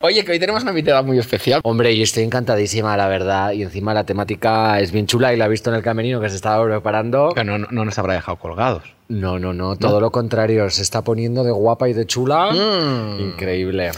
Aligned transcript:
Oye, 0.00 0.24
que 0.24 0.30
hoy 0.30 0.38
tenemos 0.38 0.62
una 0.62 0.70
invitada 0.70 1.02
muy 1.02 1.18
especial. 1.18 1.60
Hombre, 1.64 1.96
yo 1.96 2.04
estoy 2.04 2.22
encantadísima, 2.22 2.96
la 2.96 3.08
verdad. 3.08 3.50
Y 3.50 3.62
encima 3.62 3.92
la 3.94 4.04
temática 4.04 4.78
es 4.78 4.92
bien 4.92 5.08
chula 5.08 5.34
y 5.34 5.36
la 5.36 5.46
he 5.46 5.48
visto 5.48 5.70
en 5.70 5.76
el 5.76 5.82
camerino 5.82 6.20
que 6.20 6.28
se 6.28 6.36
estaba 6.36 6.64
preparando. 6.64 7.30
Que 7.34 7.42
no, 7.42 7.58
no 7.58 7.84
nos 7.84 7.98
habrá 7.98 8.14
dejado 8.14 8.38
colgados. 8.38 8.84
No, 9.08 9.40
no, 9.40 9.52
no, 9.52 9.74
todo 9.74 10.00
lo 10.00 10.12
contrario. 10.12 10.70
Se 10.70 10.82
está 10.82 11.02
poniendo 11.02 11.42
de 11.42 11.50
guapa 11.50 11.88
y 11.88 11.94
de 11.94 12.06
chula. 12.06 12.52
Mm. 12.52 13.20
Increíble. 13.20 13.90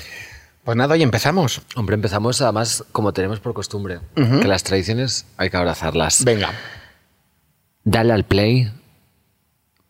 Pues 0.64 0.74
nada, 0.74 0.94
hoy 0.94 1.02
empezamos. 1.02 1.60
Hombre, 1.76 1.96
empezamos 1.96 2.40
además 2.40 2.82
como 2.92 3.12
tenemos 3.12 3.40
por 3.40 3.52
costumbre, 3.52 4.00
que 4.14 4.48
las 4.48 4.62
tradiciones 4.62 5.26
hay 5.36 5.50
que 5.50 5.58
abrazarlas. 5.58 6.24
Venga. 6.24 6.50
Dale 7.84 8.14
al 8.14 8.24
play. 8.24 8.72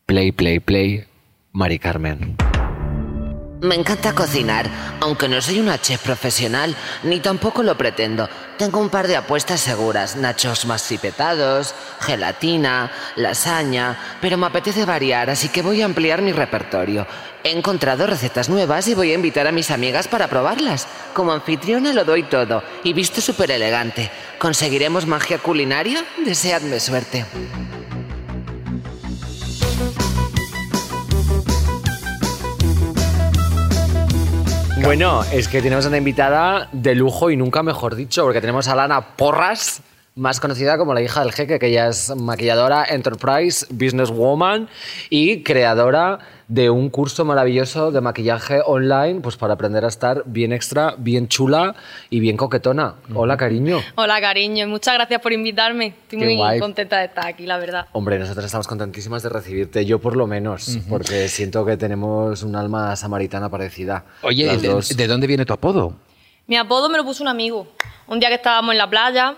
Play, 0.06 0.32
play, 0.32 0.58
play. 0.58 1.04
Mari 1.52 1.79
Carmen. 1.79 2.36
Me 3.62 3.74
encanta 3.74 4.14
cocinar, 4.14 4.70
aunque 5.00 5.29
no 5.29 5.38
soy 5.42 5.60
una 5.60 5.79
chef 5.79 6.02
profesional, 6.02 6.74
ni 7.02 7.20
tampoco 7.20 7.62
lo 7.62 7.77
pretendo. 7.77 8.27
Tengo 8.56 8.80
un 8.80 8.88
par 8.88 9.06
de 9.06 9.16
apuestas 9.16 9.60
seguras, 9.60 10.16
nachos 10.16 10.64
masipetados, 10.64 11.74
gelatina, 12.00 12.91
lasaña, 13.16 13.98
pero 14.23 14.38
me 14.38 14.46
apetece 14.46 14.86
variar, 14.86 15.28
así 15.28 15.50
que 15.50 15.60
voy 15.60 15.83
a 15.83 15.84
ampliar 15.84 16.23
mi 16.23 16.33
repertorio. 16.33 17.06
He 17.45 17.50
encontrado 17.50 18.06
recetas 18.06 18.48
nuevas 18.48 18.88
y 18.88 18.95
voy 18.95 19.12
a 19.12 19.14
invitar 19.14 19.46
a 19.46 19.52
mis 19.52 19.70
amigas 19.70 20.08
para 20.08 20.28
probarlas. 20.28 20.86
Como 21.12 21.33
anfitriona 21.33 21.92
lo 21.92 22.06
doy 22.06 22.22
todo 22.22 22.62
y 22.83 22.95
visto 22.95 23.20
súper 23.20 23.50
elegante. 23.50 24.11
¿Conseguiremos 24.38 25.06
magia 25.06 25.36
culinaria? 25.36 26.02
Deseadme 26.24 26.80
suerte. 26.80 27.27
Bueno, 34.83 35.23
es 35.30 35.47
que 35.47 35.61
tenemos 35.61 35.84
una 35.84 35.98
invitada 35.98 36.69
de 36.73 36.95
lujo 36.95 37.30
y 37.30 37.37
nunca 37.37 37.62
mejor 37.62 37.95
dicho, 37.95 38.25
porque 38.25 38.41
tenemos 38.41 38.66
a 38.66 38.75
Lana 38.75 39.15
Porras, 39.15 39.83
más 40.16 40.41
conocida 40.41 40.77
como 40.77 40.92
la 40.92 41.00
hija 41.03 41.20
del 41.22 41.33
jeque, 41.33 41.58
que 41.58 41.69
ella 41.69 41.89
es 41.89 42.14
maquilladora, 42.14 42.84
enterprise, 42.84 43.66
businesswoman 43.70 44.69
y 45.08 45.42
creadora 45.42 46.19
de 46.48 46.69
un 46.69 46.91
curso 46.91 47.25
maravilloso 47.25 47.92
de 47.92 48.00
maquillaje 48.00 48.61
online, 48.66 49.20
pues 49.20 49.36
para 49.36 49.55
aprender 49.55 49.84
a 49.84 49.88
estar 49.88 50.25
bien 50.27 50.53
extra, 50.53 50.94
bien 50.98 51.28
chula 51.28 51.77
y 52.11 52.19
bien 52.19 52.36
coquetona. 52.36 52.97
Hola, 53.14 53.36
cariño. 53.36 53.81
Hola, 53.94 54.20
cariño. 54.20 54.66
Muchas 54.66 54.94
gracias 54.94 55.20
por 55.20 55.33
invitarme. 55.33 55.94
Estoy 56.03 56.19
Qué 56.19 56.25
muy 56.25 56.36
guay. 56.36 56.58
contenta 56.58 56.98
de 56.98 57.05
estar 57.05 57.27
aquí, 57.27 57.47
la 57.47 57.58
verdad. 57.58 57.86
Hombre, 57.92 58.19
nosotros 58.19 58.44
estamos 58.44 58.66
contentísimas 58.66 59.22
de 59.22 59.28
recibirte, 59.28 59.84
yo 59.86 60.00
por 60.00 60.16
lo 60.16 60.27
menos, 60.27 60.78
porque 60.88 61.28
siento 61.28 61.64
que 61.64 61.77
tenemos 61.77 62.42
un 62.42 62.56
alma 62.56 62.97
samaritana 62.97 63.48
parecida. 63.48 64.05
Oye, 64.22 64.47
las 64.47 64.61
¿de, 64.61 64.69
dos. 64.69 64.97
de 64.97 65.06
dónde 65.06 65.28
viene 65.28 65.47
tu 65.47 65.53
apodo? 65.53 65.94
Mi 66.48 66.56
apodo 66.56 66.88
me 66.88 66.98
lo 66.98 67.05
puso 67.05 67.22
un 67.22 67.28
amigo. 67.28 67.69
Un 68.08 68.19
día 68.19 68.28
que 68.28 68.34
estábamos 68.34 68.72
en 68.72 68.78
la 68.78 68.91
playa, 68.91 69.36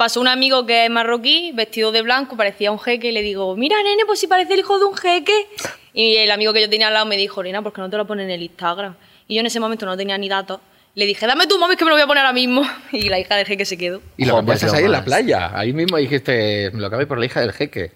pasó 0.00 0.18
un 0.18 0.28
amigo 0.28 0.64
que 0.64 0.86
es 0.86 0.90
marroquí, 0.90 1.52
vestido 1.52 1.92
de 1.92 2.00
blanco, 2.00 2.34
parecía 2.34 2.72
un 2.72 2.78
jeque, 2.78 3.08
y 3.08 3.12
le 3.12 3.20
digo, 3.20 3.54
mira, 3.54 3.76
nene, 3.82 4.06
pues 4.06 4.18
si 4.18 4.26
parece 4.26 4.54
el 4.54 4.60
hijo 4.60 4.78
de 4.78 4.86
un 4.86 4.96
jeque. 4.96 5.46
Y 5.92 6.16
el 6.16 6.30
amigo 6.30 6.54
que 6.54 6.62
yo 6.62 6.70
tenía 6.70 6.86
al 6.88 6.94
lado 6.94 7.04
me 7.04 7.18
dijo, 7.18 7.42
Nena, 7.42 7.60
¿por 7.60 7.74
qué 7.74 7.82
no 7.82 7.90
te 7.90 7.98
lo 7.98 8.06
pones 8.06 8.24
en 8.24 8.30
el 8.30 8.40
Instagram? 8.40 8.94
Y 9.28 9.34
yo 9.34 9.40
en 9.40 9.46
ese 9.46 9.60
momento 9.60 9.84
no 9.84 9.98
tenía 9.98 10.16
ni 10.16 10.30
datos. 10.30 10.60
Le 10.94 11.04
dije, 11.04 11.26
dame 11.26 11.46
tu 11.46 11.58
móvil 11.58 11.76
que 11.76 11.84
me 11.84 11.90
lo 11.90 11.96
voy 11.96 12.02
a 12.02 12.06
poner 12.06 12.24
ahora 12.24 12.32
mismo. 12.32 12.62
Y 12.92 13.10
la 13.10 13.18
hija 13.18 13.36
del 13.36 13.44
jeque 13.44 13.66
se 13.66 13.76
quedó. 13.76 14.00
Y 14.16 14.24
lo 14.24 14.42
qué 14.42 14.52
ahí 14.72 14.84
en 14.84 14.92
la 14.92 15.04
playa. 15.04 15.50
Ahí 15.52 15.74
mismo 15.74 15.98
dijiste, 15.98 16.70
me 16.72 16.80
lo 16.80 16.86
acabé 16.86 17.06
por 17.06 17.18
la 17.18 17.26
hija 17.26 17.42
del 17.42 17.52
jeque. 17.52 17.92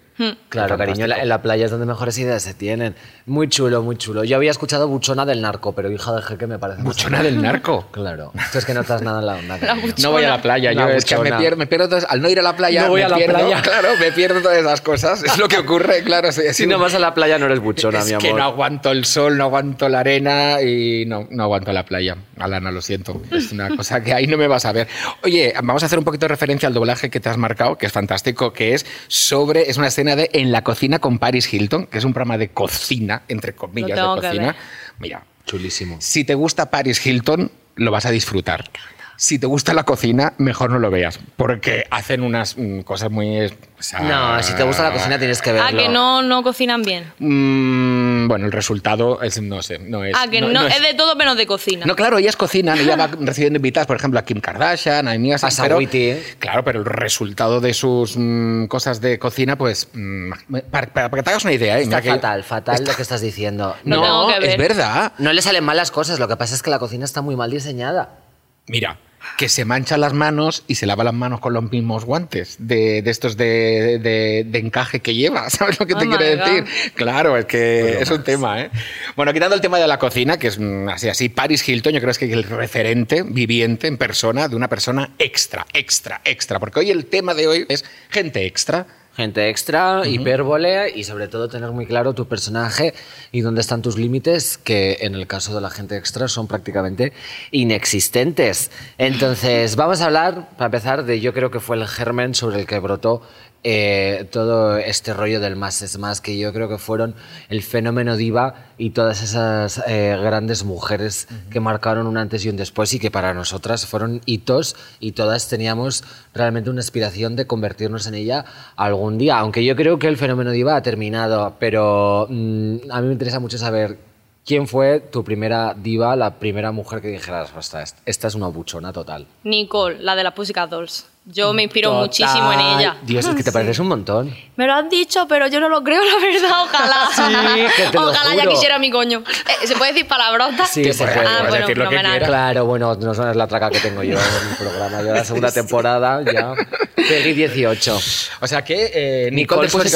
Claro, 0.49 0.77
cariño, 0.77 1.03
en 1.03 1.09
la, 1.09 1.21
en 1.21 1.27
la 1.29 1.41
playa 1.41 1.65
es 1.65 1.71
donde 1.71 1.85
mejores 1.85 2.17
ideas 2.17 2.41
se 2.41 2.53
tienen. 2.53 2.95
Muy 3.25 3.49
chulo, 3.49 3.81
muy 3.81 3.97
chulo. 3.97 4.23
Yo 4.23 4.37
había 4.37 4.51
escuchado 4.51 4.87
Buchona 4.87 5.25
del 5.25 5.41
narco, 5.41 5.73
pero 5.73 5.91
hija 5.91 6.13
del 6.13 6.23
jeque 6.23 6.47
me 6.47 6.57
parece. 6.57 6.81
Buchona 6.83 7.21
del 7.21 7.41
narco. 7.41 7.87
Claro. 7.91 8.31
Tú 8.51 8.57
es 8.59 8.65
que 8.65 8.73
no 8.73 8.81
estás 8.81 9.01
nada 9.01 9.19
en 9.19 9.25
la 9.25 9.35
onda. 9.35 9.57
No 10.01 10.11
voy 10.11 10.23
a 10.23 10.29
la 10.29 10.41
playa, 10.41 10.71
yo 10.71 10.83
Una 10.83 10.95
es 10.95 11.03
que 11.03 11.15
me 11.15 11.21
buchona. 11.21 11.37
pierdo, 11.39 11.57
me 11.57 11.67
pierdo 11.67 11.89
todas- 11.89 12.05
al 12.09 12.21
no 12.21 12.29
ir 12.29 12.39
a 12.39 12.41
la 12.43 12.55
playa, 12.55 12.83
No 12.83 12.89
voy 12.89 13.01
me 13.01 13.05
a 13.05 13.09
la 13.09 13.17
pierdo, 13.17 13.33
playa. 13.39 13.61
claro, 13.63 13.89
me 13.99 14.11
pierdo 14.13 14.41
todas 14.41 14.57
esas 14.57 14.81
cosas. 14.81 15.23
Es 15.23 15.37
lo 15.37 15.47
que 15.49 15.57
ocurre, 15.57 16.01
claro. 16.03 16.31
Si 16.31 16.65
no 16.65 16.79
vas 16.79 16.93
a 16.95 16.99
la 16.99 17.13
playa 17.13 17.37
no 17.37 17.47
eres 17.47 17.59
buchona, 17.59 17.99
es 17.99 18.05
mi 18.05 18.13
amor. 18.13 18.21
que 18.21 18.33
no 18.33 18.43
aguanto 18.43 18.91
el 18.91 19.03
sol, 19.05 19.37
no 19.37 19.43
aguanto 19.45 19.89
la 19.89 19.99
arena 19.99 20.61
y 20.61 21.05
no, 21.05 21.27
no 21.29 21.43
aguanto 21.43 21.73
la 21.73 21.83
playa. 21.83 22.15
Alana, 22.39 22.71
lo 22.71 22.81
siento. 22.81 23.21
Es 23.31 23.51
una 23.51 23.75
cosa 23.75 24.01
que 24.01 24.13
ahí 24.13 24.27
no 24.27 24.37
me 24.37 24.47
vas 24.47 24.65
a 24.65 24.71
ver. 24.71 24.87
Oye, 25.23 25.53
vamos 25.61 25.83
a 25.83 25.87
hacer 25.87 25.99
un 25.99 26.05
poquito 26.05 26.25
de 26.25 26.29
referencia 26.29 26.67
al 26.67 26.73
doblaje 26.73 27.09
que 27.09 27.19
te 27.19 27.27
has 27.27 27.37
marcado, 27.37 27.77
que 27.77 27.85
es 27.87 27.91
fantástico, 27.91 28.53
que 28.53 28.73
es 28.73 28.85
sobre, 29.07 29.69
es 29.69 29.77
una 29.77 29.87
escena 29.87 30.04
de 30.13 30.29
En 30.33 30.51
la 30.51 30.63
cocina 30.63 30.99
con 30.99 31.19
Paris 31.19 31.51
Hilton, 31.51 31.87
que 31.87 31.97
es 31.97 32.03
un 32.03 32.13
programa 32.13 32.37
de 32.37 32.49
cocina, 32.49 33.23
entre 33.27 33.53
comillas, 33.53 33.97
de 33.97 34.21
cocina. 34.21 34.55
Mira, 34.99 35.23
Chulísimo. 35.45 35.97
si 35.99 36.23
te 36.25 36.35
gusta 36.35 36.69
Paris 36.69 37.05
Hilton, 37.05 37.51
lo 37.75 37.91
vas 37.91 38.05
a 38.05 38.11
disfrutar. 38.11 38.69
Si 39.17 39.39
te 39.39 39.47
gusta 39.47 39.73
la 39.73 39.83
cocina, 39.83 40.33
mejor 40.37 40.71
no 40.71 40.79
lo 40.79 40.91
veas, 40.91 41.19
porque 41.37 41.85
hacen 41.89 42.21
unas 42.21 42.57
mm, 42.57 42.81
cosas 42.81 43.09
muy... 43.09 43.45
o 43.45 43.51
sea, 43.79 44.01
No, 44.01 44.43
si 44.43 44.53
te 44.55 44.63
gusta 44.63 44.83
la 44.83 44.91
cocina 44.91 45.17
tienes 45.17 45.41
que 45.41 45.53
verlo. 45.53 45.69
Ah, 45.69 45.71
que 45.71 45.87
no, 45.87 46.21
no 46.21 46.43
cocinan 46.43 46.81
bien. 46.81 47.05
Mm, 47.19 48.04
bueno, 48.27 48.45
el 48.45 48.51
resultado 48.51 49.21
es, 49.21 49.41
no 49.41 49.61
sé, 49.61 49.79
no 49.79 50.03
es... 50.03 50.13
Ah, 50.17 50.27
que 50.29 50.41
no, 50.41 50.67
es... 50.67 50.81
de 50.81 50.93
todo 50.93 51.15
menos 51.15 51.37
de 51.37 51.45
cocina. 51.45 51.85
No, 51.85 51.95
claro, 51.95 52.17
ellas 52.17 52.35
cocinan, 52.35 52.77
ella 52.79 52.95
va 52.95 53.07
recibiendo 53.07 53.57
invitadas, 53.57 53.87
por 53.87 53.97
ejemplo, 53.97 54.19
a 54.19 54.23
Kim 54.25 54.39
Kardashian, 54.39 55.07
a 55.07 55.15
Nia 55.17 55.37
A 55.41 55.49
pero, 55.61 55.79
¿eh? 55.81 56.23
Claro, 56.39 56.63
pero 56.63 56.79
el 56.79 56.85
resultado 56.85 57.61
de 57.61 57.73
sus 57.73 58.15
mm, 58.17 58.65
cosas 58.65 59.01
de 59.01 59.17
cocina, 59.19 59.57
pues, 59.57 59.89
mm, 59.93 60.31
para, 60.71 60.87
para- 60.87 61.09
para 61.09 61.21
que 61.21 61.23
te 61.23 61.29
hagas 61.29 61.43
una 61.43 61.53
idea, 61.53 61.77
¿eh? 61.79 61.83
Está 61.83 61.97
Mira 61.97 62.01
que- 62.01 62.09
fatal, 62.09 62.43
fatal 62.43 62.83
lo 62.85 62.95
que 62.95 63.01
estás 63.01 63.21
diciendo. 63.21 63.75
No, 63.85 64.29
es 64.31 64.57
verdad. 64.57 65.13
No 65.17 65.31
le 65.33 65.41
salen 65.41 65.63
mal 65.63 65.77
las 65.77 65.91
cosas, 65.91 66.19
lo 66.19 66.27
que 66.27 66.35
pasa 66.35 66.55
es 66.55 66.61
que 66.63 66.69
la 66.69 66.79
cocina 66.79 67.05
está 67.05 67.21
muy 67.21 67.35
mal 67.35 67.49
diseñada. 67.51 68.19
Mira, 68.67 68.97
que 69.37 69.49
se 69.49 69.65
mancha 69.65 69.97
las 69.97 70.13
manos 70.13 70.63
y 70.67 70.75
se 70.75 70.85
lava 70.85 71.03
las 71.03 71.13
manos 71.13 71.39
con 71.39 71.53
los 71.53 71.69
mismos 71.71 72.05
guantes 72.05 72.55
de, 72.59 73.01
de 73.01 73.11
estos 73.11 73.37
de, 73.37 73.99
de- 73.99 74.45
de 74.47 74.59
encaje 74.59 74.99
que 75.01 75.13
lleva. 75.13 75.49
¿Sabes 75.49 75.79
lo 75.79 75.85
que 75.85 75.95
te 75.95 76.05
Oh 76.05 76.09
quiero 76.09 76.23
decir? 76.23 76.65
Claro, 76.95 77.37
es 77.37 77.45
que 77.45 77.99
es 78.01 78.09
un 78.11 78.23
tema, 78.23 78.61
¿eh? 78.61 78.71
Bueno, 79.15 79.33
quitando 79.33 79.55
el 79.55 79.61
tema 79.61 79.79
de 79.79 79.87
la 79.87 79.99
cocina, 79.99 80.37
que 80.37 80.47
es 80.47 80.59
mm, 80.59 80.89
así, 80.89 81.09
así, 81.09 81.29
Paris 81.29 81.67
Hilton, 81.67 81.93
yo 81.93 82.01
creo 82.01 82.13
que 82.13 82.25
es 82.25 82.31
el 82.31 82.43
referente 82.43 83.23
viviente 83.23 83.87
en 83.87 83.97
persona 83.97 84.47
de 84.47 84.55
una 84.55 84.67
persona 84.69 85.11
extra, 85.19 85.65
extra, 85.73 86.21
extra. 86.25 86.59
Porque 86.59 86.79
hoy 86.79 86.91
el 86.91 87.05
tema 87.05 87.33
de 87.33 87.47
hoy 87.47 87.65
es 87.69 87.83
gente 88.09 88.45
extra. 88.45 88.85
Gente 89.15 89.49
extra, 89.49 90.05
hipérbole 90.05 90.91
y 90.93 91.05
sobre 91.05 91.29
todo 91.29 91.47
tener 91.47 91.71
muy 91.71 91.85
claro 91.85 92.13
tu 92.13 92.27
personaje 92.27 92.93
y 93.31 93.39
dónde 93.39 93.61
están 93.61 93.81
tus 93.81 93.97
límites, 93.97 94.57
que 94.57 94.97
en 95.01 95.15
el 95.15 95.25
caso 95.25 95.55
de 95.55 95.61
la 95.61 95.69
gente 95.69 95.95
extra 95.95 96.27
son 96.27 96.47
prácticamente 96.47 97.13
inexistentes. 97.51 98.71
Entonces, 98.97 99.77
vamos 99.77 100.01
a 100.01 100.07
hablar, 100.07 100.49
para 100.57 100.65
empezar, 100.65 101.05
de 101.05 101.21
yo 101.21 101.33
creo 101.33 101.49
que 101.49 101.61
fue 101.61 101.77
el 101.77 101.87
germen 101.87 102.35
sobre 102.35 102.59
el 102.59 102.65
que 102.65 102.77
brotó 102.79 103.21
eh, 103.67 104.27
todo 104.31 104.77
este 104.77 105.11
rollo 105.15 105.39
del 105.39 105.55
más 105.55 105.81
es 105.81 105.97
más, 105.97 106.21
que 106.21 106.37
yo 106.37 106.53
creo 106.53 106.69
que 106.69 106.77
fueron 106.77 107.15
el 107.49 107.63
fenómeno 107.63 108.15
diva 108.15 108.67
y 108.77 108.91
todas 108.91 109.23
esas 109.23 109.81
eh, 109.87 110.15
grandes 110.21 110.63
mujeres 110.63 111.27
que 111.49 111.59
marcaron 111.59 112.05
un 112.05 112.17
antes 112.17 112.45
y 112.45 112.49
un 112.49 112.57
después 112.57 112.93
y 112.93 112.99
que 112.99 113.09
para 113.09 113.33
nosotras 113.33 113.87
fueron 113.87 114.21
hitos 114.27 114.75
y 114.99 115.13
todas 115.13 115.49
teníamos 115.49 116.03
realmente 116.31 116.69
una 116.69 116.81
aspiración 116.81 117.35
de 117.35 117.47
convertirnos 117.47 118.05
en 118.05 118.13
ella 118.13 118.45
algún 118.75 119.17
día. 119.17 119.39
Aunque 119.39 119.65
yo 119.65 119.75
creo 119.75 119.97
que 119.97 120.09
el 120.09 120.17
fenómeno 120.17 120.51
diva 120.51 120.75
ha 120.75 120.83
terminado, 120.83 121.55
pero 121.59 122.27
mm, 122.29 122.91
a 122.91 123.01
mí 123.01 123.07
me 123.07 123.13
interesa 123.13 123.39
mucho 123.39 123.57
saber 123.57 123.97
quién 124.45 124.67
fue 124.67 124.99
tu 124.99 125.23
primera 125.23 125.73
diva, 125.73 126.15
la 126.15 126.35
primera 126.37 126.71
mujer 126.71 127.01
que 127.01 127.07
dijeras, 127.07 127.51
"Ostras, 127.57 127.95
esta 128.05 128.27
es 128.27 128.35
una 128.35 128.47
buchona 128.49 128.93
total. 128.93 129.25
Nicole, 129.43 129.97
la 130.03 130.15
de 130.15 130.23
las 130.23 130.33
Pussycat 130.33 130.69
Dolls. 130.69 131.14
Yo 131.27 131.53
me 131.53 131.63
inspiro 131.63 131.89
Total. 131.89 132.03
muchísimo 132.05 132.53
en 132.53 132.59
ella. 132.59 132.97
Dios, 133.01 133.25
es 133.25 133.35
que 133.35 133.43
te 133.43 133.51
pareces 133.51 133.79
un 133.79 133.87
montón. 133.87 134.31
Me 134.57 134.67
lo 134.67 134.73
han 134.73 134.89
dicho, 134.89 135.27
pero 135.27 135.47
yo 135.47 135.59
no 135.59 135.69
lo 135.69 135.83
creo, 135.83 136.01
la 136.03 136.17
verdad. 136.23 136.63
Ojalá. 136.63 137.07
Sí, 137.15 137.65
que 137.75 137.87
te 137.89 137.93
lo 137.97 138.01
Ojalá 138.09 138.35
ya 138.35 138.47
quisiera 138.47 138.77
mi 138.77 138.91
coño. 138.91 139.23
Eh, 139.63 139.67
¿Se 139.67 139.75
puede 139.75 139.93
decir 139.93 140.07
palabrotas? 140.07 140.69
Sí, 140.69 140.93
se 140.93 141.03
puede. 141.03 141.19
Ah, 141.27 141.45
bueno, 141.49 141.65
decir 141.65 141.77
lo 141.79 141.85
que 141.85 141.89
fenomenal. 141.97 142.11
quieras. 142.11 142.29
Claro, 142.29 142.65
bueno, 142.65 142.95
no 142.95 143.13
sabes 143.15 143.35
la 143.35 143.47
traca 143.47 143.71
que 143.71 143.79
tengo 143.79 144.03
yo 144.03 144.13
en 144.19 144.49
el 144.51 144.55
programa. 144.57 145.01
Yo 145.01 145.13
la 145.13 145.25
segunda 145.25 145.51
temporada 145.51 146.21
ya 146.31 146.53
Peggy 146.95 147.33
18. 147.33 147.99
O 148.41 148.47
sea 148.47 148.63
que 148.63 148.91
eh, 148.93 149.29
Nicole. 149.31 149.67
Dolls, 149.67 149.91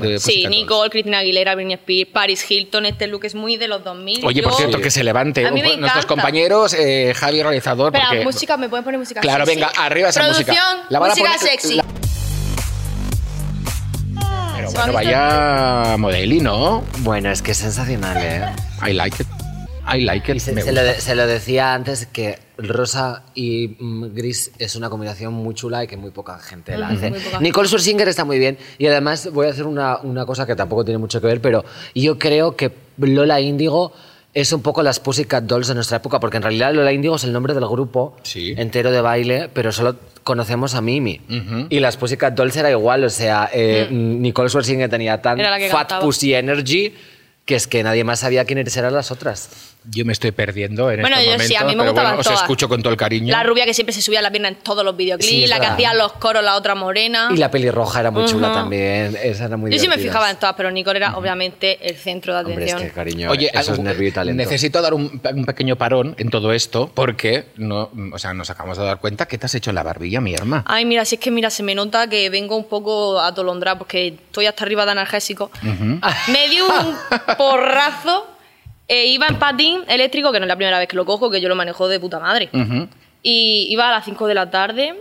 de 0.00 0.18
Sí. 0.18 0.46
Nicole, 0.48 0.88
Cristina 0.88 1.18
Aguilera, 1.18 1.54
Britney 1.54 1.74
Spears, 1.74 2.10
Paris 2.10 2.50
Hilton. 2.50 2.86
Este 2.86 3.06
look 3.06 3.24
es 3.26 3.34
muy 3.34 3.58
de 3.58 3.68
los 3.68 3.84
2000. 3.84 4.24
Oye, 4.24 4.42
por 4.42 4.54
cierto, 4.54 4.80
que 4.80 4.90
se 4.90 5.04
levante 5.04 5.46
A 5.46 5.50
mí 5.50 5.60
me 5.60 5.68
nuestros 5.76 6.04
encanta. 6.04 6.06
compañeros, 6.08 6.74
eh, 6.74 7.12
Javi, 7.14 7.42
realizador. 7.42 7.88
Espera, 7.94 8.08
porque- 8.08 8.24
música, 8.24 8.56
¿me 8.56 8.68
pueden 8.70 8.82
poner 8.84 8.98
música 8.98 9.20
Claro, 9.20 9.44
venga, 9.44 9.70
arriba 9.76 10.08
esa 10.08 10.26
música. 10.26 10.52
La 10.88 10.98
van 10.98 11.10
a 11.10 11.14
música 11.14 11.30
poner- 11.36 11.50
sexy. 11.50 11.74
la- 11.76 11.84
Pero 14.56 14.70
¿Se 14.70 14.76
bueno, 14.76 14.92
vaya 14.92 15.96
modeli, 15.98 16.40
¿no? 16.40 16.84
Bueno, 16.98 17.30
es 17.30 17.42
que 17.42 17.52
es 17.52 17.58
sensacional, 17.58 18.16
¿eh? 18.20 18.44
I 18.86 18.92
like 18.92 19.22
it. 19.22 19.28
I 19.92 20.02
like 20.02 20.30
it. 20.30 20.38
Se, 20.40 20.52
Me 20.52 20.62
se 20.62 20.72
lo, 20.72 20.80
gusta. 20.82 20.94
de- 20.94 21.00
se 21.00 21.14
lo 21.14 21.26
decía 21.26 21.74
antes 21.74 22.06
que 22.06 22.38
rosa 22.58 23.22
y 23.34 23.76
mm, 23.80 24.14
gris 24.14 24.52
es 24.58 24.76
una 24.76 24.90
combinación 24.90 25.32
muy 25.32 25.54
chula 25.54 25.82
y 25.82 25.86
que 25.86 25.96
muy 25.96 26.10
poca 26.10 26.38
gente 26.38 26.76
la 26.76 26.88
hace. 26.88 27.10
muy 27.10 27.18
poca. 27.20 27.40
Nicole 27.40 27.66
Scherzinger 27.68 28.06
está 28.08 28.24
muy 28.24 28.38
bien 28.38 28.58
y 28.78 28.86
además 28.86 29.30
voy 29.32 29.46
a 29.46 29.50
hacer 29.50 29.66
una, 29.66 29.98
una 29.98 30.26
cosa 30.26 30.46
que 30.46 30.54
tampoco 30.54 30.84
tiene 30.84 30.98
mucho 30.98 31.20
que 31.20 31.26
ver, 31.26 31.40
pero 31.40 31.64
yo 31.94 32.18
creo 32.18 32.54
que 32.56 32.70
Lola 32.98 33.40
Índigo 33.40 33.92
es 34.32 34.52
un 34.52 34.62
poco 34.62 34.82
las 34.82 35.00
Pussycat 35.00 35.44
Dolls 35.44 35.66
de 35.68 35.74
nuestra 35.74 35.96
época, 35.96 36.20
porque 36.20 36.36
en 36.36 36.44
realidad 36.44 36.72
Lola 36.72 36.92
Índigo 36.92 37.16
es 37.16 37.24
el 37.24 37.32
nombre 37.32 37.52
del 37.54 37.66
grupo 37.66 38.16
Sí. 38.22 38.54
entero 38.56 38.90
de 38.92 39.00
baile, 39.00 39.48
pero 39.52 39.72
solo 39.72 39.96
conocemos 40.22 40.74
a 40.74 40.80
Mimi. 40.80 41.20
Y 41.68 41.80
las 41.80 41.96
Pussycat 41.96 42.34
Dolls 42.34 42.56
era 42.56 42.70
igual, 42.70 43.02
o 43.04 43.10
sea, 43.10 43.50
eh, 43.52 43.88
Nicole 43.90 44.48
Scherzinger 44.48 44.88
tenía 44.88 45.20
tan 45.20 45.38
Mm. 45.38 45.42
Fat 45.70 45.78
cantaba. 45.88 46.02
pussy 46.02 46.34
energy 46.34 46.94
que 47.44 47.56
es 47.56 47.66
que 47.66 47.82
nadie 47.82 48.04
más 48.04 48.20
sabía 48.20 48.44
quiénes 48.44 48.76
eran 48.76 48.94
las 48.94 49.10
otras. 49.10 49.48
Yo 49.84 50.04
me 50.04 50.12
estoy 50.12 50.30
perdiendo 50.32 50.90
en 50.90 51.00
Bueno, 51.00 51.16
este 51.16 51.26
yo 51.26 51.32
momento, 51.32 51.48
sí, 51.48 51.56
a 51.56 51.60
mí 51.64 51.66
me 51.74 51.82
pero 51.82 51.90
gustaban 51.92 52.10
bueno, 52.12 52.20
os 52.20 52.26
todas. 52.26 52.40
escucho 52.42 52.68
con 52.68 52.82
todo 52.82 52.92
el 52.92 52.98
cariño. 52.98 53.32
La 53.32 53.42
rubia 53.42 53.64
que 53.64 53.72
siempre 53.74 53.92
se 53.94 54.02
subía 54.02 54.18
a 54.18 54.22
la 54.22 54.30
pierna 54.30 54.48
en 54.48 54.56
todos 54.56 54.84
los 54.84 54.96
videoclips, 54.96 55.28
Sí, 55.30 55.46
la 55.46 55.58
que 55.58 55.66
hacía 55.66 55.94
los 55.94 56.12
coros, 56.12 56.44
la 56.44 56.56
otra 56.56 56.74
morena. 56.74 57.28
Y 57.32 57.36
la 57.38 57.50
pelirroja 57.50 58.00
era 58.00 58.10
muy 58.10 58.24
chula 58.26 58.52
también. 58.52 59.16
Esa 59.22 59.46
era 59.46 59.56
muy 59.56 59.70
Yo 59.72 59.78
sí 59.78 59.88
me 59.88 59.96
fijaba 59.98 60.30
en 60.30 60.36
todas, 60.38 60.54
pero 60.56 60.70
Nicole 60.70 60.98
era 60.98 61.16
obviamente 61.16 61.78
el 61.88 61.96
centro 61.96 62.34
de 62.34 62.40
Hombre, 62.40 62.54
atención. 62.56 62.80
es 62.82 62.86
que 62.88 62.92
cariño, 62.94 63.30
Oye, 63.30 63.50
eso 63.54 63.72
es 63.72 63.78
nervio 63.78 64.08
y 64.08 64.12
talento. 64.12 64.36
necesito 64.42 64.82
dar 64.82 64.92
un, 64.94 65.20
un 65.34 65.44
pequeño 65.46 65.76
parón 65.76 66.14
en 66.18 66.28
todo 66.30 66.52
esto 66.52 66.90
porque 66.94 67.46
no, 67.56 67.90
o 68.12 68.18
sea, 68.18 68.34
nos 68.34 68.50
acabamos 68.50 68.76
de 68.78 68.84
dar 68.84 68.98
cuenta 69.00 69.26
que 69.26 69.38
te 69.38 69.46
has 69.46 69.54
hecho 69.54 69.70
en 69.70 69.76
la 69.76 69.82
barbilla, 69.82 70.20
mi 70.20 70.34
hermana. 70.34 70.64
Ay, 70.66 70.84
mira, 70.84 71.04
si 71.04 71.14
es 71.16 71.20
que 71.20 71.30
mira, 71.30 71.48
se 71.50 71.62
me 71.62 71.74
nota 71.74 72.06
que 72.08 72.28
vengo 72.28 72.56
un 72.56 72.64
poco 72.68 73.18
atolondrada 73.20 73.78
porque 73.78 74.08
estoy 74.08 74.46
hasta 74.46 74.64
arriba 74.64 74.84
de 74.84 74.92
analgésico. 74.92 75.50
Me 76.28 76.48
dio 76.48 76.66
un 76.66 76.94
porrazo 77.38 78.26
e 78.92 79.06
iba 79.06 79.26
en 79.28 79.38
patín 79.38 79.82
eléctrico, 79.86 80.32
que 80.32 80.40
no 80.40 80.46
es 80.46 80.48
la 80.48 80.56
primera 80.56 80.78
vez 80.80 80.88
que 80.88 80.96
lo 80.96 81.06
cojo, 81.06 81.30
que 81.30 81.40
yo 81.40 81.48
lo 81.48 81.54
manejo 81.54 81.86
de 81.86 82.00
puta 82.00 82.18
madre. 82.18 82.48
Ujú. 82.52 82.88
Y 83.22 83.68
iba 83.70 83.86
a 83.88 83.92
las 83.92 84.04
5 84.04 84.26
de 84.26 84.34
la 84.34 84.50
tarde 84.50 84.94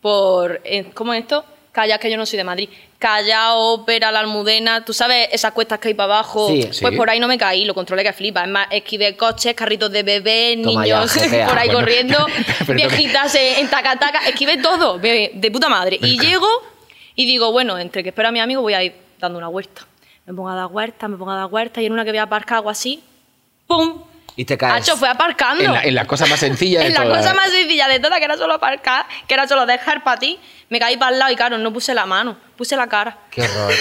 por. 0.00 0.60
eh, 0.64 0.90
¿Cómo 0.94 1.12
es 1.14 1.22
esto? 1.22 1.44
Calla, 1.72 1.98
que 1.98 2.08
yo 2.08 2.16
no 2.16 2.24
soy 2.26 2.36
de 2.36 2.44
Madrid. 2.44 2.68
Callao, 3.00 3.58
Ópera, 3.74 4.12
La 4.12 4.20
Almudena. 4.20 4.84
¿Tú 4.84 4.92
sabes 4.92 5.28
esas 5.32 5.50
cuestas 5.52 5.80
que 5.80 5.88
hay 5.88 5.94
para 5.94 6.14
abajo? 6.14 6.46
Sí. 6.48 6.60
Pues 6.62 6.76
Sí. 6.76 6.96
por 6.96 7.10
ahí 7.10 7.18
no 7.18 7.26
me 7.26 7.36
caí, 7.36 7.64
lo 7.64 7.74
controlé 7.74 8.04
que 8.04 8.12
flipa. 8.12 8.42
Es 8.44 8.48
más, 8.48 8.68
esquivé 8.70 9.16
coches, 9.16 9.54
carritos 9.54 9.90
de 9.90 10.04
bebé, 10.04 10.56
Toma 10.62 10.82
niños 10.84 11.12
por 11.48 11.58
ahí 11.58 11.68
Bueno, 11.68 11.80
corriendo, 11.80 12.26
viejitas 12.68 13.34
en, 13.34 13.58
en 13.64 13.68
taca-taca. 13.68 14.20
Esquivé 14.28 14.58
todo, 14.58 14.98
de, 14.98 15.50
puta 15.52 15.68
madre. 15.68 15.98
Y 16.00 16.18
llego 16.20 16.46
y 17.16 17.26
digo, 17.26 17.50
bueno, 17.50 17.76
entre 17.78 18.04
que 18.04 18.10
espero 18.10 18.28
a 18.28 18.32
mi 18.32 18.38
amigo 18.40 18.62
voy 18.62 18.74
a 18.74 18.82
ir 18.84 18.94
dando 19.18 19.38
una 19.38 19.48
vuelta. 19.48 19.84
Me 20.26 20.32
pongo 20.34 20.48
a 20.50 20.54
dar 20.54 20.68
vueltas, 20.68 21.10
me 21.10 21.16
pongo 21.16 21.32
a 21.32 21.36
dar 21.36 21.48
vueltas 21.50 21.82
y 21.82 21.86
en 21.86 21.92
una 21.92 22.04
que 22.04 22.10
voy 22.12 22.18
a 22.18 22.22
aparcar 22.22 22.58
algo 22.58 22.70
así, 22.70 23.02
¡pum! 23.76 24.02
Y 24.36 24.44
te 24.44 24.58
caes. 24.58 24.82
Hacho, 24.82 24.96
fue 24.96 25.08
aparcando. 25.08 25.62
En, 25.62 25.72
la, 25.72 25.82
en 25.84 25.94
la 25.94 26.06
cosa 26.06 26.26
más 26.26 26.40
sencilla 26.40 26.80
de 26.80 26.86
En 26.88 26.94
la 26.94 27.04
todas. 27.04 27.18
cosa 27.18 27.34
más 27.34 27.50
sencilla 27.50 27.86
de 27.86 28.00
todas, 28.00 28.18
que 28.18 28.24
era 28.24 28.36
solo 28.36 28.54
aparcar, 28.54 29.06
que 29.28 29.34
era 29.34 29.46
solo 29.46 29.64
dejar 29.64 30.02
para 30.02 30.18
ti, 30.18 30.40
me 30.70 30.80
caí 30.80 30.96
para 30.96 31.12
el 31.12 31.20
lado 31.20 31.32
y 31.32 31.36
claro, 31.36 31.56
no 31.58 31.72
puse 31.72 31.94
la 31.94 32.04
mano, 32.04 32.36
puse 32.56 32.74
la 32.74 32.88
cara. 32.88 33.16
Qué 33.30 33.42
horror. 33.42 33.72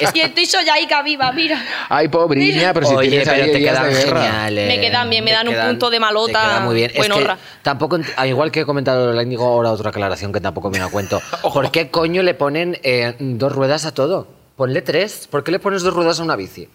y 0.14 0.20
estoy 0.20 0.46
sollaica 0.46 1.02
viva, 1.02 1.30
mira. 1.32 1.62
Ay, 1.90 2.08
pobriña, 2.08 2.72
pero 2.72 2.86
si 2.86 2.94
Oye, 2.94 3.10
tienes 3.10 3.28
pero 3.28 3.44
ahí 3.44 3.52
te 3.52 3.58
quedan 3.58 3.92
geniales. 3.92 4.68
Me 4.68 4.80
quedan 4.80 5.10
bien, 5.10 5.24
me 5.24 5.32
dan 5.32 5.48
un 5.48 5.56
punto 5.56 5.90
de 5.90 6.00
malota 6.00 6.40
Te 6.40 6.46
quedan 6.46 6.64
muy 6.64 6.74
bien. 6.74 6.90
Es 6.94 7.08
que 7.08 7.36
tampoco, 7.60 7.98
igual 8.24 8.50
que 8.50 8.60
he 8.60 8.64
comentado, 8.64 9.12
le 9.12 9.24
digo 9.26 9.44
ahora 9.44 9.72
otra 9.72 9.90
aclaración 9.90 10.32
que 10.32 10.40
tampoco 10.40 10.70
me 10.70 10.78
da 10.78 10.88
cuento. 10.88 11.20
¿Por 11.42 11.70
qué 11.70 11.90
coño 11.90 12.22
le 12.22 12.32
ponen 12.32 12.78
eh, 12.82 13.14
dos 13.18 13.52
ruedas 13.52 13.84
a 13.84 13.92
todo? 13.92 14.26
Ponle 14.56 14.80
tres. 14.80 15.28
¿Por 15.30 15.44
qué 15.44 15.52
le 15.52 15.58
pones 15.58 15.82
dos 15.82 15.92
ruedas 15.92 16.18
a 16.18 16.22
una 16.22 16.36
bici? 16.36 16.66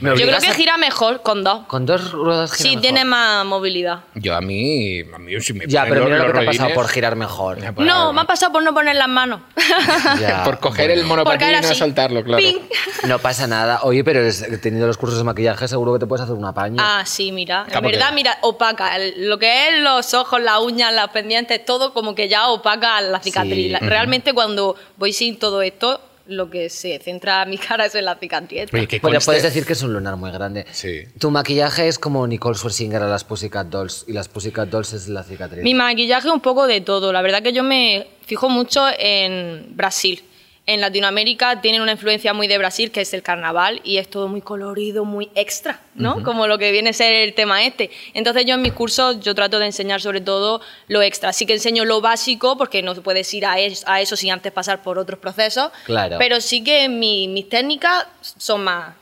¿Me 0.00 0.10
Yo 0.18 0.26
creo 0.26 0.38
que 0.40 0.48
a- 0.48 0.54
gira 0.54 0.76
mejor 0.76 1.22
con 1.22 1.44
dos. 1.44 1.66
Con 1.66 1.86
dos 1.86 2.12
ruedas 2.12 2.52
gira 2.52 2.62
Sí, 2.62 2.68
mejor. 2.70 2.82
tiene 2.82 3.04
más 3.04 3.44
movilidad. 3.46 4.00
Yo 4.14 4.34
a 4.34 4.40
mí, 4.40 5.00
a 5.00 5.18
mí 5.18 5.40
si 5.40 5.52
me 5.52 5.66
Ya, 5.66 5.84
pero 5.88 6.04
mira 6.04 6.18
lo 6.18 6.26
que 6.26 6.32
te 6.32 6.38
ha 6.40 6.46
pasado 6.46 6.74
por 6.74 6.88
girar 6.88 7.16
mejor. 7.16 7.58
Por- 7.74 7.84
No, 7.84 8.12
me 8.12 8.20
ha 8.22 8.24
pasado 8.24 8.52
por 8.52 8.62
no 8.62 8.74
poner 8.74 8.96
las 8.96 9.08
manos. 9.08 9.40
Ya, 10.20 10.42
por 10.44 10.58
coger 10.58 10.86
bueno. 10.88 11.00
el 11.02 11.06
monopatín 11.06 11.48
y 11.48 11.52
no 11.52 11.58
así. 11.58 11.74
soltarlo, 11.74 12.22
claro. 12.24 12.42
Ping. 12.42 12.58
No 13.08 13.18
pasa 13.18 13.46
nada. 13.46 13.80
Oye, 13.82 14.02
pero 14.02 14.20
es- 14.20 14.44
teniendo 14.60 14.86
los 14.86 14.96
cursos 14.96 15.18
de 15.18 15.24
maquillaje 15.24 15.68
seguro 15.68 15.92
que 15.92 15.98
te 15.98 16.06
puedes 16.06 16.22
hacer 16.24 16.34
una 16.34 16.52
paña. 16.54 16.76
Ah, 16.80 17.04
sí, 17.04 17.32
mira. 17.32 17.66
En 17.70 17.82
verdad, 17.82 18.08
porque- 18.08 18.14
mira, 18.14 18.38
opaca. 18.42 18.96
El- 18.96 19.28
Lo 19.28 19.38
que 19.38 19.68
es 19.68 19.80
los 19.82 20.14
ojos, 20.14 20.40
las 20.40 20.58
uñas, 20.60 20.92
las 20.92 21.08
pendientes, 21.08 21.64
todo 21.64 21.92
como 21.92 22.14
que 22.14 22.28
ya 22.28 22.48
opaca 22.48 23.00
la 23.00 23.20
cicatriz. 23.20 23.54
Sí. 23.54 23.68
La- 23.68 23.78
Realmente 23.80 24.32
cuando 24.32 24.76
voy 24.96 25.12
sin 25.12 25.38
todo 25.38 25.60
esto, 25.62 26.00
lo 26.26 26.48
que 26.48 26.70
se 26.70 26.98
centra 27.00 27.44
mi 27.44 27.58
cara 27.58 27.86
es 27.86 27.94
en 27.94 28.04
la 28.06 28.16
cicatriz. 28.16 28.72
Oye, 28.72 28.86
que 28.88 28.98
Bueno, 29.00 29.16
conste- 29.18 29.26
puedes 29.26 29.42
decir 29.42 29.66
que 29.66 29.74
es 29.74 29.82
un 29.82 29.92
lunar 29.92 30.16
muy 30.16 30.30
grande. 30.30 30.64
Sí. 30.72 31.02
Tu 31.18 31.30
maquillaje 31.30 31.86
es 31.88 31.98
como 31.98 32.26
Nicole 32.26 32.56
Scherzinger 32.56 33.02
a 33.02 33.08
las 33.08 33.24
Pussycat 33.24 33.66
Dolls 33.66 34.04
y 34.08 34.12
las 34.12 34.28
Pussycat 34.28 34.68
Dolls 34.68 34.92
es 34.94 35.08
la 35.08 35.22
cicatriz. 35.22 35.62
Mi 35.62 35.74
maquillaje 35.74 36.30
un 36.30 36.40
poco 36.40 36.66
de 36.66 36.80
todo. 36.80 37.12
La 37.12 37.20
verdad 37.22 37.42
que 37.42 37.52
yo 37.52 37.62
me 37.62 38.06
fijo 38.24 38.48
mucho 38.48 38.86
en 38.98 39.66
Brasil. 39.76 40.22
En 40.66 40.80
Latinoamérica 40.80 41.60
tienen 41.60 41.82
una 41.82 41.92
influencia 41.92 42.32
muy 42.32 42.48
de 42.48 42.56
Brasil, 42.56 42.90
que 42.90 43.02
es 43.02 43.12
el 43.12 43.22
carnaval, 43.22 43.82
y 43.84 43.98
es 43.98 44.08
todo 44.08 44.28
muy 44.28 44.40
colorido, 44.40 45.04
muy 45.04 45.28
extra, 45.34 45.80
¿no? 45.94 46.22
Como 46.22 46.46
lo 46.46 46.56
que 46.56 46.72
viene 46.72 46.88
a 46.90 46.92
ser 46.94 47.12
el 47.12 47.34
tema 47.34 47.62
este. 47.64 47.90
Entonces 48.14 48.46
yo 48.46 48.54
en 48.54 48.62
mis 48.62 48.72
cursos 48.72 49.20
yo 49.20 49.34
trato 49.34 49.58
de 49.58 49.66
enseñar 49.66 50.00
sobre 50.00 50.22
todo 50.22 50.62
lo 50.88 51.02
extra. 51.02 51.34
Sí 51.34 51.44
que 51.44 51.52
enseño 51.52 51.84
lo 51.84 52.00
básico, 52.00 52.56
porque 52.56 52.80
no 52.80 52.94
puedes 52.94 53.34
ir 53.34 53.44
a, 53.44 53.58
es- 53.60 53.84
a 53.86 54.00
eso 54.00 54.16
sin 54.16 54.30
antes 54.30 54.52
pasar 54.52 54.82
por 54.82 54.98
otros 54.98 55.18
procesos. 55.18 55.70
Claro. 55.84 56.16
Pero 56.18 56.40
sí 56.40 56.64
que 56.64 56.88
mi- 56.88 57.28
mis 57.28 57.46
técnicas 57.50 58.06
son 58.22 58.64
más. 58.64 58.94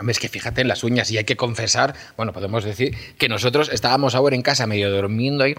Hombre, 0.00 0.12
es 0.12 0.18
que 0.18 0.28
fíjate 0.28 0.62
en 0.62 0.68
las 0.68 0.82
uñas 0.82 1.10
y 1.10 1.18
hay 1.18 1.24
que 1.24 1.36
confesar, 1.36 1.94
bueno, 2.16 2.32
podemos 2.32 2.64
decir 2.64 2.96
que 3.18 3.28
nosotros 3.28 3.68
estábamos 3.70 4.14
ahora 4.14 4.34
en 4.34 4.40
casa 4.42 4.66
medio 4.66 4.90
durmiendo 4.90 5.44
ahí 5.44 5.54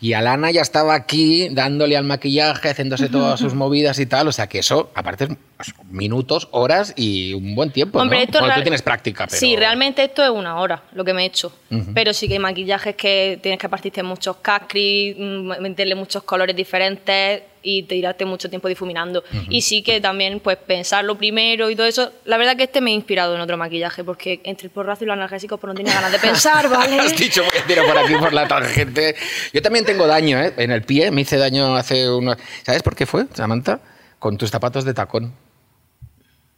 y 0.00 0.12
Alana 0.12 0.50
ya 0.50 0.60
estaba 0.60 0.94
aquí 0.94 1.48
dándole 1.50 1.96
al 1.96 2.04
maquillaje, 2.04 2.68
haciéndose 2.68 3.08
todas 3.08 3.40
sus 3.40 3.54
movidas 3.64 3.98
y 3.98 4.06
tal, 4.06 4.28
o 4.28 4.32
sea 4.32 4.46
que 4.46 4.58
eso, 4.58 4.90
aparte, 4.94 5.28
es 5.58 5.74
minutos, 5.90 6.48
horas 6.50 6.92
y 6.96 7.32
un 7.32 7.54
buen 7.54 7.70
tiempo, 7.70 7.98
Hombre, 7.98 8.18
¿no? 8.18 8.24
esto 8.24 8.40
Bueno, 8.40 8.54
tú 8.56 8.62
tienes 8.62 8.82
práctica, 8.82 9.26
pero... 9.26 9.38
Sí, 9.38 9.56
realmente 9.56 10.04
esto 10.04 10.22
es 10.22 10.30
una 10.30 10.60
hora 10.60 10.82
lo 10.92 11.04
que 11.04 11.14
me 11.14 11.22
he 11.22 11.26
hecho. 11.26 11.52
Pero 11.94 12.12
sí 12.12 12.28
que 12.28 12.34
hay 12.34 12.40
maquillajes 12.40 12.94
que 12.94 13.38
tienes 13.42 13.58
que 13.58 13.68
partirte 13.68 14.02
muchos 14.02 14.36
cacris, 14.36 15.16
mm, 15.18 15.60
meterle 15.60 15.94
muchos 15.94 16.22
colores 16.24 16.54
diferentes 16.54 17.42
y 17.66 17.82
tirarte 17.82 18.24
mucho 18.24 18.48
tiempo 18.48 18.68
difuminando. 18.68 19.24
Y 19.50 19.62
sí 19.62 19.82
que 19.82 20.00
también, 20.00 20.38
pues, 20.38 20.56
pensarlo 20.56 21.18
primero 21.18 21.68
y 21.68 21.74
todo 21.74 21.86
eso. 21.86 22.12
La 22.24 22.36
verdad 22.36 22.56
que 22.56 22.62
este 22.62 22.80
me 22.80 22.92
ha 22.92 22.94
inspirado 22.94 23.34
en 23.34 23.40
otro 23.40 23.56
maquillaje, 23.56 24.04
porque 24.04 24.40
entre 24.44 24.66
el 24.66 24.70
porrazo 24.70 25.02
y 25.02 25.08
los 25.08 25.14
analgésicos, 25.14 25.58
pues 25.58 25.68
no 25.68 25.74
tenía 25.74 25.92
ganas 25.92 26.12
de 26.12 26.20
pensar, 26.20 26.68
¿vale? 26.70 27.00
Has 27.00 27.16
dicho, 27.16 27.42
voy 27.42 27.60
a 27.60 27.66
tirar 27.66 27.84
por 27.84 27.98
aquí 27.98 28.14
por 28.14 28.32
la 28.32 28.46
tangente. 28.46 29.16
Yo 29.52 29.60
también 29.62 29.84
tengo 29.84 30.06
daño, 30.06 30.38
¿eh? 30.40 30.54
En 30.56 30.70
el 30.70 30.82
pie, 30.82 31.10
me 31.10 31.22
hice 31.22 31.36
daño 31.36 31.74
hace 31.74 32.08
unos... 32.08 32.36
¿Sabes 32.62 32.84
por 32.84 32.94
qué 32.94 33.04
fue, 33.04 33.26
Samantha? 33.34 33.80
Con 34.20 34.38
tus 34.38 34.50
zapatos 34.50 34.84
de 34.84 34.94
tacón. 34.94 35.34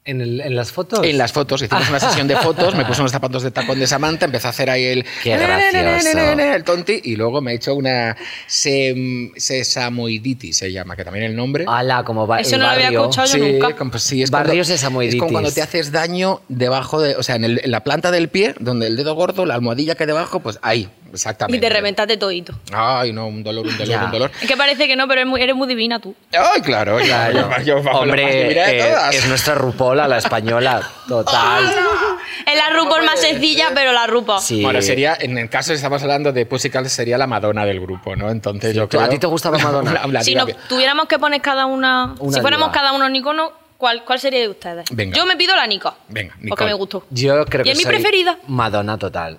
¿En, 0.08 0.22
el- 0.22 0.40
en 0.40 0.56
las 0.56 0.72
fotos? 0.72 1.00
En 1.04 1.18
las 1.18 1.32
fotos, 1.32 1.60
hicimos 1.60 1.88
una 1.90 2.00
sesión 2.00 2.26
de 2.26 2.36
fotos, 2.36 2.74
me 2.74 2.84
puse 2.86 3.00
unos 3.02 3.12
zapatos 3.18 3.42
de 3.42 3.50
tacón 3.50 3.78
de 3.78 3.86
Samantha, 3.86 4.24
empecé 4.24 4.46
a 4.46 4.50
hacer 4.50 4.70
ahí 4.70 4.84
el... 4.84 5.04
Qué 5.22 5.36
gracioso. 5.36 6.18
El 6.18 6.64
tonti, 6.64 7.00
y 7.04 7.16
luego 7.16 7.40
me 7.42 7.52
he 7.52 7.56
hecho 7.56 7.74
una 7.74 8.16
sem- 8.48 9.32
sesamoiditis, 9.36 10.56
se 10.56 10.72
llama, 10.72 10.96
que 10.96 11.04
también 11.04 11.26
el 11.26 11.36
nombre... 11.36 11.64
Ala, 11.68 12.04
como 12.04 12.26
va 12.26 12.40
Eso 12.40 12.54
el 12.54 12.60
no 12.60 12.66
lo 12.66 12.72
había 12.72 12.84
barrio. 12.86 13.00
escuchado 13.02 13.26
yo 13.28 13.32
Sí, 13.44 13.52
nunca. 13.52 13.76
como- 13.76 13.98
sí, 13.98 14.22
es 14.22 14.30
Barrio 14.30 14.52
cuando, 14.52 14.64
sesamoiditis. 14.64 15.14
es 15.16 15.20
como 15.20 15.32
cuando 15.32 15.52
te 15.52 15.62
haces 15.62 15.92
daño 15.92 16.40
debajo 16.48 17.00
de, 17.00 17.16
o 17.16 17.22
sea, 17.22 17.36
en, 17.36 17.44
el- 17.44 17.60
en 17.62 17.70
la 17.70 17.84
planta 17.84 18.10
del 18.10 18.28
pie, 18.28 18.54
donde 18.60 18.86
el 18.86 18.96
dedo 18.96 19.14
gordo, 19.14 19.44
la 19.46 19.54
almohadilla 19.54 19.94
que 19.94 20.04
hay 20.04 20.08
debajo, 20.08 20.40
pues 20.40 20.58
ahí, 20.62 20.88
exactamente. 21.12 21.56
Y 21.56 21.60
te 21.60 21.68
reventaste 21.74 22.16
todito. 22.16 22.52
Ay, 22.72 23.12
no, 23.12 23.26
un 23.26 23.42
dolor, 23.42 23.66
un 23.66 23.72
dolor, 23.76 23.88
Ya. 23.88 24.04
un 24.04 24.10
dolor. 24.10 24.30
Es 24.40 24.48
que 24.48 24.56
parece 24.56 24.86
que 24.86 24.96
no, 24.96 25.06
pero 25.08 25.20
eres 25.20 25.30
muy, 25.30 25.42
eres 25.42 25.54
muy 25.56 25.68
divina 25.68 25.98
tú. 26.00 26.14
Ay, 26.32 26.60
claro, 26.62 26.98
Claro. 26.98 27.48
claro. 27.48 27.62
Yo, 27.64 27.82
de 27.82 27.90
Hombre, 27.90 28.80
eh, 28.80 28.90
todas. 28.90 29.14
es 29.14 29.26
nuestra 29.28 29.54
rupola, 29.54 30.06
la 30.08 30.18
española. 30.18 30.82
Total. 31.08 31.64
Es 32.46 32.56
la 32.56 32.70
RuPaul 32.70 33.04
más 33.04 33.20
sencilla, 33.20 33.72
pero 33.74 33.92
la 33.92 34.06
RuPaul. 34.06 34.40
Sí. 34.40 34.62
Bueno, 34.62 34.80
sería, 34.80 35.14
en 35.20 35.36
el 35.36 35.50
caso 35.50 35.70
que 35.72 35.74
estamos 35.76 36.00
hablando 36.02 36.32
de 36.32 36.46
Pussycat, 36.46 36.86
sería 36.86 37.18
la 37.18 37.26
Madonna 37.26 37.66
del 37.66 37.78
grupo, 37.78 38.16
¿no? 38.16 38.30
Entonces 38.30 38.74
yo 38.74 38.84
¿Tú- 38.84 38.96
creo... 38.96 39.02
a 39.02 39.08
ti 39.10 39.18
te 39.18 39.26
gustaba 39.26 39.58
Madonna? 39.62 39.92
La- 39.92 40.06
la 40.06 40.22
si 40.22 40.34
nos 40.34 40.48
tuviéramos 40.66 41.08
que 41.08 41.18
poner 41.18 41.42
cada 41.42 41.66
una. 41.66 42.14
Una 42.18 42.32
si 42.32 42.40
fuéramos 42.40 42.68
diva. 42.68 42.80
cada 42.80 42.92
uno 42.94 43.04
un 43.04 43.14
icono, 43.16 43.52
¿cuál, 43.76 44.02
¿cuál 44.04 44.18
sería 44.18 44.40
de 44.40 44.48
ustedes? 44.48 44.86
Venga. 44.90 45.14
Yo 45.14 45.26
me 45.26 45.36
pido 45.36 45.54
la 45.56 45.66
Nico. 45.66 45.94
Venga, 46.08 46.32
Porque 46.36 46.44
Nicole. 46.46 46.66
me 46.70 46.74
gustó. 46.74 47.04
Yo 47.10 47.44
creo 47.44 47.62
¿Y 47.62 47.64
que 47.64 47.70
es 47.72 47.76
mi 47.76 47.82
soy 47.84 47.92
preferida? 47.92 48.38
Madonna 48.46 48.96
total. 48.96 49.38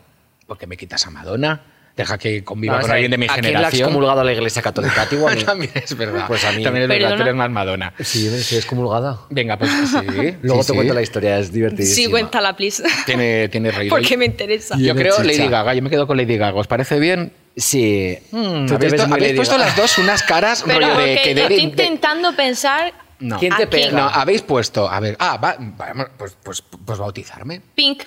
¿Por 0.50 0.58
qué 0.58 0.66
me 0.68 0.76
quitas 0.76 1.06
a 1.06 1.12
Madonna? 1.12 1.62
Deja 1.96 2.18
que 2.18 2.44
conviva 2.44 2.74
Vamos 2.76 2.86
con 2.86 2.92
a 2.92 2.94
ver, 2.96 3.04
alguien 3.06 3.12
de 3.12 3.18
mi 3.18 3.26
¿a 3.26 3.34
quién 3.34 3.44
le 3.44 3.50
has 3.50 3.54
generación. 3.56 3.90
comulgado 3.90 4.22
a 4.22 4.24
la 4.24 4.34
iglesia 4.34 4.62
católica? 4.64 5.04
¿A 5.04 5.06
ti 5.10 5.16
o 5.18 5.28
a 5.28 5.36
mí? 5.36 5.44
También 5.46 5.72
es 5.76 5.96
verdad. 5.96 6.26
Pues 6.28 6.44
a 6.46 6.52
mí. 6.54 6.64
También 6.64 6.84
es 6.84 6.90
verdad, 6.90 7.16
tú 7.18 7.22
eres 7.22 7.36
más 7.36 7.50
Madonna. 7.52 7.94
Sí, 8.00 8.30
sí, 8.42 8.56
es 8.58 8.66
comulgada. 8.66 9.20
Venga, 9.30 9.58
pues 9.58 9.70
sí. 9.92 10.36
Luego 10.42 10.64
sí, 10.64 10.68
te 10.68 10.72
sí. 10.72 10.76
cuento 10.76 10.94
la 10.96 11.02
historia, 11.04 11.38
es 11.38 11.52
divertidísima. 11.52 11.96
Sí, 12.06 12.10
cuéntala, 12.10 12.56
please. 12.56 12.82
Tiene, 13.06 13.48
tiene 13.50 13.70
reír. 13.70 13.90
Porque 13.92 14.18
me 14.18 14.26
interesa. 14.26 14.76
Yo 14.80 14.96
creo 14.96 15.18
chicha. 15.18 15.28
Lady 15.28 15.48
Gaga, 15.50 15.74
yo 15.76 15.82
me 15.84 15.90
quedo 15.92 16.08
con 16.08 16.18
Lady 16.18 16.38
Gaga. 16.38 16.58
¿Os 16.58 16.68
parece 16.68 17.00
bien? 17.00 17.32
Sí. 17.56 18.18
Mm, 18.32 18.66
Tú 18.66 18.78
te 18.80 18.88
¿Habéis, 18.88 19.02
habéis 19.04 19.34
puesto 19.34 19.58
las 19.60 19.76
dos 19.76 19.98
unas 20.00 20.24
caras 20.24 20.64
Pero 20.66 20.80
rollo 20.80 20.98
de 21.00 21.16
que 21.16 21.22
que 21.22 21.32
estoy 21.42 21.56
de- 21.58 21.62
intentando 21.62 22.34
pensar. 22.36 22.92
No. 23.20 23.38
¿Quién 23.38 23.54
te 23.58 23.64
¿A 23.64 23.70
pega? 23.70 23.92
No, 23.92 24.08
habéis 24.08 24.42
puesto, 24.42 24.90
a 24.90 24.98
ver, 25.02 25.18
ah, 25.20 25.36
va, 25.36 25.58
vamos, 25.60 26.08
pues, 26.18 26.38
pues, 26.42 26.62
pues 26.86 26.98
bautizarme. 26.98 27.62
Pink. 27.76 28.04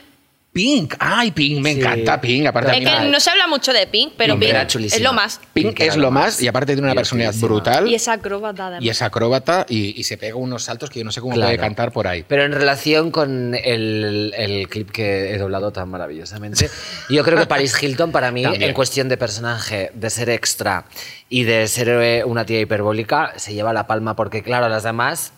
Pink, 0.52 0.96
ay, 0.98 1.30
Pink, 1.30 1.62
me 1.62 1.72
Sí. 1.72 1.80
encanta 1.80 2.20
Pink. 2.20 2.46
Aparte, 2.46 2.70
a 2.70 2.74
Es 2.74 2.80
mí 2.80 2.84
que 2.84 3.08
no 3.10 3.20
se 3.20 3.30
habla 3.30 3.46
mucho 3.46 3.72
de 3.72 3.86
Pink, 3.86 4.12
pero 4.18 4.38
Pink 4.38 4.52
es 4.74 5.00
lo 5.00 5.14
más. 5.14 5.40
Pink 5.54 5.80
es 5.80 5.96
lo 5.96 6.10
más 6.10 6.42
y 6.42 6.48
aparte 6.48 6.74
tiene 6.74 6.82
una 6.88 6.94
personalidad 6.94 7.34
brutal 7.40 7.88
Y 7.88 7.94
esa 7.94 8.12
acróbata 8.12 8.66
además. 8.66 8.84
y 8.84 8.90
es 8.90 9.00
acróbata 9.00 9.64
y, 9.66 9.98
y 9.98 10.04
se 10.04 10.18
pega 10.18 10.36
unos 10.36 10.64
saltos 10.64 10.90
que 10.90 10.98
yo 10.98 11.04
no 11.06 11.12
sé 11.12 11.22
cómo 11.22 11.32
Claro. 11.34 11.48
puede 11.48 11.58
cantar 11.58 11.90
por 11.90 12.06
ahí. 12.06 12.24
Pero 12.28 12.44
en 12.44 12.52
relación 12.52 13.10
con 13.10 13.54
el, 13.54 14.34
el 14.36 14.68
clip 14.68 14.90
que 14.90 15.32
he 15.34 15.38
doblado 15.38 15.72
tan 15.72 15.88
maravillosamente, 15.88 16.68
yo 17.08 17.24
creo 17.24 17.38
que 17.38 17.46
Paris 17.46 17.82
Hilton 17.82 18.12
para 18.12 18.30
mí, 18.30 18.42
También. 18.42 18.62
en 18.62 18.74
cuestión 18.74 19.08
de 19.08 19.16
personaje, 19.16 19.90
de 19.94 20.10
ser 20.10 20.28
extra 20.28 20.84
y 21.30 21.44
de 21.44 21.66
ser 21.66 21.88
eh, 21.88 22.24
una 22.26 22.44
tía 22.44 22.60
hiperbólica, 22.60 23.32
se 23.36 23.54
lleva 23.54 23.72
la 23.72 23.86
palma 23.86 24.14
porque, 24.16 24.42
claro, 24.42 24.68
las 24.68 24.82
demás 24.82 25.32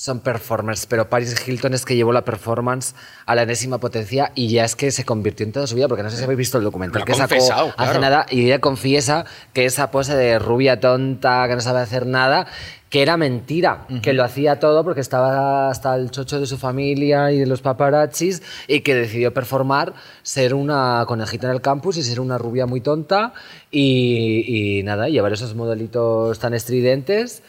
son 0.00 0.20
performers, 0.20 0.86
pero 0.86 1.10
Paris 1.10 1.46
Hilton 1.46 1.74
es 1.74 1.84
que 1.84 1.94
llevó 1.94 2.10
la 2.10 2.24
performance 2.24 2.94
a 3.26 3.34
la 3.34 3.42
enésima 3.42 3.76
potencia 3.76 4.32
y 4.34 4.48
ya 4.48 4.64
es 4.64 4.74
que 4.74 4.90
se 4.92 5.04
convirtió 5.04 5.44
en 5.44 5.52
toda 5.52 5.66
su 5.66 5.74
vida, 5.74 5.88
porque 5.88 6.02
no 6.02 6.08
sé 6.08 6.16
si 6.16 6.24
habéis 6.24 6.38
visto 6.38 6.56
el 6.56 6.64
documental 6.64 7.04
que 7.04 7.12
sacó 7.12 7.28
confesado, 7.28 7.66
hace 7.66 7.74
claro. 7.76 8.00
nada 8.00 8.26
y 8.30 8.46
ella 8.46 8.62
confiesa 8.62 9.26
que 9.52 9.66
esa 9.66 9.90
pose 9.90 10.16
de 10.16 10.38
rubia 10.38 10.80
tonta, 10.80 11.46
que 11.48 11.54
no 11.54 11.60
sabe 11.60 11.80
hacer 11.80 12.06
nada, 12.06 12.46
que 12.88 13.02
era 13.02 13.18
mentira, 13.18 13.86
que 14.00 14.14
lo 14.14 14.24
hacía 14.24 14.58
todo 14.58 14.84
porque 14.84 15.02
estaba 15.02 15.68
hasta 15.68 15.94
el 15.96 16.10
chocho 16.10 16.40
de 16.40 16.46
su 16.46 16.56
familia 16.56 17.30
y 17.30 17.38
de 17.38 17.46
los 17.46 17.60
paparazzis 17.60 18.42
y 18.68 18.80
que 18.80 18.94
decidió 18.94 19.34
performar 19.34 19.92
ser 20.22 20.54
una 20.54 21.04
conejita 21.06 21.46
en 21.46 21.52
el 21.52 21.60
campus 21.60 21.98
y 21.98 22.02
ser 22.02 22.20
una 22.20 22.38
rubia 22.38 22.64
muy 22.64 22.80
tonta 22.80 23.34
y, 23.70 24.78
y 24.78 24.82
nada, 24.82 25.10
llevar 25.10 25.34
esos 25.34 25.54
modelitos 25.54 26.38
tan 26.38 26.54
estridentes 26.54 27.42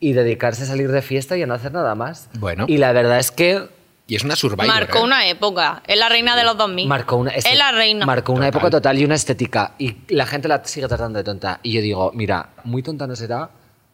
y 0.00 0.12
dedicarse 0.12 0.64
a 0.64 0.66
salir 0.66 0.90
de 0.92 1.02
fiesta 1.02 1.36
y 1.36 1.42
a 1.42 1.46
no 1.46 1.54
hacer 1.54 1.72
nada 1.72 1.94
más. 1.94 2.28
Bueno. 2.38 2.66
Y 2.68 2.78
la 2.78 2.92
verdad 2.92 3.18
es 3.18 3.30
que 3.30 3.68
Y 4.06 4.14
es 4.16 4.24
una 4.24 4.36
survivor. 4.36 4.66
Marcó 4.66 4.98
¿eh? 4.98 5.02
una 5.04 5.26
época. 5.28 5.82
Es 5.86 5.98
la 5.98 6.08
reina 6.08 6.36
de 6.36 6.44
los 6.44 6.56
2000. 6.56 6.86
Marcó 6.88 7.16
una, 7.16 7.30
Es 7.32 7.44
la 7.56 7.72
reina. 7.72 8.06
marcó 8.06 8.32
una 8.32 8.46
Total. 8.46 8.58
época 8.60 8.70
total 8.70 8.98
y 8.98 9.04
una 9.04 9.14
estética. 9.14 9.72
Y 9.78 9.96
la 10.08 10.26
gente 10.26 10.48
la 10.48 10.62
sigue 10.64 10.86
tratando 10.86 11.18
de 11.18 11.24
tonta. 11.24 11.58
Y 11.62 11.72
yo 11.72 11.80
digo, 11.80 12.12
mira, 12.14 12.50
muy 12.64 12.82
tonta 12.82 13.06
no 13.06 13.16
será, 13.16 13.50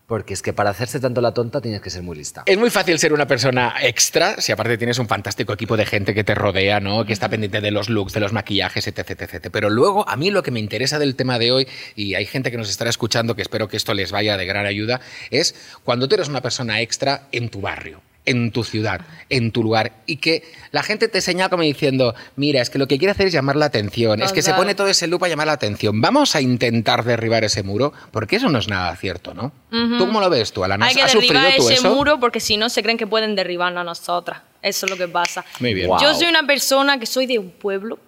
porque 0.06 0.34
es 0.34 0.42
que 0.42 0.52
para 0.52 0.70
hacerse 0.70 1.00
tanto 1.00 1.20
la 1.20 1.32
tonta 1.32 1.60
tienes 1.60 1.80
que 1.80 1.90
ser 1.90 2.02
muy 2.02 2.16
lista. 2.16 2.42
Es 2.46 2.58
muy 2.58 2.70
fácil 2.70 2.98
ser 2.98 3.12
una 3.12 3.26
persona 3.26 3.74
extra 3.80 4.40
si 4.40 4.52
aparte 4.52 4.76
tienes 4.78 4.98
un 4.98 5.08
fantástico 5.08 5.52
equipo 5.52 5.76
de 5.76 5.86
gente 5.86 6.14
que 6.14 6.24
te 6.24 6.34
rodea, 6.34 6.80
¿no? 6.80 7.04
Que 7.04 7.12
está 7.12 7.28
pendiente 7.28 7.60
de 7.60 7.70
los 7.70 7.88
looks, 7.88 8.12
de 8.12 8.20
los 8.20 8.32
maquillajes, 8.32 8.86
etc, 8.86 8.98
etc. 9.10 9.48
Pero 9.50 9.70
luego, 9.70 10.08
a 10.08 10.16
mí 10.16 10.30
lo 10.30 10.42
que 10.42 10.50
me 10.50 10.60
interesa 10.60 10.98
del 10.98 11.16
tema 11.16 11.38
de 11.38 11.52
hoy, 11.52 11.68
y 11.96 12.14
hay 12.14 12.26
gente 12.26 12.50
que 12.50 12.56
nos 12.56 12.68
estará 12.68 12.90
escuchando 12.90 13.34
que 13.34 13.42
espero 13.42 13.68
que 13.68 13.76
esto 13.76 13.94
les 13.94 14.12
vaya 14.12 14.36
de 14.36 14.46
gran 14.46 14.66
ayuda, 14.66 15.00
es 15.30 15.54
cuando 15.84 16.08
tú 16.08 16.16
eres 16.16 16.28
una 16.28 16.42
persona 16.42 16.80
extra 16.80 17.28
en 17.32 17.48
tu 17.48 17.60
barrio 17.60 18.00
en 18.24 18.52
tu 18.52 18.62
ciudad, 18.64 19.00
en 19.30 19.50
tu 19.50 19.62
lugar, 19.62 19.92
y 20.06 20.16
que 20.16 20.44
la 20.70 20.82
gente 20.82 21.08
te 21.08 21.20
señala 21.20 21.48
como 21.50 21.62
diciendo, 21.62 22.14
mira, 22.36 22.62
es 22.62 22.70
que 22.70 22.78
lo 22.78 22.86
que 22.86 22.98
quiere 22.98 23.12
hacer 23.12 23.26
es 23.26 23.32
llamar 23.32 23.56
la 23.56 23.66
atención, 23.66 24.22
es 24.22 24.32
que 24.32 24.42
se 24.42 24.50
Total. 24.50 24.60
pone 24.60 24.74
todo 24.74 24.86
ese 24.86 25.06
loop 25.08 25.24
a 25.24 25.28
llamar 25.28 25.48
la 25.48 25.54
atención. 25.54 26.00
Vamos 26.00 26.36
a 26.36 26.40
intentar 26.40 27.04
derribar 27.04 27.42
ese 27.44 27.62
muro, 27.62 27.92
porque 28.12 28.36
eso 28.36 28.48
no 28.48 28.58
es 28.58 28.68
nada 28.68 28.94
cierto, 28.96 29.34
¿no? 29.34 29.52
¿Tú 29.70 30.06
cómo 30.06 30.20
lo 30.20 30.28
ves 30.30 30.52
tú, 30.52 30.62
Alana? 30.62 30.86
Hay 30.86 30.94
que 30.94 31.02
¿Has 31.02 31.12
sufrido 31.12 31.34
derribar 31.34 31.56
tú 31.56 31.64
ese 31.70 31.74
eso? 31.74 31.94
muro 31.94 32.20
porque 32.20 32.40
si 32.40 32.56
no 32.56 32.68
se 32.68 32.82
creen 32.82 32.98
que 32.98 33.06
pueden 33.06 33.34
derribarnos 33.34 33.80
a 33.80 33.84
nosotras. 33.84 34.42
Eso 34.60 34.86
es 34.86 34.90
lo 34.92 34.96
que 34.96 35.08
pasa. 35.08 35.44
Muy 35.58 35.74
bien. 35.74 35.88
Guau. 35.88 36.00
Yo 36.00 36.14
soy 36.14 36.28
una 36.28 36.44
persona 36.46 36.96
que 37.00 37.06
soy 37.06 37.26
de 37.26 37.36
un 37.36 37.50
pueblo 37.50 37.98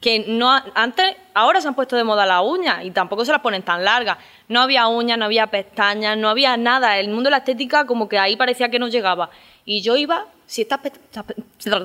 que 0.00 0.24
no 0.28 0.52
antes 0.76 1.16
ahora 1.34 1.60
se 1.60 1.66
han 1.66 1.74
puesto 1.74 1.96
de 1.96 2.04
moda 2.04 2.24
las 2.26 2.42
uñas 2.44 2.84
y 2.84 2.92
tampoco 2.92 3.24
se 3.24 3.32
las 3.32 3.40
ponen 3.40 3.62
tan 3.62 3.82
largas. 3.84 4.18
No 4.48 4.60
había 4.60 4.86
uñas, 4.86 5.18
no 5.18 5.24
había 5.24 5.48
pestañas, 5.48 6.16
no 6.16 6.28
había 6.28 6.56
nada. 6.56 6.98
El 7.00 7.08
mundo 7.08 7.24
de 7.24 7.32
la 7.32 7.38
estética 7.38 7.86
como 7.86 8.08
que 8.08 8.18
ahí 8.20 8.36
parecía 8.36 8.68
que 8.70 8.78
no 8.78 8.86
llegaba. 8.86 9.30
Y 9.68 9.82
yo 9.82 9.96
iba, 9.96 10.26
si 10.46 10.62
estas, 10.62 10.78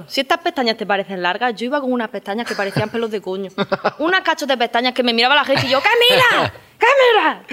si 0.08 0.22
estas 0.22 0.38
pestañas 0.38 0.78
te 0.78 0.86
parecen 0.86 1.20
largas, 1.24 1.56
yo 1.56 1.66
iba 1.66 1.82
con 1.82 1.92
unas 1.92 2.10
pestañas 2.10 2.48
que 2.48 2.54
parecían 2.54 2.90
pelos 2.90 3.10
de 3.10 3.20
coño. 3.20 3.50
Unas 3.98 4.22
cachos 4.22 4.48
de 4.48 4.56
pestañas 4.56 4.94
que 4.94 5.02
me 5.02 5.14
miraba 5.14 5.34
la 5.34 5.44
gente 5.44 5.66
y 5.66 5.70
yo, 5.72 5.80
¡Camila! 5.82 6.54
¡Camila! 6.78 7.44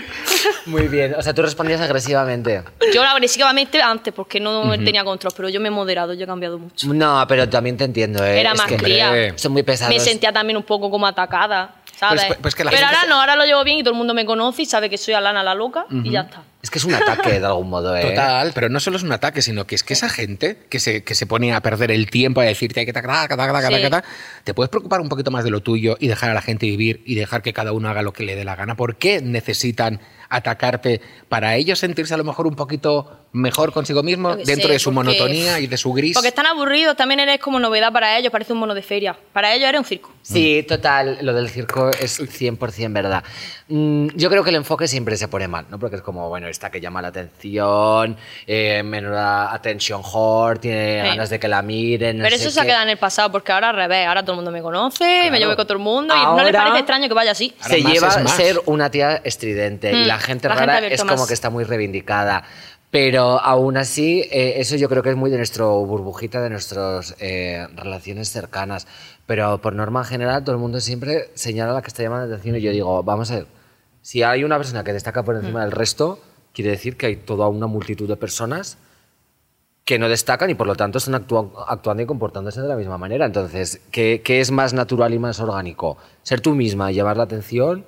Muy 0.66 0.86
bien. 0.88 1.14
O 1.14 1.22
sea, 1.22 1.32
tú 1.32 1.40
respondías 1.40 1.80
agresivamente. 1.80 2.62
Yo 2.92 3.02
agresivamente 3.02 3.80
antes 3.80 4.12
porque 4.12 4.38
no 4.38 4.70
tenía 4.72 5.02
control, 5.02 5.32
pero 5.34 5.48
yo 5.48 5.60
me 5.60 5.68
he 5.68 5.70
moderado, 5.70 6.12
yo 6.12 6.24
he 6.24 6.26
cambiado 6.26 6.58
mucho. 6.58 6.92
No, 6.92 7.24
pero 7.26 7.48
también 7.48 7.78
te 7.78 7.84
entiendo, 7.84 8.22
¿eh? 8.22 8.40
Era 8.40 8.52
Es 8.52 8.58
más 8.58 8.66
que 8.66 8.76
cría. 8.76 9.32
Son 9.36 9.52
muy 9.52 9.62
pesados. 9.62 9.94
Me 9.94 10.00
sentía 10.00 10.30
también 10.30 10.58
un 10.58 10.62
poco 10.62 10.90
como 10.90 11.06
atacada, 11.06 11.74
¿sabes? 11.98 12.24
Pues- 12.26 12.38
pues 12.40 12.54
que 12.54 12.64
la 12.64 12.70
Pero 12.70 12.80
gente 12.82 12.94
ahora 12.96 13.00
se- 13.02 13.08
no, 13.08 13.20
ahora 13.20 13.36
lo 13.36 13.44
llevo 13.44 13.64
bien 13.64 13.78
y 13.78 13.82
todo 13.82 13.92
el 13.92 13.98
mundo 13.98 14.14
me 14.14 14.24
conoce 14.24 14.62
y 14.62 14.66
sabe 14.66 14.88
que 14.88 14.98
soy 14.98 15.14
Alana 15.14 15.42
la 15.42 15.54
loca 15.54 15.86
y 15.90 16.10
ya 16.10 16.20
está. 16.22 16.42
Es 16.60 16.70
que 16.70 16.78
es 16.78 16.84
un 16.84 16.94
ataque 16.94 17.38
de 17.38 17.46
algún 17.46 17.70
modo, 17.70 17.96
¿eh? 17.96 18.02
Total, 18.02 18.50
pero 18.52 18.68
no 18.68 18.80
solo 18.80 18.96
es 18.96 19.04
un 19.04 19.12
ataque, 19.12 19.42
sino 19.42 19.64
que 19.66 19.76
es 19.76 19.84
que 19.84 19.92
esa 19.94 20.08
gente 20.08 20.58
que 20.68 20.80
se, 20.80 21.04
que 21.04 21.14
se 21.14 21.24
pone 21.24 21.54
a 21.54 21.60
perder 21.60 21.92
el 21.92 22.10
tiempo 22.10 22.40
a 22.40 22.44
decirte 22.44 22.84
que 22.84 22.92
ta, 22.92 23.00
ta, 23.00 23.28
ta, 23.28 23.68
Sí. 23.68 24.08
te 24.44 24.54
puedes 24.54 24.68
preocupar 24.68 25.00
un 25.00 25.08
poquito 25.08 25.30
más 25.30 25.44
de 25.44 25.50
lo 25.50 25.60
tuyo 25.60 25.96
y 26.00 26.08
dejar 26.08 26.30
a 26.30 26.34
la 26.34 26.42
gente 26.42 26.66
vivir 26.66 27.02
y 27.06 27.14
dejar 27.14 27.42
que 27.42 27.52
cada 27.52 27.72
uno 27.72 27.88
haga 27.88 28.02
lo 28.02 28.12
que 28.12 28.24
le 28.24 28.34
dé 28.34 28.44
la 28.44 28.56
gana. 28.56 28.74
¿Por 28.74 28.96
qué 28.96 29.20
necesitan 29.22 30.00
atacarte 30.30 31.00
para 31.28 31.54
ellos 31.56 31.78
sentirse 31.78 32.14
a 32.14 32.16
lo 32.16 32.24
mejor 32.24 32.46
un 32.46 32.54
poquito 32.56 33.17
mejor 33.32 33.72
consigo 33.72 34.02
mismo 34.02 34.36
dentro 34.36 34.68
sé, 34.68 34.72
de 34.74 34.78
su 34.78 34.92
porque- 34.92 34.94
monotonía 35.10 35.60
y 35.60 35.66
de 35.66 35.76
su 35.76 35.92
gris? 35.92 36.14
Porque 36.14 36.28
están 36.28 36.46
aburridos, 36.46 36.96
también 36.96 37.20
eres 37.20 37.38
como 37.40 37.60
novedad 37.60 37.92
para 37.92 38.16
ellos, 38.18 38.30
parece 38.32 38.52
un 38.52 38.58
mono 38.60 38.74
de 38.74 38.82
feria. 38.82 39.16
Para 39.32 39.54
ellos 39.54 39.68
eres 39.68 39.78
un 39.80 39.84
circo. 39.84 40.12
Sí, 40.22 40.64
total, 40.68 41.18
lo 41.22 41.32
del 41.34 41.48
circo 41.48 41.90
es 41.90 42.18
100% 42.20 42.92
verdad. 42.92 43.22
Mm, 43.68 44.08
yo 44.14 44.30
creo 44.30 44.42
que 44.44 44.50
el 44.50 44.56
enfoque 44.56 44.88
siempre 44.88 45.16
se 45.16 45.28
pone 45.28 45.46
mal, 45.48 45.66
¿no? 45.70 45.78
Porque 45.78 45.96
es 45.96 46.02
como, 46.02 46.28
bueno, 46.28 46.48
esta 46.48 46.70
que 46.70 46.80
llama 46.80 47.02
la 47.02 47.08
atención, 47.08 48.16
eh, 48.46 48.82
menuda 48.82 49.52
attention 49.52 50.02
whore, 50.02 50.58
tiene 50.58 51.02
Sí. 51.02 51.08
ganas 51.08 51.30
de 51.30 51.38
que 51.38 51.48
la 51.48 51.62
miren. 51.62 52.18
no 52.18 52.24
Pero 52.24 52.36
sé 52.36 52.42
eso 52.42 52.50
se 52.50 52.60
ha 52.60 52.64
quedado 52.64 52.82
en 52.84 52.88
el 52.90 52.96
pasado, 52.98 53.30
porque 53.30 53.52
ahora 53.52 53.70
al 53.70 53.76
revés, 53.76 54.06
ahora 54.06 54.22
todo 54.22 54.32
el 54.32 54.36
mundo 54.36 54.50
me 54.50 54.62
conoce, 54.62 55.30
me 55.30 55.38
llevo 55.38 55.54
con 55.56 55.66
todo 55.66 55.76
el 55.78 55.82
mundo 55.84 56.14
y 56.14 56.18
no 56.18 56.24
Ahora- 56.28 56.44
les 56.44 56.54
parece 56.54 56.78
extraño 56.78 57.08
que 57.08 57.14
vaya 57.14 57.32
así. 57.32 57.54
Ahora 57.60 57.74
Se 57.74 57.82
lleva 57.82 58.08
a 58.08 58.28
ser 58.28 58.60
una 58.66 58.90
tía 58.90 59.20
estridente 59.24 59.92
y 59.92 60.04
Mm, 60.04 60.06
la 60.06 60.18
gente 60.18 60.48
la 60.48 60.54
gente 60.54 60.66
rara 60.66 60.76
abierto 60.78 60.94
es 60.94 61.00
como 61.02 61.16
más. 61.16 61.28
que 61.28 61.34
está 61.34 61.50
muy 61.50 61.64
reivindicada. 61.64 62.44
Pero 62.90 63.38
aún 63.40 63.76
así, 63.76 64.20
eh, 64.30 64.54
eso 64.56 64.76
yo 64.76 64.88
creo 64.88 65.02
que 65.02 65.10
es 65.10 65.16
muy 65.16 65.30
de 65.30 65.36
nuestro 65.36 65.84
burbujita, 65.84 66.40
de 66.40 66.48
nuestras 66.48 67.14
eh, 67.20 67.66
relaciones 67.76 68.30
cercanas. 68.30 68.86
Pero 69.26 69.60
por 69.60 69.74
norma 69.74 70.04
general, 70.04 70.42
todo 70.42 70.54
el 70.54 70.60
mundo 70.60 70.80
siempre 70.80 71.30
señala 71.34 71.72
a 71.72 71.74
la 71.74 71.82
que 71.82 71.88
está 71.88 72.02
llamando 72.02 72.26
la 72.26 72.34
atención. 72.34 72.56
Y 72.56 72.62
yo 72.62 72.70
digo, 72.72 73.02
vamos 73.02 73.30
a 73.30 73.36
ver, 73.36 73.46
si 74.00 74.22
hay 74.22 74.42
una 74.42 74.56
persona 74.56 74.84
que 74.84 74.94
destaca 74.94 75.22
por 75.22 75.36
encima 75.36 75.60
del 75.62 75.72
resto, 75.72 76.18
quiere 76.54 76.70
decir 76.70 76.96
que 76.96 77.06
hay 77.06 77.16
toda 77.16 77.46
una 77.48 77.66
multitud 77.66 78.08
de 78.08 78.16
personas 78.16 78.78
que 79.84 79.98
no 79.98 80.08
destacan 80.08 80.48
y 80.50 80.54
por 80.54 80.66
lo 80.66 80.74
tanto 80.74 80.98
están 80.98 81.14
actua- 81.14 81.50
actuando 81.66 82.02
y 82.02 82.06
comportándose 82.06 82.60
de 82.62 82.68
la 82.68 82.76
misma 82.76 82.96
manera. 82.96 83.26
Entonces, 83.26 83.80
¿qué, 83.90 84.22
qué 84.24 84.40
es 84.40 84.50
más 84.50 84.72
natural 84.72 85.12
y 85.12 85.18
más 85.18 85.40
orgánico? 85.40 85.98
¿Ser 86.22 86.40
tú 86.40 86.54
misma 86.54 86.90
y 86.90 86.94
llevar 86.94 87.18
la 87.18 87.24
atención 87.24 87.84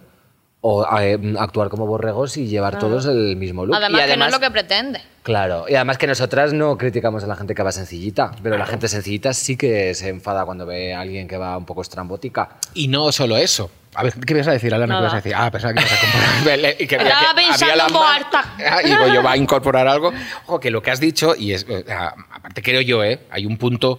o 0.62 0.86
eh, 1.00 1.18
actuar 1.38 1.68
como 1.70 1.86
borregos 1.86 2.36
y 2.36 2.46
llevar 2.46 2.78
todos 2.78 3.06
el 3.06 3.36
mismo 3.36 3.64
look? 3.64 3.74
Además, 3.76 4.02
y 4.04 4.10
que 4.10 4.16
no 4.16 4.26
es 4.26 4.32
lo 4.32 4.40
que 4.40 4.50
pretende. 4.50 5.00
Claro, 5.22 5.64
y 5.68 5.74
además 5.74 5.96
que 5.98 6.06
nosotras 6.06 6.52
no 6.52 6.76
criticamos 6.76 7.24
a 7.24 7.26
la 7.26 7.36
gente 7.36 7.54
que 7.54 7.62
va 7.62 7.72
sencillita, 7.72 8.32
pero 8.42 8.58
la 8.58 8.66
gente 8.66 8.88
sencillita 8.88 9.32
sí 9.32 9.56
que 9.56 9.94
se 9.94 10.08
enfada 10.08 10.44
cuando 10.44 10.66
ve 10.66 10.94
a 10.94 11.00
alguien 11.00 11.28
que 11.28 11.36
va 11.38 11.56
un 11.56 11.64
poco 11.64 11.82
estrambótica. 11.82 12.50
Y 12.74 12.88
no 12.88 13.10
solo 13.12 13.36
eso. 13.36 13.70
A 13.94 14.02
ver, 14.04 14.12
¿qué 14.14 14.34
ibas 14.34 14.46
a 14.48 14.52
decir, 14.52 14.72
Alana? 14.74 14.94
¿Qué 14.96 15.00
ibas 15.00 15.12
a 15.12 15.16
decir? 15.16 15.34
Ah, 15.34 15.50
pensaba 15.50 15.74
que 15.74 15.80
ibas 15.80 15.92
a 15.92 15.96
comparar. 16.00 16.74
y 16.78 16.86
que 16.86 16.94
había 16.96 17.08
Estaba 17.08 17.20
que- 17.34 17.40
había 17.40 17.48
pensando 17.48 17.76
la 17.76 18.14
alta. 18.16 18.44
Ah, 18.70 18.78
digo, 18.84 19.06
yo 19.14 19.22
va 19.22 19.32
a 19.32 19.36
incorporar 19.36 19.88
algo. 19.88 20.12
Ojo, 20.46 20.60
que 20.60 20.70
lo 20.70 20.82
que 20.82 20.90
has 20.90 21.00
dicho, 21.00 21.34
y 21.36 21.52
es, 21.54 21.66
eh, 21.68 21.84
aparte 21.90 22.62
creo 22.62 22.80
yo, 22.82 23.02
¿eh? 23.02 23.20
hay 23.30 23.46
un 23.46 23.56
punto 23.56 23.98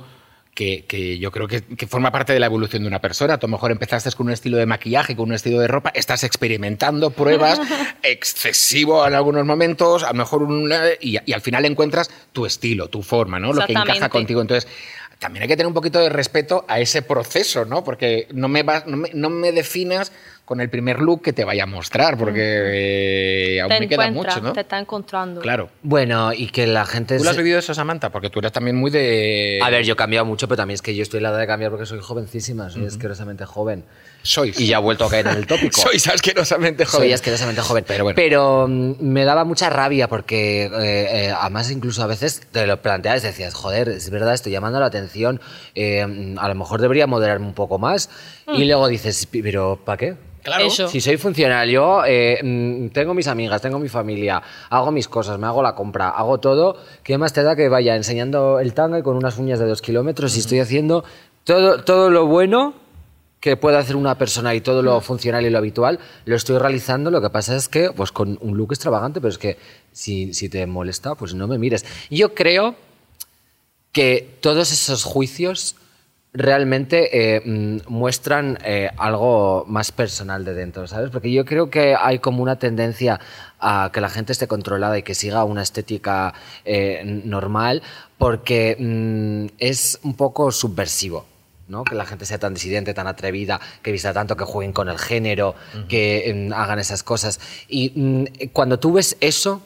que, 0.53 0.85
que 0.85 1.17
yo 1.17 1.31
creo 1.31 1.47
que, 1.47 1.61
que 1.61 1.87
forma 1.87 2.11
parte 2.11 2.33
de 2.33 2.39
la 2.39 2.45
evolución 2.47 2.83
de 2.83 2.87
una 2.87 2.99
persona. 2.99 3.37
Tú 3.37 3.45
a 3.45 3.49
lo 3.49 3.53
mejor 3.53 3.71
empezaste 3.71 4.11
con 4.11 4.27
un 4.27 4.33
estilo 4.33 4.57
de 4.57 4.65
maquillaje, 4.65 5.15
con 5.15 5.29
un 5.29 5.35
estilo 5.35 5.59
de 5.59 5.67
ropa, 5.67 5.91
estás 5.95 6.23
experimentando 6.23 7.11
pruebas, 7.11 7.59
excesivo 8.03 9.05
en 9.07 9.13
algunos 9.13 9.45
momentos, 9.45 10.03
a 10.03 10.07
lo 10.07 10.15
mejor 10.15 10.43
un, 10.43 10.71
y, 10.99 11.17
y 11.25 11.33
al 11.33 11.41
final 11.41 11.65
encuentras 11.65 12.09
tu 12.33 12.45
estilo, 12.45 12.89
tu 12.89 13.01
forma, 13.01 13.39
¿no? 13.39 13.53
Lo 13.53 13.65
que 13.65 13.73
encaja 13.73 14.09
contigo. 14.09 14.41
Entonces, 14.41 14.69
también 15.21 15.43
hay 15.43 15.47
que 15.47 15.55
tener 15.55 15.67
un 15.67 15.75
poquito 15.75 15.99
de 15.99 16.09
respeto 16.09 16.65
a 16.67 16.79
ese 16.79 17.03
proceso, 17.03 17.63
¿no? 17.63 17.83
Porque 17.83 18.27
no 18.33 18.47
me, 18.47 18.63
vas, 18.63 18.87
no 18.87 18.97
me, 18.97 19.11
no 19.13 19.29
me 19.29 19.51
definas 19.51 20.11
con 20.45 20.59
el 20.61 20.69
primer 20.71 20.99
look 20.99 21.21
que 21.21 21.31
te 21.31 21.45
vaya 21.45 21.63
a 21.63 21.67
mostrar, 21.67 22.17
porque 22.17 23.53
eh, 23.55 23.61
aún 23.61 23.69
Te 23.69 23.79
me 23.81 23.87
queda 23.87 24.09
mucho, 24.09 24.41
¿no? 24.41 24.51
te 24.51 24.61
está 24.61 24.79
encontrando. 24.79 25.39
Claro. 25.41 25.69
Bueno, 25.83 26.33
y 26.33 26.47
que 26.47 26.65
la 26.65 26.87
gente... 26.87 27.19
¿Tú 27.19 27.23
lo 27.23 27.29
has 27.29 27.37
vivido 27.37 27.59
eso, 27.59 27.75
Samantha? 27.75 28.09
Porque 28.09 28.31
tú 28.31 28.39
eres 28.39 28.51
también 28.51 28.75
muy 28.75 28.89
de... 28.89 29.59
A 29.61 29.69
ver, 29.69 29.85
yo 29.85 29.93
he 29.93 29.95
cambiado 29.95 30.25
mucho, 30.25 30.47
pero 30.47 30.57
también 30.57 30.73
es 30.73 30.81
que 30.81 30.95
yo 30.95 31.03
estoy 31.03 31.19
en 31.19 31.23
la 31.23 31.29
edad 31.29 31.39
de 31.39 31.47
cambiar 31.47 31.69
porque 31.69 31.85
soy 31.85 31.99
jovencísima, 32.01 32.71
soy 32.71 32.87
asquerosamente 32.87 33.45
joven. 33.45 33.85
Sois. 34.23 34.59
Y 34.59 34.67
ya 34.67 34.77
he 34.77 34.81
vuelto 34.81 35.05
a 35.05 35.09
caer 35.09 35.27
en 35.27 35.37
el 35.37 35.47
tópico. 35.47 35.81
Sois 35.81 36.07
asquerosamente 36.07 36.85
joven. 36.85 37.07
Soy 37.07 37.13
asquerosamente 37.13 37.61
joven. 37.61 37.83
Pero 37.87 38.03
bueno. 38.03 38.15
Pero 38.15 38.67
mm, 38.67 38.95
me 38.99 39.25
daba 39.25 39.45
mucha 39.45 39.69
rabia 39.69 40.07
porque, 40.07 40.65
eh, 40.65 40.69
eh, 41.27 41.33
además, 41.37 41.71
incluso 41.71 42.03
a 42.03 42.07
veces 42.07 42.41
te 42.51 42.65
lo 42.67 42.81
planteabas 42.81 43.23
y 43.23 43.27
decías, 43.27 43.53
joder, 43.53 43.89
es 43.89 44.09
verdad, 44.09 44.33
estoy 44.33 44.51
llamando 44.51 44.79
la 44.79 44.85
atención, 44.85 45.41
eh, 45.75 46.35
a 46.37 46.47
lo 46.47 46.55
mejor 46.55 46.81
debería 46.81 47.07
moderarme 47.07 47.47
un 47.47 47.53
poco 47.53 47.79
más. 47.79 48.09
Mm. 48.47 48.55
Y 48.55 48.65
luego 48.65 48.87
dices, 48.87 49.27
pero 49.31 49.79
¿para 49.83 49.97
qué? 49.97 50.15
Claro. 50.43 50.65
Eso. 50.65 50.87
Si 50.87 51.01
soy 51.01 51.17
funcional, 51.17 51.69
yo 51.69 52.03
eh, 52.05 52.39
mm, 52.43 52.89
tengo 52.89 53.13
mis 53.13 53.27
amigas, 53.27 53.61
tengo 53.61 53.77
mi 53.79 53.89
familia, 53.89 54.41
hago 54.69 54.91
mis 54.91 55.07
cosas, 55.07 55.37
me 55.37 55.47
hago 55.47 55.61
la 55.61 55.75
compra, 55.75 56.09
hago 56.09 56.39
todo. 56.39 56.77
¿Qué 57.03 57.17
más 57.17 57.33
te 57.33 57.43
da 57.43 57.55
que 57.55 57.69
vaya 57.69 57.95
enseñando 57.95 58.59
el 58.59 58.73
tanga 58.73 58.99
y 58.99 59.03
con 59.03 59.15
unas 59.15 59.37
uñas 59.37 59.59
de 59.59 59.67
dos 59.67 59.81
kilómetros 59.81 60.35
y 60.35 60.39
estoy 60.39 60.59
haciendo 60.59 61.03
todo, 61.43 61.83
todo 61.83 62.09
lo 62.09 62.25
bueno 62.25 62.73
que 63.41 63.57
puede 63.57 63.77
hacer 63.77 63.95
una 63.95 64.17
persona 64.17 64.55
y 64.55 64.61
todo 64.61 64.83
lo 64.83 65.01
funcional 65.01 65.45
y 65.45 65.49
lo 65.49 65.57
habitual, 65.57 65.99
lo 66.25 66.35
estoy 66.35 66.59
realizando. 66.59 67.09
Lo 67.11 67.21
que 67.21 67.31
pasa 67.31 67.55
es 67.55 67.67
que, 67.67 67.91
pues 67.91 68.11
con 68.11 68.37
un 68.39 68.55
look 68.55 68.71
extravagante, 68.71 69.19
pero 69.19 69.31
es 69.31 69.39
que 69.39 69.57
si, 69.91 70.33
si 70.33 70.47
te 70.47 70.65
molesta, 70.67 71.15
pues 71.15 71.33
no 71.33 71.47
me 71.47 71.57
mires. 71.57 71.83
Yo 72.09 72.35
creo 72.35 72.75
que 73.91 74.37
todos 74.41 74.71
esos 74.71 75.03
juicios 75.03 75.75
realmente 76.33 77.35
eh, 77.35 77.41
mm, 77.43 77.77
muestran 77.87 78.57
eh, 78.63 78.89
algo 78.97 79.65
más 79.67 79.91
personal 79.91 80.45
de 80.45 80.53
dentro, 80.53 80.87
¿sabes? 80.87 81.09
Porque 81.09 81.31
yo 81.31 81.43
creo 81.43 81.69
que 81.69 81.95
hay 81.99 82.19
como 82.19 82.43
una 82.43 82.57
tendencia 82.57 83.19
a 83.59 83.89
que 83.91 84.01
la 84.01 84.09
gente 84.09 84.31
esté 84.31 84.47
controlada 84.47 84.97
y 84.97 85.03
que 85.03 85.15
siga 85.15 85.43
una 85.43 85.63
estética 85.63 86.33
eh, 86.63 87.01
normal 87.25 87.81
porque 88.17 88.77
mm, 88.79 89.55
es 89.57 89.99
un 90.03 90.15
poco 90.15 90.51
subversivo. 90.51 91.30
¿No? 91.71 91.83
Que 91.83 91.95
la 91.95 92.05
gente 92.05 92.25
sea 92.25 92.37
tan 92.37 92.53
disidente, 92.53 92.93
tan 92.93 93.07
atrevida, 93.07 93.59
que 93.81 93.91
vista 93.91 94.13
tanto, 94.13 94.35
que 94.35 94.43
jueguen 94.43 94.73
con 94.73 94.89
el 94.89 94.99
género, 94.99 95.55
que 95.87 96.49
mm, 96.49 96.53
hagan 96.53 96.77
esas 96.77 97.01
cosas. 97.01 97.39
Y 97.67 97.91
mm, 97.95 98.25
cuando 98.53 98.77
tú 98.77 98.93
ves 98.93 99.17
eso, 99.21 99.63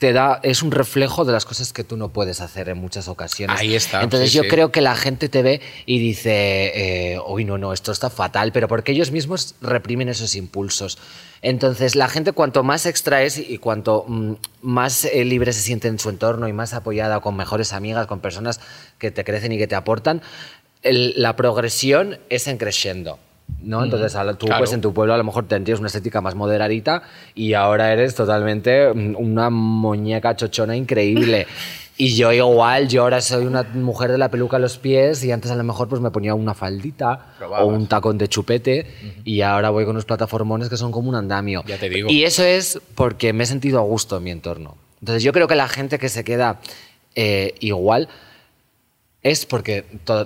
te 0.00 0.14
da, 0.14 0.40
es 0.42 0.62
un 0.62 0.70
reflejo 0.70 1.26
de 1.26 1.32
las 1.32 1.44
cosas 1.44 1.74
que 1.74 1.84
tú 1.84 1.98
no 1.98 2.08
puedes 2.08 2.40
hacer 2.40 2.70
en 2.70 2.78
muchas 2.78 3.06
ocasiones. 3.06 3.60
Ahí 3.60 3.74
está, 3.74 4.02
Entonces 4.02 4.30
sí, 4.30 4.36
yo 4.38 4.44
sí. 4.44 4.48
creo 4.48 4.72
que 4.72 4.80
la 4.80 4.96
gente 4.96 5.28
te 5.28 5.42
ve 5.42 5.60
y 5.84 5.98
dice, 5.98 7.12
eh, 7.12 7.18
uy, 7.26 7.44
no, 7.44 7.58
no, 7.58 7.74
esto 7.74 7.92
está 7.92 8.08
fatal, 8.08 8.50
pero 8.50 8.66
porque 8.66 8.92
ellos 8.92 9.10
mismos 9.10 9.56
reprimen 9.60 10.08
esos 10.08 10.36
impulsos. 10.36 10.96
Entonces 11.42 11.96
la 11.96 12.08
gente 12.08 12.32
cuanto 12.32 12.62
más 12.62 12.86
extra 12.86 13.22
es 13.22 13.36
y 13.36 13.58
cuanto 13.58 14.06
mm, 14.08 14.32
más 14.62 15.04
eh, 15.04 15.22
libre 15.26 15.52
se 15.52 15.60
siente 15.60 15.88
en 15.88 15.98
su 15.98 16.08
entorno 16.08 16.48
y 16.48 16.54
más 16.54 16.72
apoyada 16.72 17.20
con 17.20 17.36
mejores 17.36 17.74
amigas, 17.74 18.06
con 18.06 18.20
personas 18.20 18.58
que 18.98 19.10
te 19.10 19.22
crecen 19.22 19.52
y 19.52 19.58
que 19.58 19.66
te 19.66 19.74
aportan, 19.74 20.22
el- 20.82 21.14
la 21.16 21.36
progresión 21.36 22.18
es 22.28 22.46
en 22.48 22.58
creciendo. 22.58 23.18
¿no? 23.62 23.82
Entonces, 23.84 24.16
tú 24.38 24.46
claro. 24.46 24.60
pues 24.60 24.72
en 24.72 24.80
tu 24.80 24.94
pueblo 24.94 25.12
a 25.12 25.16
lo 25.18 25.24
mejor 25.24 25.46
tendrías 25.46 25.80
una 25.80 25.88
estética 25.88 26.20
más 26.20 26.34
moderadita 26.34 27.02
y 27.34 27.54
ahora 27.54 27.92
eres 27.92 28.14
totalmente 28.14 28.92
mm, 28.94 29.16
una 29.18 29.50
muñeca 29.50 30.36
chochona 30.36 30.76
increíble. 30.76 31.46
Y 31.96 32.16
yo 32.16 32.32
igual, 32.32 32.88
yo 32.88 33.02
ahora 33.02 33.20
soy 33.20 33.44
una 33.44 33.62
mujer 33.62 34.10
de 34.10 34.16
la 34.16 34.30
peluca 34.30 34.56
a 34.56 34.58
los 34.58 34.78
pies 34.78 35.22
y 35.22 35.32
antes 35.32 35.50
a 35.50 35.54
lo 35.54 35.62
mejor 35.64 35.86
pues 35.86 36.00
me 36.00 36.10
ponía 36.10 36.34
una 36.34 36.54
faldita 36.54 37.34
Probabas. 37.36 37.62
o 37.62 37.66
un 37.66 37.88
tacón 37.88 38.16
de 38.16 38.26
chupete 38.26 38.86
y 39.22 39.42
ahora 39.42 39.68
voy 39.68 39.84
con 39.84 39.90
unos 39.90 40.06
plataformones 40.06 40.70
que 40.70 40.78
son 40.78 40.92
como 40.92 41.10
un 41.10 41.14
andamio. 41.14 41.62
Ya 41.66 41.76
te 41.76 41.90
digo. 41.90 42.08
Y 42.08 42.24
eso 42.24 42.42
es 42.42 42.80
porque 42.94 43.34
me 43.34 43.44
he 43.44 43.46
sentido 43.46 43.78
a 43.80 43.82
gusto 43.82 44.16
en 44.16 44.22
mi 44.22 44.30
entorno. 44.30 44.78
Entonces 45.00 45.22
yo 45.22 45.34
creo 45.34 45.46
que 45.46 45.56
la 45.56 45.68
gente 45.68 45.98
que 45.98 46.08
se 46.08 46.24
queda 46.24 46.60
eh, 47.16 47.52
igual 47.60 48.08
es 49.22 49.44
porque 49.44 49.84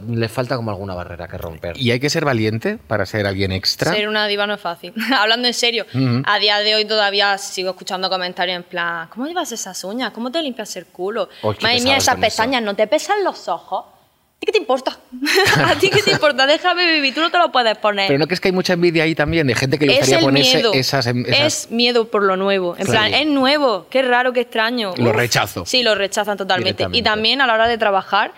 le 0.08 0.28
falta 0.28 0.54
como 0.56 0.70
alguna 0.70 0.94
barrera 0.94 1.26
que 1.26 1.36
romper. 1.36 1.76
¿Y 1.76 1.90
hay 1.90 1.98
que 1.98 2.08
ser 2.08 2.24
valiente 2.24 2.78
para 2.78 3.06
ser 3.06 3.26
alguien 3.26 3.50
extra? 3.50 3.92
Ser 3.92 4.08
una 4.08 4.26
diva 4.28 4.46
no 4.46 4.54
es 4.54 4.60
fácil. 4.60 4.94
Hablando 5.18 5.48
en 5.48 5.54
serio, 5.54 5.84
a 6.24 6.38
día 6.38 6.58
de 6.60 6.76
hoy 6.76 6.84
todavía 6.84 7.36
sigo 7.38 7.70
escuchando 7.70 8.08
comentarios 8.08 8.56
en 8.56 8.62
plan, 8.62 9.08
¿cómo 9.08 9.26
llevas 9.26 9.50
esas 9.50 9.82
uñas? 9.82 10.12
¿Cómo 10.12 10.30
te 10.30 10.40
limpias 10.42 10.76
el 10.76 10.86
culo? 10.86 11.28
Qué 11.28 11.46
Madre 11.62 11.80
mía, 11.80 11.96
esas 11.96 12.14
con 12.14 12.22
eso. 12.24 12.28
pestañas, 12.30 12.62
¿no 12.62 12.74
te 12.76 12.86
pesan 12.86 13.24
los 13.24 13.48
ojos? 13.48 13.84
¿A 13.86 14.38
ti 14.40 14.46
qué 14.46 14.52
te 14.52 14.58
importa? 14.58 14.98
¿A 15.66 15.74
ti 15.76 15.88
qué 15.90 16.02
te 16.02 16.12
importa? 16.12 16.46
Déjame 16.46 16.86
vivir, 16.92 17.14
tú 17.14 17.20
no 17.20 17.30
te 17.32 17.38
lo 17.38 17.50
puedes 17.50 17.76
poner. 17.78 18.06
Pero 18.08 18.18
no 18.20 18.26
que 18.28 18.34
es 18.34 18.40
que 18.40 18.48
hay 18.48 18.52
mucha 18.52 18.74
envidia 18.74 19.02
ahí 19.04 19.14
también 19.16 19.46
de 19.48 19.54
gente 19.56 19.76
que 19.78 19.86
le 19.86 19.94
es 19.94 19.98
gustaría 20.00 20.24
ponerse 20.24 20.54
miedo. 20.56 20.72
esas, 20.74 21.06
em- 21.08 21.24
esas- 21.26 21.64
Es 21.64 21.70
miedo 21.72 22.08
por 22.10 22.22
lo 22.22 22.36
nuevo. 22.36 22.76
En 22.76 22.84
Claro. 22.84 23.08
plan, 23.08 23.14
es 23.14 23.26
nuevo, 23.26 23.86
qué 23.90 24.02
raro, 24.02 24.32
qué 24.32 24.42
extraño. 24.42 24.92
Lo 24.98 25.10
Uf. 25.10 25.16
rechazo. 25.16 25.64
Sí, 25.66 25.82
lo 25.82 25.94
rechazan 25.96 26.36
totalmente. 26.36 26.86
Y 26.92 27.02
también 27.02 27.40
a 27.40 27.46
la 27.48 27.54
hora 27.54 27.66
de 27.66 27.78
trabajar, 27.78 28.32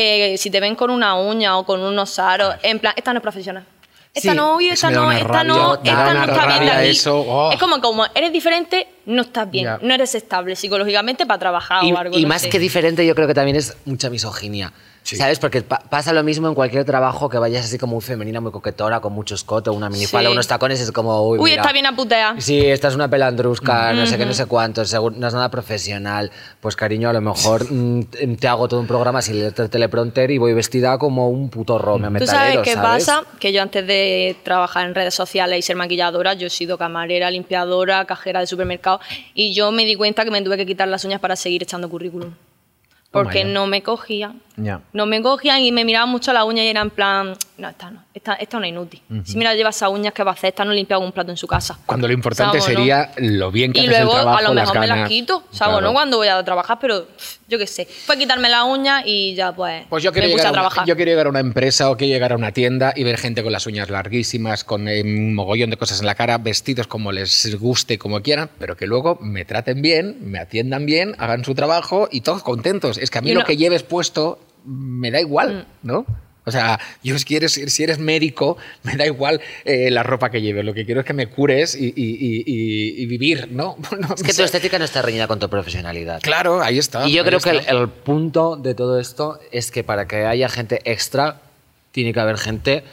eh, 0.00 0.36
si 0.38 0.48
te 0.48 0.60
ven 0.60 0.76
con 0.76 0.90
una 0.90 1.14
uña 1.16 1.58
o 1.58 1.64
con 1.66 1.80
unos 1.80 2.18
aros, 2.20 2.54
en 2.62 2.78
plan, 2.78 2.94
esta 2.96 3.12
no 3.12 3.18
es 3.18 3.22
profesional. 3.22 3.64
Esta 4.14 4.30
Sí, 4.30 4.36
no, 4.36 4.58
esta 4.60 4.90
no, 4.90 5.10
esta 5.12 5.24
rabia, 5.26 5.44
no, 5.44 5.74
esta 5.74 6.14
no 6.14 6.24
está 6.32 6.46
bien 6.46 6.64
de 6.66 6.70
aquí. 6.70 6.88
eso, 6.90 7.20
oh. 7.20 7.52
Es 7.52 7.58
como, 7.58 7.80
como 7.80 8.06
eres 8.14 8.32
diferente, 8.32 8.88
no 9.06 9.22
estás 9.22 9.50
bien, 9.50 9.64
Ya. 9.64 9.78
no 9.82 9.92
eres 9.94 10.14
estable 10.14 10.54
psicológicamente 10.56 11.26
para 11.26 11.38
trabajar 11.38 11.84
Y, 11.84 11.92
o 11.92 11.98
algo. 11.98 12.16
y 12.16 12.22
no 12.22 12.28
más 12.28 12.42
sé. 12.42 12.48
que 12.48 12.58
diferente, 12.58 13.04
yo 13.04 13.14
creo 13.14 13.26
que 13.26 13.34
también 13.34 13.56
es 13.56 13.76
mucha 13.84 14.08
misoginia. 14.08 14.72
Sí. 15.08 15.16
¿Sabes? 15.16 15.38
Porque 15.38 15.62
pa- 15.62 15.78
pasa 15.88 16.12
lo 16.12 16.22
mismo 16.22 16.48
en 16.48 16.54
cualquier 16.54 16.84
trabajo 16.84 17.30
que 17.30 17.38
vayas 17.38 17.64
así 17.64 17.78
como 17.78 17.94
muy 17.94 18.02
femenina, 18.02 18.42
muy 18.42 18.52
coquetora, 18.52 19.00
con 19.00 19.14
mucho 19.14 19.34
escote, 19.36 19.70
una 19.70 19.88
minifalda, 19.88 20.28
Sí. 20.28 20.32
unos 20.34 20.46
tacones, 20.46 20.80
es 20.82 20.92
como. 20.92 21.22
Uy, 21.28 21.38
Uy, 21.38 21.50
mira, 21.52 21.62
está 21.62 21.72
bien 21.72 21.86
a 21.86 21.96
putear. 21.96 22.42
Sí, 22.42 22.60
esta 22.66 22.88
es 22.88 22.94
una 22.94 23.08
pelandrusca, 23.08 23.94
no 23.94 24.04
sé 24.04 24.18
qué, 24.18 24.26
no 24.26 24.34
sé 24.34 24.44
cuánto, 24.44 24.84
seguro- 24.84 25.16
no 25.16 25.26
es 25.28 25.32
nada 25.32 25.50
profesional. 25.50 26.30
Pues 26.60 26.76
cariño, 26.76 27.08
a 27.08 27.14
lo 27.14 27.22
mejor 27.22 27.72
mm, 27.72 28.02
te 28.38 28.48
hago 28.48 28.68
todo 28.68 28.80
un 28.80 28.86
programa 28.86 29.22
sin 29.22 29.38
leerte 29.38 29.62
el 29.62 29.70
teleprompter 29.70 30.30
y 30.30 30.36
voy 30.36 30.52
vestida 30.52 30.98
como 30.98 31.30
un 31.30 31.48
puto 31.48 31.78
rome 31.78 32.08
¿Tú 32.08 32.12
metalero, 32.12 32.36
sabes 32.36 32.58
qué 32.64 32.74
¿sabes? 32.74 33.06
pasa? 33.06 33.22
Que 33.40 33.50
yo 33.54 33.62
antes 33.62 33.86
de 33.86 34.36
trabajar 34.42 34.86
en 34.86 34.94
redes 34.94 35.14
sociales 35.14 35.58
y 35.58 35.62
ser 35.62 35.76
maquilladora, 35.76 36.34
yo 36.34 36.48
he 36.48 36.50
sido 36.50 36.76
camarera, 36.76 37.30
limpiadora, 37.30 38.04
cajera 38.04 38.40
de 38.40 38.46
supermercado 38.46 39.00
y 39.32 39.54
yo 39.54 39.72
me 39.72 39.86
di 39.86 39.94
cuenta 39.94 40.24
que 40.24 40.30
me 40.30 40.42
tuve 40.42 40.58
que 40.58 40.66
quitar 40.66 40.86
las 40.88 41.02
uñas 41.06 41.18
para 41.20 41.34
seguir 41.34 41.62
echando 41.62 41.88
currículum. 41.88 42.34
Porque 43.10 43.40
Toma 43.40 43.48
ya. 43.48 43.54
no 43.54 43.66
me 43.66 43.82
cogían. 43.82 44.42
Ya. 44.56 44.82
No 44.92 45.06
me 45.06 45.22
cogían 45.22 45.60
y 45.62 45.72
me 45.72 45.82
miraban 45.84 46.10
mucho 46.10 46.30
la 46.34 46.44
uña 46.44 46.62
y 46.62 46.68
era 46.68 46.82
en 46.82 46.90
plan, 46.90 47.34
no, 47.56 47.68
esta 47.68 47.90
no, 47.90 48.02
esta, 48.12 48.34
esta 48.34 48.56
es 48.56 48.58
una 48.58 48.68
inútil. 48.68 49.00
Si 49.24 49.36
mira, 49.38 49.54
lleva 49.54 49.70
esas 49.70 49.88
uñas, 49.88 50.12
¿qué 50.12 50.22
va 50.24 50.32
a 50.32 50.34
hacer? 50.34 50.48
Esta 50.48 50.64
no 50.66 50.72
limpia 50.72 50.98
un 50.98 51.10
plato 51.12 51.30
en 51.30 51.38
su 51.38 51.46
casa. 51.46 51.78
Cuando 51.86 52.06
lo 52.06 52.12
importante 52.12 52.60
¿Sabes, 52.60 52.74
no? 52.74 52.80
sería 52.80 53.10
lo 53.16 53.50
bien 53.50 53.72
que 53.72 53.80
Y 53.80 53.86
haces 53.86 53.96
el 53.98 54.04
luego 54.04 54.20
trabajo, 54.20 54.38
a 54.38 54.42
lo 54.42 54.54
las 54.54 54.64
mejor 54.66 54.80
me 54.80 54.86
las 54.88 55.08
quito, 55.08 55.42
¿sabes? 55.50 55.72
Claro. 55.72 55.86
No 55.86 55.92
cuando 55.94 56.18
voy 56.18 56.28
a 56.28 56.44
trabajar, 56.44 56.78
pero 56.80 57.06
pff, 57.06 57.37
yo 57.48 57.58
qué 57.58 57.66
sé. 57.66 57.86
Fue 57.86 58.16
quitarme 58.18 58.48
la 58.48 58.64
uña 58.64 59.02
y 59.04 59.34
ya 59.34 59.54
pues, 59.54 59.86
Pues 59.88 60.02
yo 60.04 60.12
quiero, 60.12 60.28
me 60.28 60.32
puse 60.34 60.44
llegar 60.44 60.46
a 60.46 60.48
a 60.48 60.52
una, 60.52 60.60
trabajar. 60.70 60.86
yo 60.86 60.96
quiero 60.96 61.10
llegar 61.10 61.26
a 61.26 61.30
una 61.30 61.40
empresa 61.40 61.90
o 61.90 61.96
quiero 61.96 62.12
llegar 62.12 62.32
a 62.32 62.36
una 62.36 62.52
tienda 62.52 62.92
y 62.94 63.04
ver 63.04 63.16
gente 63.18 63.42
con 63.42 63.52
las 63.52 63.66
uñas 63.66 63.88
larguísimas, 63.90 64.64
con 64.64 64.86
eh, 64.88 65.02
un 65.02 65.34
mogollón 65.34 65.70
de 65.70 65.76
cosas 65.76 66.00
en 66.00 66.06
la 66.06 66.14
cara, 66.14 66.38
vestidos 66.38 66.86
como 66.86 67.10
les 67.10 67.56
guste, 67.58 67.98
como 67.98 68.20
quieran, 68.22 68.50
pero 68.58 68.76
que 68.76 68.86
luego 68.86 69.18
me 69.20 69.44
traten 69.44 69.80
bien, 69.82 70.18
me 70.20 70.38
atiendan 70.38 70.84
bien, 70.86 71.14
hagan 71.18 71.44
su 71.44 71.54
trabajo 71.54 72.08
y 72.12 72.20
todos 72.20 72.42
contentos. 72.42 72.98
Es 72.98 73.10
que 73.10 73.18
a 73.18 73.22
mí 73.22 73.32
lo 73.32 73.44
que 73.44 73.56
lleves 73.56 73.82
puesto 73.82 74.38
me 74.64 75.10
da 75.10 75.20
igual, 75.20 75.66
Mm. 75.82 75.86
¿no? 75.86 76.06
O 76.48 76.50
sea, 76.50 76.80
yo 77.04 77.18
si 77.18 77.36
eres, 77.36 77.52
si 77.52 77.82
eres 77.84 77.98
médico, 77.98 78.56
me 78.82 78.96
da 78.96 79.06
igual 79.06 79.40
eh, 79.64 79.90
la 79.90 80.02
ropa 80.02 80.30
que 80.30 80.40
lleves. 80.40 80.64
Lo 80.64 80.74
que 80.74 80.84
quiero 80.84 81.00
es 81.02 81.06
que 81.06 81.12
me 81.12 81.28
cures 81.28 81.74
y, 81.76 81.86
y- 81.86 81.92
y- 81.96 82.42
y- 82.46 83.02
y 83.02 83.06
vivir, 83.06 83.48
¿no? 83.52 83.76
No 83.98 84.14
Es 84.14 84.22
que 84.22 84.32
tu 84.34 84.42
estética 84.42 84.78
no 84.78 84.84
está 84.84 85.02
reñida 85.02 85.26
con 85.28 85.38
tu 85.38 85.48
profesionalidad. 85.48 86.20
Claro, 86.22 86.60
ahí 86.62 86.78
está. 86.78 87.06
Y 87.08 87.12
yo 87.12 87.24
creo 87.24 87.38
que 87.40 87.50
el, 87.50 87.60
el 87.68 87.88
punto 87.88 88.56
de 88.56 88.74
todo 88.74 88.98
esto 88.98 89.38
es 89.52 89.70
que 89.70 89.84
para 89.84 90.06
que 90.08 90.24
haya 90.26 90.48
gente 90.48 90.80
extra, 90.84 91.40
tiene 91.92 92.12
que 92.12 92.20
haber 92.20 92.38
gente 92.38 92.84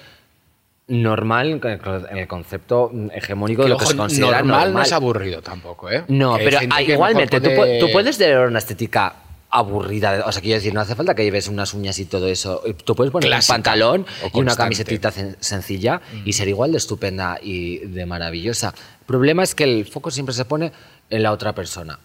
normal 0.88 1.60
en 1.64 2.18
el 2.18 2.28
concepto 2.28 2.92
hegemónico 3.14 3.64
de 3.64 3.70
lo 3.70 3.78
que 3.78 3.86
ojo, 3.86 3.92
se 3.92 3.98
considera 3.98 4.38
normal, 4.40 4.46
normal. 4.66 4.74
no 4.74 4.82
es 4.84 4.92
aburrido 4.92 5.42
tampoco, 5.42 5.90
¿eh? 5.90 6.04
No, 6.10 6.38
Que 6.38 6.44
pero 6.46 6.60
ah, 6.70 6.82
igualmente, 6.82 7.42
tú 7.42 7.90
puedes 7.92 8.18
tener 8.18 8.40
una 8.40 8.60
estética 8.60 9.16
aburrida, 9.58 10.24
o 10.26 10.32
sea, 10.32 10.42
quiero 10.42 10.56
decir, 10.56 10.74
no 10.74 10.82
hace 10.82 10.96
falta 10.96 11.16
que 11.16 11.24
lleves 11.24 11.48
unas 11.48 11.74
uñas 11.74 11.98
y 12.00 12.06
todo 12.06 12.28
eso. 12.28 12.62
Tú 12.84 12.96
puedes 12.96 13.12
poner 13.12 13.30
Clásica 13.30 13.54
un 13.54 13.64
pantalón 13.64 14.06
y 14.34 14.40
una 14.40 14.56
camisetita 14.56 15.12
sencilla 15.40 16.02
y 16.26 16.34
ser 16.34 16.48
igual 16.48 16.72
de 16.72 16.78
estupenda 16.78 17.40
y 17.42 17.80
de 17.80 18.06
maravillosa. 18.06 18.74
El 19.00 19.06
problema 19.06 19.44
es 19.44 19.56
que 19.56 19.64
el 19.64 19.86
foco 19.86 20.12
siempre 20.12 20.34
se 20.34 20.46
pone 20.46 20.72
en 21.10 21.24
la 21.24 21.32
otra 21.32 21.54
persona, 21.54 22.00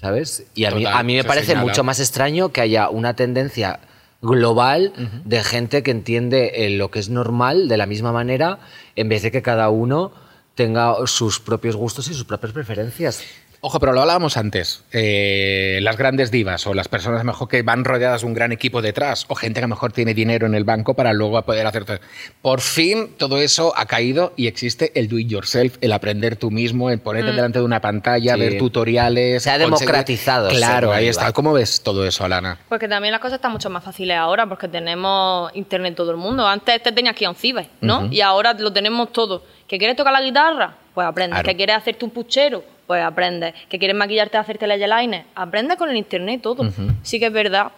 ¿sabes? 0.00 0.44
Y 0.54 0.64
a 0.64 0.70
mí, 0.72 0.84
a 0.84 1.02
mí 1.02 1.14
me 1.14 1.24
parece 1.24 1.48
señala. 1.48 1.66
mucho 1.66 1.84
más 1.84 2.00
extraño 2.00 2.50
que 2.50 2.60
haya 2.60 2.90
una 2.90 3.14
tendencia 3.14 3.80
global 4.22 4.92
de 5.24 5.42
gente 5.42 5.82
que 5.82 5.90
entiende 5.90 6.66
eh, 6.66 6.70
lo 6.70 6.90
que 6.90 6.98
es 6.98 7.08
normal 7.08 7.68
de 7.68 7.76
la 7.76 7.86
misma 7.86 8.12
manera 8.12 8.58
en 8.96 9.08
vez 9.08 9.22
de 9.22 9.30
que 9.30 9.40
cada 9.40 9.70
uno 9.70 10.12
tenga 10.54 10.94
sus 11.06 11.40
propios 11.40 11.76
gustos 11.76 12.08
y 12.08 12.14
sus 12.14 12.24
propias 12.24 12.52
preferencias. 12.52 13.22
Ojo, 13.62 13.78
pero 13.78 13.92
lo 13.92 14.00
hablábamos 14.00 14.38
antes. 14.38 14.84
eh, 14.92 15.80
las 15.82 15.96
grandes 15.98 16.30
divas 16.30 16.66
o 16.66 16.72
las 16.72 16.88
personas 16.88 17.20
a 17.20 17.24
lo 17.24 17.32
mejor 17.32 17.46
que 17.48 17.60
van 17.62 17.84
rodeadas 17.84 18.22
de 18.22 18.26
un 18.26 18.32
gran 18.32 18.52
equipo 18.52 18.80
detrás 18.80 19.26
o 19.28 19.34
gente 19.34 19.60
que 19.60 19.64
a 19.64 19.68
lo 19.68 19.74
mejor 19.74 19.92
tiene 19.92 20.14
dinero 20.14 20.46
en 20.46 20.54
el 20.54 20.64
banco 20.64 20.94
para 20.94 21.12
luego 21.12 21.40
poder 21.42 21.66
hacer 21.66 21.84
todo. 21.84 21.98
Por 22.40 22.60
fin 22.62 23.14
todo 23.18 23.38
eso 23.38 23.74
ha 23.76 23.84
caído 23.84 24.32
y 24.36 24.46
existe 24.46 24.98
el 24.98 25.08
do 25.08 25.18
it 25.18 25.28
yourself, 25.28 25.76
el 25.82 25.92
aprender 25.92 26.36
tú 26.36 26.50
mismo, 26.50 26.88
el 26.90 27.00
ponerte 27.00 27.32
delante 27.32 27.58
de 27.58 27.64
una 27.66 27.80
pantalla, 27.80 28.34
Sí. 28.34 28.40
ver 28.40 28.56
tutoriales. 28.58 29.42
Se 29.42 29.50
ha 29.50 29.58
democratizado 29.58 30.48
Claro, 30.48 30.92
ahí 30.92 31.08
está. 31.08 31.32
¿Cómo 31.32 31.52
ves 31.52 31.82
todo 31.82 32.06
eso, 32.06 32.24
Alana? 32.24 32.58
Porque 32.68 32.88
también 32.88 33.12
las 33.12 33.20
cosas 33.20 33.36
están 33.36 33.52
mucho 33.52 33.68
más 33.68 33.84
fáciles 33.84 34.16
ahora, 34.16 34.46
porque 34.48 34.68
tenemos 34.68 35.50
internet 35.54 35.94
todo 35.94 36.10
el 36.12 36.16
mundo. 36.16 36.46
Antes 36.46 36.82
te 36.82 36.92
tenías 36.92 37.14
que 37.14 37.24
ir 37.24 37.26
a 37.26 37.30
un 37.30 37.36
ciber, 37.36 37.68
¿no? 37.82 38.08
Y 38.10 38.22
ahora 38.22 38.54
lo 38.54 38.72
tenemos 38.72 39.12
todo. 39.12 39.44
¿Que 39.68 39.76
quieres 39.78 39.96
tocar 39.96 40.12
la 40.14 40.22
guitarra? 40.22 40.76
Pues 40.94 41.06
aprendes. 41.06 41.36
Claro. 41.36 41.48
¿Que 41.48 41.56
quieres 41.56 41.76
hacerte 41.76 42.04
un 42.04 42.10
puchero? 42.10 42.64
Pues 42.90 43.04
aprendes. 43.04 43.54
¿Que 43.68 43.78
quieres 43.78 43.96
maquillarte 43.96 44.36
y 44.36 44.40
hacerte 44.40 44.64
el 44.64 44.72
eyeliner? 44.72 45.22
Aprendes 45.36 45.76
con 45.76 45.88
el 45.90 45.96
internet 45.96 46.40
todo. 46.42 46.68
Sí 47.04 47.20
que 47.20 47.26
es 47.26 47.32
verdad. 47.32 47.68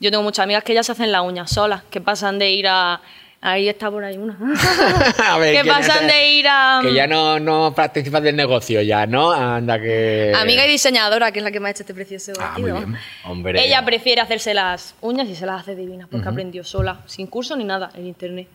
Yo 0.00 0.10
tengo 0.10 0.22
muchas 0.22 0.42
amigas 0.44 0.64
que 0.64 0.72
ya 0.72 0.82
se 0.82 0.92
hacen 0.92 1.12
las 1.12 1.20
uñas 1.20 1.50
solas, 1.50 1.82
que 1.90 2.00
pasan 2.00 2.38
de 2.38 2.50
ir 2.50 2.66
a, 2.66 2.98
Ahí 3.42 3.68
está 3.68 3.90
por 3.90 4.02
ahí 4.02 4.16
una. 4.16 4.38
A 5.28 5.36
ver, 5.36 5.54
que 5.56 5.60
¿quién 5.60 5.74
pasan 5.74 6.06
de 6.06 6.32
ir 6.32 6.46
a... 6.48 6.78
Que 6.80 6.94
ya 6.94 7.06
no, 7.06 7.38
no 7.38 7.74
participas 7.74 8.22
del 8.22 8.36
negocio, 8.36 8.80
ya, 8.80 9.06
¿no? 9.06 9.32
Anda 9.32 9.78
que... 9.78 10.32
Amiga 10.34 10.64
y 10.64 10.70
diseñadora, 10.70 11.30
que 11.30 11.40
es 11.40 11.44
la 11.44 11.50
que 11.50 11.60
me 11.60 11.68
ha 11.68 11.72
hecho 11.72 11.82
este 11.82 11.92
precioso 11.92 12.32
Ah, 12.40 12.54
muy 12.56 12.70
vestido. 12.70 12.86
bien. 12.88 12.98
Hombre. 13.26 13.62
Ella 13.66 13.84
prefiere 13.84 14.22
hacerse 14.22 14.54
las 14.54 14.94
uñas 15.02 15.28
y 15.28 15.34
se 15.34 15.44
las 15.44 15.60
hace 15.60 15.76
divinas, 15.76 16.08
porque 16.10 16.26
aprendió 16.26 16.64
sola, 16.64 17.00
sin 17.04 17.26
curso 17.26 17.54
ni 17.54 17.64
nada, 17.64 17.90
en 17.94 18.06
internet. 18.06 18.48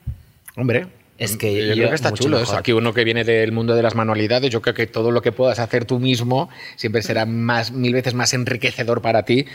Hombre. 0.57 0.87
Es 1.19 1.37
que 1.37 1.53
yo, 1.53 1.65
yo- 1.67 1.73
creo 1.75 1.89
que 1.89 1.95
está 1.95 2.13
chulo 2.13 2.37
mejor. 2.39 2.53
eso. 2.53 2.57
Aquí 2.57 2.71
uno 2.71 2.93
que 2.93 3.03
viene 3.03 3.23
del 3.23 3.51
mundo 3.51 3.75
de 3.75 3.83
las 3.83 3.93
manualidades, 3.93 4.49
yo 4.49 4.61
creo 4.61 4.73
que 4.73 4.87
todo 4.87 5.11
lo 5.11 5.21
que 5.21 5.31
puedas 5.31 5.59
hacer 5.59 5.85
tú 5.85 5.99
mismo 5.99 6.49
siempre 6.77 7.01
será 7.03 7.25
más 7.25 7.71
mil 7.71 7.93
veces 7.93 8.13
más 8.13 8.33
enriquecedor 8.33 9.01
para 9.01 9.23
ti 9.23 9.45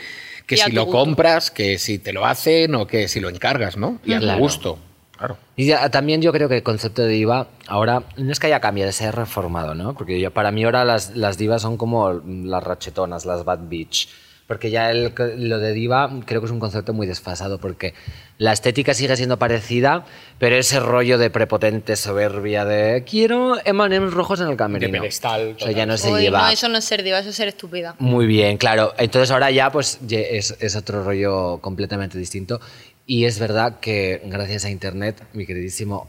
que 0.45 0.55
Y 0.55 0.57
si 0.59 0.71
lo 0.71 0.85
gusto. 0.85 0.99
compras, 0.99 1.49
que 1.51 1.79
si 1.79 1.97
te 1.97 2.13
lo 2.13 2.25
hacen 2.25 2.75
o 2.75 2.85
que 2.85 3.07
si 3.07 3.19
lo 3.19 3.29
encargas, 3.29 3.77
¿no? 3.77 3.99
Y 4.05 4.13
a 4.13 4.19
tu 4.19 4.25
Claro. 4.25 4.39
gusto. 4.39 4.79
Claro. 5.17 5.37
Y 5.55 5.65
ya, 5.65 5.89
también 5.89 6.21
yo 6.21 6.31
creo 6.33 6.47
que 6.49 6.57
el 6.57 6.63
concepto 6.63 7.01
de 7.01 7.07
diva 7.07 7.47
ahora 7.67 8.03
no 8.17 8.31
es 8.31 8.39
que 8.39 8.47
haya 8.47 8.59
cambiado, 8.59 8.91
se 8.91 9.05
ha 9.05 9.11
reformado, 9.11 9.73
¿no? 9.73 9.95
Porque 9.95 10.19
yo, 10.19 10.29
para 10.31 10.51
mí 10.51 10.63
ahora 10.65 10.83
las, 10.85 11.15
las 11.15 11.37
divas 11.37 11.61
son 11.63 11.77
como 11.77 12.11
las 12.13 12.63
rachetonas, 12.63 13.25
las 13.25 13.43
bad 13.45 13.59
bitch. 13.63 14.09
Porque 14.47 14.69
ya 14.69 14.91
el- 14.91 15.11
lo 15.37 15.57
de 15.57 15.73
diva 15.73 16.07
creo 16.25 16.39
que 16.39 16.45
es 16.45 16.51
un 16.51 16.59
concepto 16.59 16.93
muy 16.93 17.07
desfasado 17.07 17.57
porque 17.57 17.95
la 18.37 18.53
estética 18.53 18.93
sigue 18.93 19.15
siendo 19.17 19.39
parecida, 19.39 20.05
pero 20.37 20.55
ese 20.55 20.79
rollo 20.79 21.17
de 21.17 21.31
prepotente, 21.31 21.95
soberbia, 21.95 22.63
de 22.63 23.03
quiero 23.09 23.55
M&M's 23.65 24.13
rojos 24.13 24.41
en 24.41 24.49
el 24.49 24.55
camerino. 24.55 24.91
De 24.91 24.99
pedestal, 24.99 25.55
O 25.57 25.59
sea, 25.59 25.71
ya 25.71 25.87
no 25.87 25.97
se 25.97 26.11
Uy, 26.11 26.21
lleva... 26.21 26.41
no, 26.43 26.49
eso 26.49 26.69
no 26.69 26.77
es 26.77 26.85
ser 26.85 27.01
diva, 27.01 27.17
eso 27.19 27.29
es 27.29 27.35
ser 27.35 27.47
estúpida. 27.47 27.95
Muy 27.97 28.27
bien, 28.27 28.57
claro. 28.57 28.93
Entonces 28.99 29.31
ahora 29.31 29.49
ya 29.49 29.71
pues 29.71 29.97
es, 30.09 30.55
es 30.59 30.75
otro 30.75 31.03
rollo 31.03 31.57
completamente 31.59 32.19
distinto. 32.19 32.61
Y 33.07 33.25
es 33.25 33.39
verdad 33.39 33.79
que 33.79 34.21
gracias 34.25 34.65
a 34.65 34.69
Internet, 34.69 35.23
mi 35.33 35.47
queridísimo 35.47 36.07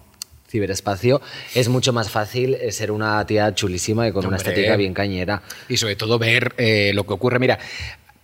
ciberespacio, 0.49 1.21
es 1.55 1.69
mucho 1.69 1.93
más 1.93 2.11
fácil 2.11 2.55
eh, 2.55 2.71
ser 2.73 2.91
una 2.91 3.25
tía 3.27 3.55
chulísima 3.55 4.07
y 4.09 4.13
con 4.13 4.27
una 4.27 4.37
Hombre. 4.37 4.51
estética 4.51 4.77
bien 4.77 4.95
cañera. 4.95 5.43
Y 5.69 5.77
sobre 5.77 5.97
todo 5.97 6.19
ver 6.19 6.55
eh, 6.59 6.93
lo 6.95 7.05
que 7.07 7.13
ocurre. 7.15 7.39
Mira, 7.39 7.59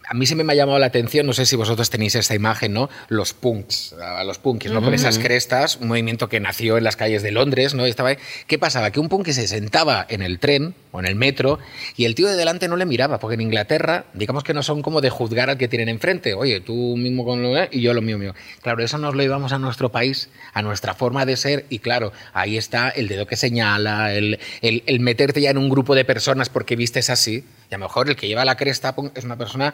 a 0.09 0.15
mí 0.15 0.27
siempre 0.27 0.45
me 0.45 0.53
ha 0.53 0.57
llamado 0.57 0.79
la 0.79 0.87
atención, 0.87 1.27
no 1.27 1.33
sé 1.33 1.47
si 1.47 1.57
vosotros 1.57 1.91
tenéis 1.91 2.15
esta 2.15 2.35
imagen, 2.35 2.73
¿no? 2.73 2.91
Los 3.09 3.33
punks, 3.33 3.95
a 3.95 4.25
los 4.25 4.39
punkis, 4.39 4.73
¿no? 4.73 4.83
Con 4.83 4.95
esas 4.95 5.19
crestas, 5.19 5.77
un 5.81 5.89
movimiento 5.89 6.29
que 6.29 6.41
nació 6.41 6.79
en 6.79 6.85
las 6.85 6.97
calles 6.97 7.23
de 7.23 7.31
Londres, 7.31 7.75
¿no? 7.75 7.87
Y 7.87 7.91
Estaba 7.91 8.11
ahí. 8.11 8.19
¿Qué 8.47 8.59
pasaba? 8.59 8.91
Que 8.91 9.01
un 9.01 9.09
punk 9.09 9.29
se 9.29 9.47
sentaba 9.47 10.05
en 10.09 10.23
el 10.23 10.39
tren 10.39 10.75
o 10.93 11.01
en 11.01 11.07
el 11.07 11.15
metro 11.17 11.59
y 11.97 12.05
el 12.05 12.15
tío 12.15 12.29
de 12.29 12.37
delante 12.37 12.69
no 12.69 12.77
le 12.77 12.87
miraba, 12.87 13.19
porque 13.19 13.35
en 13.35 13.41
Inglaterra, 13.41 14.05
digamos 14.15 14.45
que 14.45 14.55
no 14.55 14.63
son 14.63 14.83
como 14.83 15.01
de 15.01 15.11
juzgar 15.11 15.51
al 15.51 15.59
que 15.59 15.67
tienen 15.69 15.89
enfrente. 15.89 16.35
Oye, 16.35 16.61
tú 16.61 16.97
mismo 16.97 17.25
con 17.25 17.43
lo 17.43 17.53
y 17.71 17.81
yo 17.81 17.93
lo 17.95 18.03
mío 18.03 18.19
mío. 18.19 18.35
Claro, 18.63 18.85
eso 18.85 18.99
nos 18.99 19.15
lo 19.15 19.23
llevamos 19.23 19.53
a 19.53 19.59
nuestro 19.59 19.91
país, 19.91 20.29
a 20.53 20.63
nuestra 20.63 20.95
forma 20.95 21.27
de 21.27 21.37
ser 21.37 21.67
y 21.69 21.81
claro, 21.81 22.13
ahí 22.33 22.57
está 22.57 22.91
el 22.91 23.09
dedo 23.09 23.27
que 23.27 23.37
señala, 23.37 24.15
el, 24.15 24.39
el- 24.61 24.83
el 24.87 25.01
meterte 25.01 25.41
ya 25.41 25.51
en 25.51 25.59
un 25.59 25.69
grupo 25.69 25.95
de 25.95 26.05
personas 26.05 26.49
porque 26.49 26.77
vistes 26.77 27.11
así. 27.11 27.45
Y 27.71 27.75
a 27.75 27.79
lo 27.79 27.87
mejor 27.87 28.09
el 28.11 28.17
que 28.17 28.29
lleva 28.29 28.45
la 28.45 28.57
cresta 28.59 28.95
es 29.15 29.25
una 29.25 29.39
persona 29.39 29.73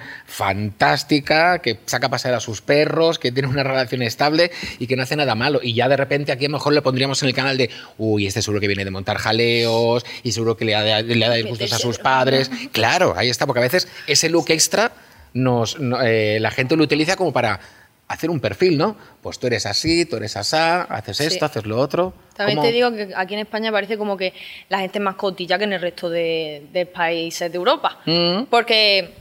fantástica, 0.63 1.59
que 1.61 1.79
saca 1.87 2.07
a 2.07 2.11
pasear 2.11 2.35
a 2.35 2.41
sus 2.41 2.61
perros, 2.61 3.19
que 3.19 3.33
tiene 3.33 3.49
una 3.49 3.63
relación 3.65 4.03
estable 4.03 4.51
y 4.79 4.87
que 4.87 4.97
no 4.97 5.03
hace 5.03 5.17
nada 5.17 5.35
malo. 5.35 5.61
Y 5.63 5.75
ya 5.75 5.89
de 5.89 5.97
repente 5.97 6.31
aquí 6.33 6.45
a 6.45 6.49
lo 6.49 6.53
mejor 6.59 6.73
le 6.75 6.83
pondríamos 6.83 7.23
en 7.23 7.29
el 7.29 7.35
canal 7.35 7.57
de, 7.59 7.71
uy, 7.97 8.27
este 8.27 8.43
seguro 8.43 8.61
que 8.61 8.69
viene 8.69 8.85
de 8.85 8.91
montar 8.91 9.19
jaleos 9.19 10.05
y 10.23 10.33
seguro 10.33 10.57
que 10.57 10.65
le 10.65 10.75
ha 10.75 10.83
de, 11.03 11.08
le 11.15 11.29
de 11.29 11.37
disgustos 11.39 11.73
a 11.73 11.79
sus 11.79 11.99
padres. 11.99 12.51
Claro, 12.73 13.15
ahí 13.17 13.29
está, 13.29 13.47
porque 13.47 13.61
a 13.61 13.63
veces 13.63 13.89
ese 14.07 14.29
look 14.29 14.47
extra 14.51 14.93
nos, 15.35 15.79
no- 15.79 16.01
eh, 16.03 16.39
la 16.41 16.51
gente 16.51 16.77
lo 16.77 16.85
utiliza 16.85 17.17
como 17.17 17.33
para 17.33 17.61
hacer 18.09 18.31
un 18.31 18.41
perfil, 18.41 18.79
¿no? 18.79 18.97
Pues 19.21 19.39
tú 19.39 19.47
eres 19.49 19.67
así, 19.67 20.07
tú 20.07 20.17
eres 20.17 20.35
asá, 20.37 20.83
haces 20.85 21.21
esto, 21.21 21.41
Sí. 21.41 21.45
haces 21.45 21.67
lo 21.67 21.79
otro. 21.79 22.15
También 22.35 22.57
¿Cómo? 22.57 22.67
te 22.69 22.73
digo 22.73 22.91
que 22.91 23.11
aquí 23.15 23.35
en 23.35 23.41
España 23.41 23.71
parece 23.71 23.99
como 23.99 24.17
que 24.17 24.33
la 24.71 24.79
gente 24.79 24.99
es 24.99 25.05
más 25.05 25.17
cotilla 25.17 25.59
que 25.59 25.65
en 25.65 25.75
el 25.75 25.81
resto 25.83 26.09
de, 26.09 26.67
de 26.73 26.87
países 26.87 27.53
de 27.53 27.57
Europa. 27.59 27.99
Mm. 28.07 28.45
Porque 28.49 29.13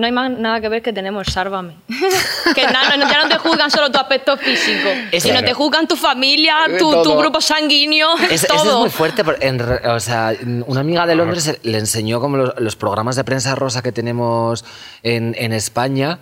no 0.00 0.06
hay 0.06 0.12
más 0.12 0.30
nada 0.30 0.60
que 0.60 0.68
ver 0.68 0.82
que 0.82 0.92
tenemos 0.92 1.26
sálvame. 1.28 1.74
que 2.54 2.64
nada, 2.64 2.96
no- 2.96 3.08
ya 3.10 3.22
no 3.22 3.28
te 3.28 3.36
juzgan 3.38 3.70
solo 3.70 3.90
tu 3.92 3.98
aspecto 3.98 4.36
físico, 4.36 4.88
Es- 5.12 5.22
sino 5.22 5.34
Claro. 5.34 5.46
te 5.48 5.54
juzgan 5.54 5.86
tu 5.86 5.96
familia, 5.96 6.54
tu, 6.78 7.02
tu 7.02 7.16
grupo 7.16 7.40
sanguíneo, 7.40 8.16
Es, 8.30 8.42
eso 8.44 8.54
todo. 8.54 8.72
es 8.72 8.78
muy 8.80 8.90
fuerte. 8.90 9.22
en 9.40 9.60
o 9.60 10.00
sea, 10.00 10.34
una 10.66 10.80
amiga 10.80 11.06
de 11.06 11.14
Londres 11.14 11.58
le 11.62 11.78
enseñó 11.78 12.20
como 12.20 12.36
los, 12.38 12.54
los 12.58 12.76
programas 12.76 13.14
de 13.16 13.24
prensa 13.24 13.54
rosa 13.54 13.82
que 13.82 13.92
tenemos 13.92 14.64
en, 15.02 15.36
en 15.38 15.52
España 15.52 16.18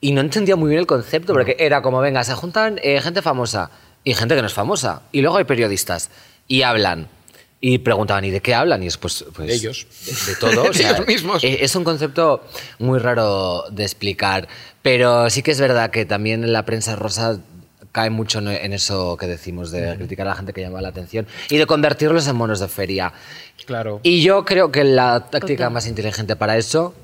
y 0.00 0.12
no 0.12 0.20
entendía 0.20 0.56
muy 0.56 0.68
bien 0.70 0.80
el 0.80 0.86
concepto 0.86 1.32
porque 1.32 1.56
era 1.58 1.82
como, 1.82 2.00
venga, 2.00 2.22
se 2.24 2.34
juntan 2.34 2.78
eh, 2.82 3.00
gente 3.00 3.22
famosa 3.22 3.70
y 4.04 4.14
gente 4.14 4.34
que 4.36 4.40
no 4.40 4.46
es 4.46 4.54
famosa. 4.54 5.02
Y 5.10 5.20
luego 5.22 5.38
hay 5.38 5.44
periodistas 5.44 6.10
y 6.46 6.62
hablan. 6.62 7.08
Y 7.60 7.78
preguntaban, 7.78 8.24
¿y 8.24 8.30
de 8.30 8.40
qué 8.40 8.54
hablan? 8.54 8.82
Y 8.82 8.86
es 8.86 8.98
pues, 8.98 9.24
pues 9.34 9.48
De 9.48 9.54
ellos. 9.54 9.86
De, 10.04 10.32
de 10.32 10.36
todo. 10.38 10.70
o 10.70 10.72
sea, 10.74 10.90
Ellos 10.90 11.06
mismos. 11.06 11.42
eh, 11.44 11.58
Es 11.62 11.74
un 11.74 11.84
concepto 11.84 12.44
muy 12.78 12.98
raro 12.98 13.64
de 13.70 13.82
explicar. 13.84 14.46
Pero 14.82 15.30
sí 15.30 15.42
que 15.42 15.50
es 15.52 15.60
verdad 15.60 15.90
que 15.90 16.04
también 16.04 16.44
en 16.44 16.52
la 16.52 16.64
prensa 16.64 16.94
rosa 16.96 17.38
cae 17.92 18.10
mucho 18.10 18.40
en- 18.40 18.72
eso 18.74 19.16
que 19.16 19.26
decimos 19.26 19.70
de 19.70 19.96
criticar 19.96 20.26
a 20.26 20.30
la 20.30 20.36
gente 20.36 20.52
que 20.52 20.60
llama 20.60 20.82
la 20.82 20.88
atención 20.88 21.26
y 21.48 21.56
de 21.56 21.64
convertirlos 21.66 22.26
en 22.28 22.36
monos 22.36 22.60
de 22.60 22.68
feria. 22.68 23.12
Claro. 23.64 24.00
Y 24.02 24.22
yo 24.22 24.44
creo 24.44 24.70
que 24.70 24.84
la 24.84 25.20
táctica 25.30 25.64
Total. 25.64 25.72
más 25.72 25.86
inteligente 25.86 26.36
para 26.36 26.58
eso 26.58 26.94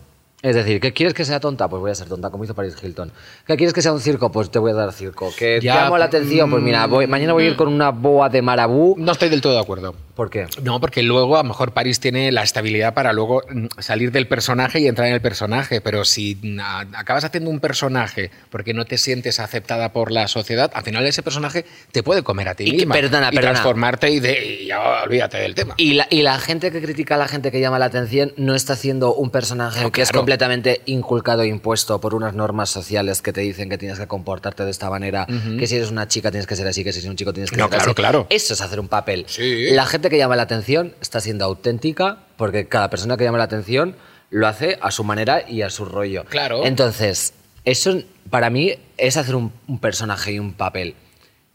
es 0.42 0.56
decir, 0.56 0.80
¿qué 0.80 0.92
quieres 0.92 1.14
que 1.14 1.24
sea 1.24 1.38
tonta? 1.38 1.68
Pues 1.68 1.80
voy 1.80 1.92
a 1.92 1.94
ser 1.94 2.08
tonta, 2.08 2.28
como 2.30 2.42
hizo 2.42 2.52
Paris 2.52 2.74
Hilton. 2.82 3.12
¿Qué 3.46 3.56
quieres 3.56 3.72
que 3.72 3.80
sea 3.80 3.92
un 3.92 4.00
circo? 4.00 4.32
Pues 4.32 4.50
te 4.50 4.58
voy 4.58 4.72
a 4.72 4.74
dar 4.74 4.92
circo. 4.92 5.30
¿Que 5.38 5.60
te 5.60 5.66
Ya, 5.66 5.84
llamo 5.84 5.96
la 5.98 6.06
atención? 6.06 6.50
Pues 6.50 6.60
mira, 6.64 6.84
voy- 6.88 7.06
mañana 7.06 7.32
voy 7.32 7.44
a 7.44 7.48
ir 7.50 7.56
con 7.56 7.68
una 7.68 7.90
boa 7.90 8.28
de 8.28 8.42
marabú. 8.42 8.96
No 8.98 9.12
estoy 9.12 9.28
del 9.28 9.40
todo 9.40 9.52
de 9.54 9.60
acuerdo. 9.60 9.94
¿Por 10.14 10.28
qué? 10.28 10.46
No, 10.62 10.78
porque 10.78 11.02
luego 11.02 11.36
a 11.38 11.42
lo 11.42 11.48
mejor 11.48 11.72
París 11.72 11.98
tiene 11.98 12.30
la 12.32 12.42
estabilidad 12.42 12.92
para 12.92 13.14
luego 13.14 13.42
mm, 13.50 13.66
salir 13.78 14.12
del 14.12 14.28
personaje 14.28 14.78
y 14.78 14.86
entrar 14.86 15.08
en 15.08 15.14
el 15.14 15.22
personaje, 15.22 15.80
pero 15.80 16.04
si 16.04 16.36
mm, 16.42 16.60
a- 16.60 16.80
acabas 16.98 17.24
haciendo 17.24 17.48
un 17.48 17.60
personaje 17.60 18.30
porque 18.50 18.74
no 18.74 18.84
te 18.84 18.98
sientes 18.98 19.40
aceptada 19.40 19.94
por 19.94 20.12
la 20.12 20.28
sociedad, 20.28 20.70
al 20.74 20.82
final 20.82 21.06
ese 21.06 21.22
personaje 21.22 21.64
te 21.92 22.02
puede 22.02 22.22
comer 22.22 22.48
a 22.50 22.54
ti 22.54 22.64
Y 22.64 22.70
que- 22.72 22.76
misma 22.76 22.94
perdona, 22.94 23.28
y 23.32 23.36
perdona. 23.36 23.52
transformarte 23.54 24.10
y, 24.10 24.20
de, 24.20 24.44
y 24.62 24.66
ya 24.66 25.02
olvídate 25.02 25.38
del 25.38 25.54
tema. 25.54 25.74
Y 25.78 25.94
la, 25.94 26.06
y 26.10 26.20
la 26.20 26.38
gente 26.38 26.70
que 26.70 26.82
critica 26.82 27.14
a 27.14 27.18
la 27.18 27.26
gente 27.28 27.50
que 27.50 27.60
llama 27.60 27.78
la 27.78 27.86
atención 27.86 28.34
no 28.36 28.54
está 28.54 28.74
haciendo 28.74 29.14
un 29.14 29.30
personaje 29.30 29.90
que 29.92 30.02
es 30.02 30.10
claro. 30.10 30.20
completamente 30.20 30.82
inculcado 30.84 31.40
e 31.42 31.46
impuesto 31.48 32.00
por 32.02 32.14
unas 32.14 32.34
normas 32.34 32.68
sociales 32.68 33.22
que 33.22 33.32
te 33.32 33.40
dicen 33.40 33.70
que 33.70 33.78
tienes 33.78 33.98
que 33.98 34.06
comportarte 34.06 34.62
de 34.64 34.70
esta 34.72 34.90
manera, 34.90 35.26
que 35.58 35.66
si 35.66 35.76
eres 35.76 35.90
una 35.90 36.06
chica 36.06 36.30
tienes 36.30 36.46
que 36.46 36.54
ser 36.56 36.66
así, 36.66 36.84
que 36.84 36.92
si 36.92 36.98
eres 36.98 37.08
un 37.08 37.16
chico 37.16 37.32
tienes 37.32 37.50
que 37.50 37.56
No, 37.56 37.64
ser 37.64 37.70
claro, 37.70 37.84
así. 37.84 37.94
claro. 37.94 38.26
Eso 38.28 38.52
es 38.52 38.60
hacer 38.60 38.78
un 38.78 38.88
papel. 38.88 39.24
Sí. 39.26 39.70
La 39.70 39.86
gente 39.86 40.01
que 40.10 40.18
llama 40.18 40.36
la 40.36 40.42
atención 40.42 40.94
está 41.00 41.20
siendo 41.20 41.44
auténtica 41.44 42.18
porque 42.36 42.66
cada 42.68 42.90
persona 42.90 43.16
que 43.16 43.24
llama 43.24 43.38
la 43.38 43.44
atención 43.44 43.96
lo 44.30 44.46
hace 44.48 44.78
a 44.80 44.90
su 44.90 45.04
manera 45.04 45.48
y 45.48 45.62
a 45.62 45.70
su 45.70 45.84
rollo. 45.84 46.24
Claro. 46.24 46.64
Entonces, 46.64 47.34
eso 47.64 48.02
para 48.30 48.50
mí 48.50 48.74
es 48.96 49.16
hacer 49.16 49.34
un, 49.34 49.52
un 49.66 49.78
personaje 49.78 50.32
y 50.32 50.38
un 50.38 50.54
papel. 50.54 50.94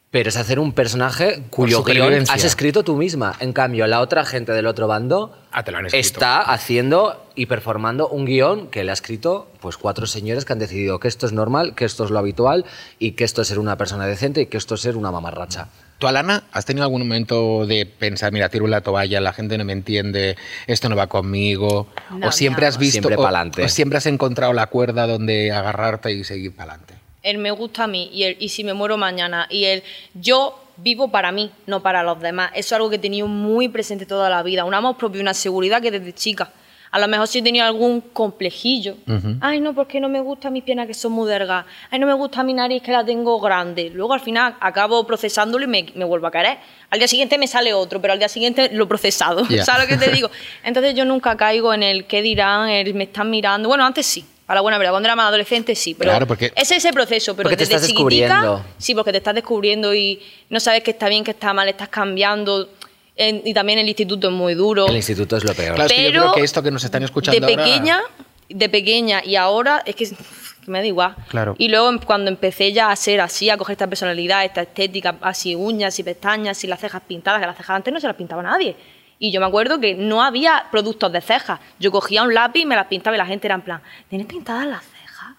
Pero 0.10 0.30
es 0.30 0.38
hacer 0.38 0.58
un 0.58 0.72
personaje 0.72 1.44
cuyo 1.50 1.84
guion 1.84 2.24
has 2.30 2.44
escrito 2.46 2.84
tú 2.84 2.96
misma. 2.96 3.36
En 3.40 3.52
cambio, 3.52 3.86
la 3.88 4.00
otra 4.00 4.24
gente 4.24 4.54
del 4.54 4.66
otro 4.66 4.88
bando 4.88 5.36
Ah, 5.52 5.64
está 5.92 6.42
haciendo 6.42 7.26
y 7.36 7.48
performando 7.48 8.08
un 8.10 8.26
guion 8.26 8.68
que 8.68 8.84
le 8.84 8.92
ha 8.92 8.94
escrito 8.94 9.48
pues 9.60 9.76
cuatro 9.76 10.06
señores 10.06 10.46
que 10.46 10.54
han 10.54 10.60
decidido 10.60 11.00
que 11.00 11.08
esto 11.08 11.26
es 11.26 11.34
normal, 11.34 11.74
que 11.74 11.84
esto 11.84 12.06
es 12.06 12.12
lo 12.12 12.20
habitual 12.20 12.64
y 13.00 13.14
que 13.14 13.24
esto 13.24 13.42
es 13.42 13.48
ser 13.48 13.58
una 13.58 13.76
persona 13.76 14.06
decente 14.06 14.42
y 14.42 14.46
que 14.46 14.58
esto 14.58 14.76
es 14.76 14.82
ser 14.82 14.96
una 14.96 15.10
mamarracha. 15.10 15.70
¿Tú, 15.98 16.08
Alana, 16.08 16.44
has 16.52 16.66
tenido 16.66 16.84
algún 16.84 17.02
momento 17.02 17.66
de 17.66 17.86
pensar, 17.88 18.32
mira, 18.32 18.50
tiro 18.50 18.68
la 18.68 18.82
toalla, 18.82 19.20
la 19.20 19.34
gente 19.34 19.58
no 19.58 19.66
me 19.66 19.74
entiende, 19.74 20.36
esto 20.68 20.90
no 20.90 20.96
va 20.96 21.08
conmigo? 21.08 21.88
No, 22.12 22.28
¿O 22.28 22.32
siempre 22.32 22.68
has 22.68 22.78
visto, 22.78 22.94
Siempre 23.02 23.16
o- 23.16 23.22
pa'lante. 23.24 23.64
o 23.64 23.68
siempre 23.70 23.98
has 23.98 24.06
encontrado 24.06 24.54
la 24.54 24.68
cuerda 24.68 25.08
donde 25.08 25.52
agarrarte 25.52 26.12
y 26.12 26.24
seguir 26.24 26.56
para 26.56 26.74
adelante? 26.74 26.94
el 27.24 27.40
me 27.40 27.52
gusta 27.52 27.84
a 27.86 27.88
mí 27.88 28.10
y 28.14 28.24
el 28.24 28.38
y 28.40 28.48
si 28.50 28.64
me 28.64 28.74
muero 28.74 28.96
mañana 28.96 29.48
y 29.50 29.66
el 29.66 29.84
yo 30.14 30.64
vivo 30.78 31.10
para 31.12 31.32
mí, 31.34 31.52
no 31.66 31.82
para 31.84 32.02
los 32.04 32.22
demás. 32.22 32.52
Eso 32.54 32.68
es 32.68 32.74
algo 32.74 32.90
que 32.90 32.96
he 32.98 33.00
tenido 33.00 33.28
muy 33.28 33.68
presente 33.68 34.06
toda 34.06 34.30
la 34.30 34.44
vida, 34.44 34.64
un 34.64 34.74
amor 34.74 34.96
propio, 34.98 35.20
una 35.20 35.34
seguridad 35.34 35.82
que 35.82 35.92
desde 35.92 36.14
chica. 36.14 36.54
A 36.91 37.00
lo 37.00 37.08
mejor 37.08 37.28
sí 37.28 37.39
he 37.39 37.41
tenido 37.41 37.65
algún 37.65 38.02
complejillo. 38.02 38.95
Ay, 39.41 39.60
no, 39.60 39.73
porque 39.73 40.00
no 40.00 40.10
me 40.10 40.19
gustan 40.21 40.54
mis 40.54 40.63
piernas 40.63 40.88
que 40.88 40.93
son 40.93 41.12
muy 41.12 41.30
delgadas. 41.30 41.65
Ay, 41.91 42.00
no 42.00 42.08
me 42.08 42.13
gusta 42.13 42.43
mi 42.43 42.54
nariz 42.54 42.82
que 42.82 42.91
la 42.91 43.04
tengo 43.06 43.39
grande. 43.39 43.89
Luego 43.93 44.13
al 44.13 44.21
final 44.21 44.56
acabo 44.60 45.06
procesándolo 45.06 45.63
y 45.65 45.67
me, 45.67 45.86
me 45.95 46.06
vuelvo 46.06 46.28
a 46.28 46.32
caer. 46.32 46.58
Al 46.89 47.00
día 47.00 47.08
siguiente 47.08 47.38
me 47.38 47.47
sale 47.47 47.73
otro, 47.73 48.00
pero 48.02 48.13
al 48.13 48.19
día 48.19 48.30
siguiente 48.30 48.69
lo 48.71 48.86
he 48.86 48.88
procesado. 48.88 49.45
Ya. 49.50 49.63
¿Sabes 49.65 49.89
lo 49.89 49.97
que 49.97 50.06
te 50.06 50.12
digo? 50.12 50.30
Entonces 50.63 50.95
yo 50.95 51.04
nunca 51.06 51.36
caigo 51.36 51.73
en 51.73 51.84
el 51.84 52.06
qué 52.06 52.21
dirán, 52.21 52.69
el 52.69 52.93
me 52.93 53.04
están 53.06 53.30
mirando. 53.30 53.67
Bueno, 53.69 53.86
antes 53.86 54.06
sí. 54.06 54.26
A 54.50 54.56
la 54.56 54.62
buena 54.62 54.78
verdad, 54.78 54.93
cuando 54.93 55.08
era 55.08 55.15
más 55.17 55.28
adolescente 55.28 55.76
sí, 55.76 55.93
pero 55.93 56.10
Claro, 56.12 56.26
porque- 56.26 56.54
ese 56.56 56.78
es 56.78 56.86
ese 56.86 56.93
proceso, 56.93 57.36
pero 57.36 57.47
Porque 57.50 57.58
te 57.58 57.63
estás 57.65 57.82
descubriendo. 57.82 58.63
sí, 58.78 58.95
porque 58.95 59.12
te 59.12 59.17
estás 59.17 59.36
descubriendo 59.36 59.93
y 59.93 60.21
no 60.50 60.62
sabes 60.62 60.84
qué 60.84 60.91
está 60.91 61.10
bien, 61.10 61.26
qué 61.26 61.32
está 61.32 61.52
mal, 61.54 61.67
estás 61.67 61.89
cambiando. 61.89 62.69
En- 63.17 63.41
y 63.45 63.53
también 63.53 63.80
el 63.80 63.88
instituto 63.88 64.27
es 64.27 64.34
muy 64.34 64.53
duro. 64.53 64.88
El 64.88 64.95
instituto 64.95 65.38
es 65.38 65.43
lo 65.43 65.53
peor. 65.53 65.75
Claro, 65.75 65.88
es 65.89 65.93
que 65.93 66.03
yo 66.03 66.10
Pero 66.10 66.21
creo 66.21 66.34
que 66.36 66.41
esto 66.43 66.62
que 66.63 66.71
nos 66.71 66.84
están 66.84 67.03
escuchando 67.03 67.45
de 67.45 67.51
ahora- 67.53 67.63
pequeña, 67.65 68.01
de 68.49 68.69
pequeña 68.69 69.21
y 69.25 69.36
ahora 69.36 69.82
es 69.86 69.95
que 69.95 70.08
que 70.08 70.71
me 70.71 70.80
da 70.80 70.86
igual. 70.86 71.15
Claro. 71.30 71.56
Y 71.58 71.69
luego 71.69 71.88
em- 71.89 71.97
cuando 71.99 72.30
empecé 72.30 72.73
ya 72.73 72.91
a 72.91 72.95
ser 72.97 73.21
así, 73.21 73.49
a 73.49 73.56
coger 73.58 73.73
esta 73.75 73.88
personalidad, 73.88 74.43
esta 74.43 74.62
estética, 74.63 75.15
así 75.21 75.56
uñas 75.56 75.97
y 75.97 76.03
pestañas 76.03 76.62
y 76.63 76.67
las 76.67 76.80
cejas 76.82 77.01
pintadas, 77.08 77.39
que 77.39 77.47
las 77.47 77.56
cejas 77.56 77.75
antes 77.77 77.93
no 77.93 77.99
se 78.01 78.08
las 78.08 78.17
pintaba 78.17 78.43
nadie. 78.43 78.75
Y 79.17 79.32
yo 79.32 79.39
me 79.39 79.45
acuerdo 79.47 79.80
que 79.80 79.95
no 79.95 80.21
había 80.21 80.65
productos 80.69 81.12
de 81.12 81.21
cejas. 81.21 81.60
Yo 81.80 81.89
cogía 81.91 82.21
un 82.23 82.34
lápiz 82.34 82.62
y 82.62 82.65
me 82.65 82.75
las 82.75 82.88
pintaba 82.88 83.15
y 83.15 83.17
la 83.17 83.25
gente 83.25 83.47
era 83.47 83.56
en 83.56 83.62
plan, 83.62 83.82
¿tienes 84.10 84.27
pintadas 84.27 84.67
las 84.67 84.84
cejas? 84.84 85.30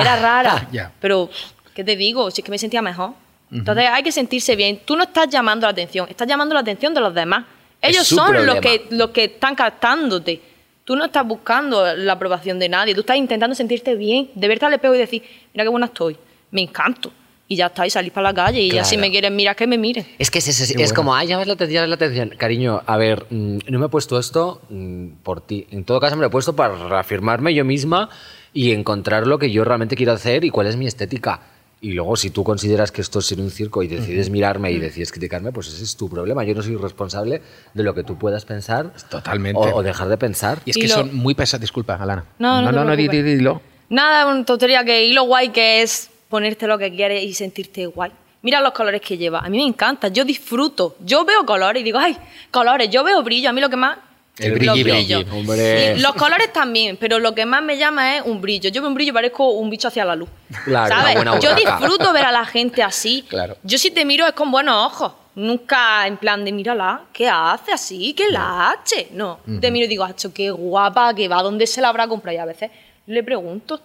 Era 0.00 0.14
Ah, 0.14 0.18
rara. 0.20 0.68
ya. 0.72 0.90
Pero, 0.98 1.28
¿qué 1.74 1.84
te 1.84 1.94
digo? 1.94 2.30
Si 2.30 2.40
es 2.40 2.44
que 2.44 2.50
me 2.50 2.58
sentía 2.58 2.80
mejor. 2.80 3.10
Entonces 3.54 3.88
hay 3.88 4.02
que 4.02 4.10
sentirse 4.10 4.56
bien. 4.56 4.80
Tú 4.84 4.96
no 4.96 5.04
estás 5.04 5.28
llamando 5.28 5.66
la 5.66 5.70
atención, 5.70 6.08
estás 6.08 6.26
llamando 6.26 6.54
la 6.54 6.60
atención 6.60 6.92
de 6.92 7.00
los 7.00 7.14
demás. 7.14 7.44
Ellos 7.80 8.06
son 8.06 8.44
los 8.44 8.56
que, 8.56 8.86
los 8.90 9.10
que 9.10 9.24
están 9.24 9.54
captándote. 9.54 10.40
Tú 10.84 10.96
no 10.96 11.04
estás 11.06 11.26
buscando 11.26 11.94
la 11.94 12.14
aprobación 12.14 12.58
de 12.58 12.68
nadie. 12.68 12.94
Tú 12.94 13.00
estás 13.00 13.16
intentando 13.16 13.54
sentirte 13.54 13.94
bien, 13.94 14.30
de 14.34 14.48
verte 14.48 14.66
al 14.66 14.74
espejo 14.74 14.94
y 14.94 14.98
decir, 14.98 15.22
mira 15.52 15.64
qué 15.64 15.70
buena 15.70 15.86
estoy, 15.86 16.16
me 16.50 16.62
encanto. 16.62 17.12
Y 17.46 17.56
ya 17.56 17.66
está, 17.66 17.86
y 17.86 17.90
salís 17.90 18.10
para 18.10 18.30
la 18.30 18.34
calle. 18.34 18.60
Y 18.60 18.70
ya 18.70 18.84
si 18.84 18.96
me 18.96 19.10
quieren 19.10 19.36
mirar, 19.36 19.54
que 19.54 19.66
me 19.66 19.76
miren. 19.76 20.06
Es 20.18 20.30
que 20.30 20.38
es, 20.38 20.48
es, 20.48 20.60
es 20.60 20.74
bueno. 20.74 20.94
como, 20.94 21.14
ay, 21.14 21.28
llamas 21.28 21.46
la 21.46 21.52
atención, 21.52 21.88
la 21.88 21.94
atención. 21.94 22.30
Cariño, 22.38 22.82
a 22.86 22.96
ver, 22.96 23.26
mm, 23.28 23.58
no 23.68 23.78
me 23.78 23.86
he 23.86 23.88
puesto 23.90 24.18
esto 24.18 24.62
mm, 24.70 25.08
por 25.22 25.42
ti. 25.42 25.66
En 25.70 25.84
todo 25.84 26.00
caso, 26.00 26.16
me 26.16 26.22
lo 26.22 26.28
he 26.28 26.30
puesto 26.30 26.56
para 26.56 26.74
reafirmarme 26.88 27.54
yo 27.54 27.64
misma 27.64 28.08
y 28.54 28.72
encontrar 28.72 29.26
lo 29.26 29.38
que 29.38 29.50
yo 29.50 29.62
realmente 29.62 29.94
quiero 29.94 30.12
hacer 30.12 30.44
y 30.44 30.50
cuál 30.50 30.68
es 30.68 30.76
mi 30.76 30.86
estética. 30.86 31.40
Y 31.84 31.92
luego, 31.92 32.16
si 32.16 32.30
tú 32.30 32.42
consideras 32.44 32.90
que 32.90 33.02
esto 33.02 33.18
es 33.18 33.26
ser 33.26 33.38
un 33.40 33.50
circo 33.50 33.82
y 33.82 33.88
decides 33.88 34.30
mirarme 34.30 34.72
y 34.72 34.78
decides 34.78 35.12
criticarme, 35.12 35.52
pues 35.52 35.68
ese 35.68 35.84
es 35.84 35.96
tu 35.96 36.08
problema. 36.08 36.42
Yo 36.42 36.54
no 36.54 36.62
soy 36.62 36.76
responsable 36.76 37.42
de 37.74 37.82
lo 37.82 37.94
que 37.94 38.02
tú 38.02 38.16
puedas 38.16 38.46
pensar 38.46 38.90
Totalmente. 39.10 39.58
o, 39.58 39.76
o 39.76 39.82
dejar 39.82 40.08
de 40.08 40.16
pensar. 40.16 40.60
Y 40.64 40.70
es 40.70 40.76
Y 40.78 40.80
que 40.80 40.88
lo- 40.88 40.94
son 40.94 41.14
muy 41.14 41.34
pesados. 41.34 41.60
Disculpa, 41.60 41.96
Alana. 41.96 42.24
No, 42.38 42.62
no 42.62 42.72
no, 42.72 42.84
no, 42.86 42.96
di- 42.96 43.08
di- 43.08 43.22
dilo. 43.22 43.60
Nada, 43.90 44.26
una 44.32 44.44
tontería 44.46 44.82
que 44.82 45.04
y 45.04 45.12
lo 45.12 45.24
guay 45.24 45.50
que 45.50 45.82
es 45.82 46.08
ponerte 46.30 46.66
lo 46.66 46.78
que 46.78 46.90
quieres 46.90 47.22
y 47.22 47.34
sentirte 47.34 47.84
guay. 47.86 48.10
Mira 48.40 48.60
los 48.62 48.72
colores 48.72 49.00
que 49.02 49.18
lleva. 49.18 49.40
A 49.40 49.48
mí 49.50 49.58
me 49.58 49.66
encanta, 49.66 50.08
yo 50.08 50.24
disfruto. 50.24 50.96
Yo 51.04 51.24
veo 51.26 51.44
colores 51.44 51.80
y 51.82 51.84
digo, 51.84 51.98
ay, 51.98 52.16
colores, 52.50 52.88
yo 52.90 53.04
veo 53.04 53.22
brillo. 53.22 53.50
A 53.50 53.52
mí 53.52 53.60
lo 53.60 53.68
que 53.68 53.76
más. 53.76 53.98
El 54.38 54.68
hombre. 54.68 55.94
Sí, 55.94 56.00
los 56.00 56.14
colores 56.14 56.52
también, 56.52 56.96
pero 56.96 57.18
lo 57.20 57.34
que 57.34 57.46
más 57.46 57.62
me 57.62 57.78
llama 57.78 58.16
es 58.16 58.22
un 58.24 58.40
brillo. 58.40 58.68
Yo 58.70 58.80
veo 58.80 58.88
un 58.88 58.94
brillo 58.94 59.10
y 59.10 59.14
parezco 59.14 59.50
un 59.50 59.70
bicho 59.70 59.88
hacia 59.88 60.04
la 60.04 60.16
luz. 60.16 60.28
Claro, 60.64 60.94
¿Sabes? 60.94 61.40
Yo 61.40 61.54
disfruto 61.54 62.12
ver 62.12 62.24
a 62.24 62.32
la 62.32 62.44
gente 62.44 62.82
así. 62.82 63.24
Claro. 63.28 63.56
Yo 63.62 63.78
si 63.78 63.90
te 63.90 64.04
miro 64.04 64.26
es 64.26 64.32
con 64.32 64.50
buenos 64.50 64.74
ojos. 64.74 65.12
Nunca 65.36 66.06
en 66.06 66.16
plan 66.16 66.44
de 66.44 66.52
mírala, 66.52 67.02
¿qué 67.12 67.28
hace 67.28 67.72
así? 67.72 68.14
¿Qué 68.14 68.30
la 68.30 68.70
hace? 68.70 69.08
No. 69.12 69.40
Te 69.60 69.72
miro 69.72 69.86
y 69.86 69.88
digo, 69.88 70.04
hacho, 70.04 70.32
qué 70.32 70.50
guapa, 70.50 71.12
que 71.12 71.26
va, 71.26 71.42
¿dónde 71.42 71.66
se 71.66 71.80
la 71.80 71.88
habrá 71.88 72.06
comprado? 72.06 72.36
Y 72.36 72.40
a 72.40 72.44
veces 72.44 72.70
le 73.06 73.22
pregunto 73.24 73.80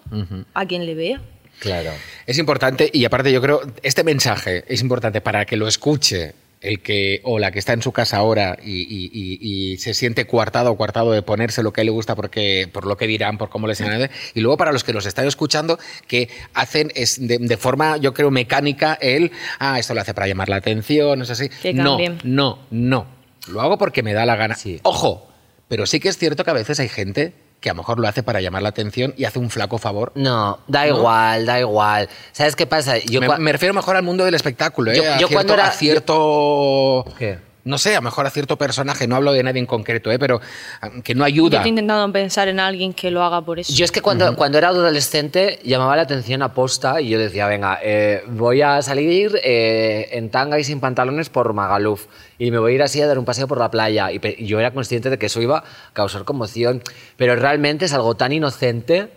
a 0.53 0.65
quien 0.65 0.85
le 0.85 0.93
vea. 0.93 1.19
Claro. 1.57 1.89
Es 2.25 2.38
importante, 2.38 2.89
y 2.93 3.03
aparte 3.03 3.31
yo 3.31 3.41
creo, 3.41 3.62
este 3.81 4.03
mensaje 4.03 4.63
es 4.67 4.81
importante 4.81 5.21
para 5.21 5.43
que 5.45 5.57
lo 5.57 5.67
escuche 5.67 6.35
el 6.62 6.82
que 6.82 7.22
o 7.24 7.39
la 7.39 7.52
que 7.52 7.60
está 7.60 7.72
en 7.74 7.82
su 7.82 7.91
casa 7.93 8.17
ahora 8.17 8.58
y, 8.62 8.82
y- 8.82 9.10
y- 9.13 9.72
y 9.74 9.78
se 9.78 9.93
siente 9.93 10.26
coartado 10.28 10.72
o 10.72 10.78
coartado 10.78 11.12
de 11.13 11.22
ponerse 11.22 11.63
lo 11.63 11.72
que 11.72 11.80
a 11.80 11.84
él 11.84 11.86
le 11.88 11.91
gusta 11.91 12.15
porque, 12.15 12.69
por 12.74 12.86
lo 12.86 12.98
que 12.98 13.08
dirán, 13.08 13.38
por 13.38 13.50
cómo 13.50 13.65
les 13.67 13.80
añade. 13.80 14.10
Y 14.34 14.41
luego 14.41 14.58
para 14.58 14.72
los 14.74 14.84
que 14.84 14.91
nos 14.91 15.06
están 15.06 15.26
escuchando, 15.26 15.80
que 16.08 16.28
hacen 16.54 16.91
es 16.95 17.26
de, 17.26 17.38
de 17.38 17.58
forma, 17.58 17.95
yo 17.98 18.13
creo, 18.13 18.30
mecánica 18.30 18.98
el, 19.02 19.32
ah, 19.60 19.80
esto 19.80 19.93
lo 19.93 20.02
hace 20.02 20.13
para 20.13 20.28
llamar 20.28 20.50
la 20.50 20.58
atención, 20.58 21.22
es 21.22 21.30
así. 21.30 21.48
Que 21.50 21.74
no, 21.74 21.98
no, 22.24 22.60
no. 22.72 23.08
Lo 23.48 23.62
hago 23.62 23.78
porque 23.78 24.04
me 24.04 24.13
da 24.13 24.26
la 24.26 24.36
gana. 24.36 24.56
Sí. 24.56 24.80
Ojo, 24.84 25.30
pero 25.69 25.86
sí 25.86 26.00
que 26.02 26.10
es 26.10 26.17
cierto 26.17 26.43
que 26.43 26.52
a 26.52 26.54
veces 26.56 26.80
hay 26.82 26.89
gente 26.89 27.34
que 27.60 27.69
a 27.69 27.74
lo 27.74 27.78
mejor 27.78 28.00
lo 28.00 28.08
hace 28.08 28.24
para 28.24 28.39
llamar 28.41 28.62
la 28.62 28.69
atención 28.69 29.13
y 29.17 29.26
hace 29.26 29.38
un 29.39 29.50
flaco 29.50 29.78
favor 29.78 30.12
No, 30.15 30.60
da 30.67 30.88
igual, 30.88 31.45
da 31.45 31.60
igual. 31.60 32.08
¿Sabes 32.32 32.56
qué 32.56 32.65
pasa? 32.65 32.98
Yo 33.00 33.19
me, 33.22 33.52
refiero 33.52 33.74
mejor 33.74 33.95
al 33.98 34.04
mundo 34.04 34.24
del 34.26 34.34
espectáculo, 34.36 34.91
¿eh? 34.91 34.95
Yo- 34.95 35.04
a, 35.04 35.06
yo 35.19 35.28
cierto, 35.28 35.34
cuando 35.34 35.54
era- 35.56 35.67
a 35.67 35.72
cierto... 35.72 37.06
¿Qué? 37.17 37.48
No 37.69 37.77
sé, 37.77 37.91
a 37.93 37.99
lo 37.99 38.01
mejor 38.01 38.25
a 38.25 38.32
cierto 38.32 38.58
personaje, 38.58 39.08
no 39.08 39.15
hablo 39.15 39.32
de 39.32 39.43
nadie 39.43 39.60
en 39.60 39.67
concreto, 39.67 40.12
¿eh? 40.12 40.17
pero 40.17 40.41
ah, 40.82 40.89
que 41.03 41.13
no 41.13 41.19
Yo 41.19 41.25
ayuda. 41.25 41.58
estoy 41.58 41.69
intentando 41.69 42.12
pensar 42.12 42.47
en 42.47 42.60
alguien 42.60 42.93
que 42.93 43.12
lo 43.12 43.23
haga 43.23 43.41
por 43.41 43.60
eso. 43.60 43.71
Yo 43.71 43.86
es 43.86 43.91
que 43.91 44.01
cuando, 44.01 44.36
cuando 44.36 44.58
era 44.58 44.69
adolescente 44.69 45.60
llamaba 45.63 45.95
la 45.95 46.01
atención 46.01 46.41
a 46.41 46.51
posta 46.51 46.99
y 46.99 47.10
yo 47.10 47.19
decía, 47.19 47.45
venga, 47.45 47.77
eh, 47.84 48.23
voy 48.27 48.63
a 48.63 48.82
salir 48.82 49.39
eh, 49.43 50.10
en 50.13 50.32
tanga 50.32 50.58
y 50.58 50.63
sin 50.63 50.79
pantalones 50.79 51.29
por 51.29 51.53
Magaluf 51.53 52.08
y 52.39 52.49
me 52.49 52.58
voy 52.58 52.71
a 52.71 52.75
ir 52.75 52.82
así 52.82 52.99
a 53.03 53.08
dar 53.08 53.19
un 53.19 53.25
paseo 53.25 53.47
por 53.47 53.60
la 53.60 53.69
playa. 53.69 54.12
Y 54.12 54.45
yo 54.47 54.60
era 54.60 54.71
consciente 54.71 55.12
de 55.12 55.19
que 55.19 55.27
eso 55.27 55.39
iba 55.39 55.60
a 55.60 55.63
causar 55.93 56.23
conmoción, 56.23 56.82
pero 57.17 57.36
realmente 57.36 57.86
es 57.86 57.93
algo 57.93 58.15
tan 58.15 58.32
inocente 58.32 59.10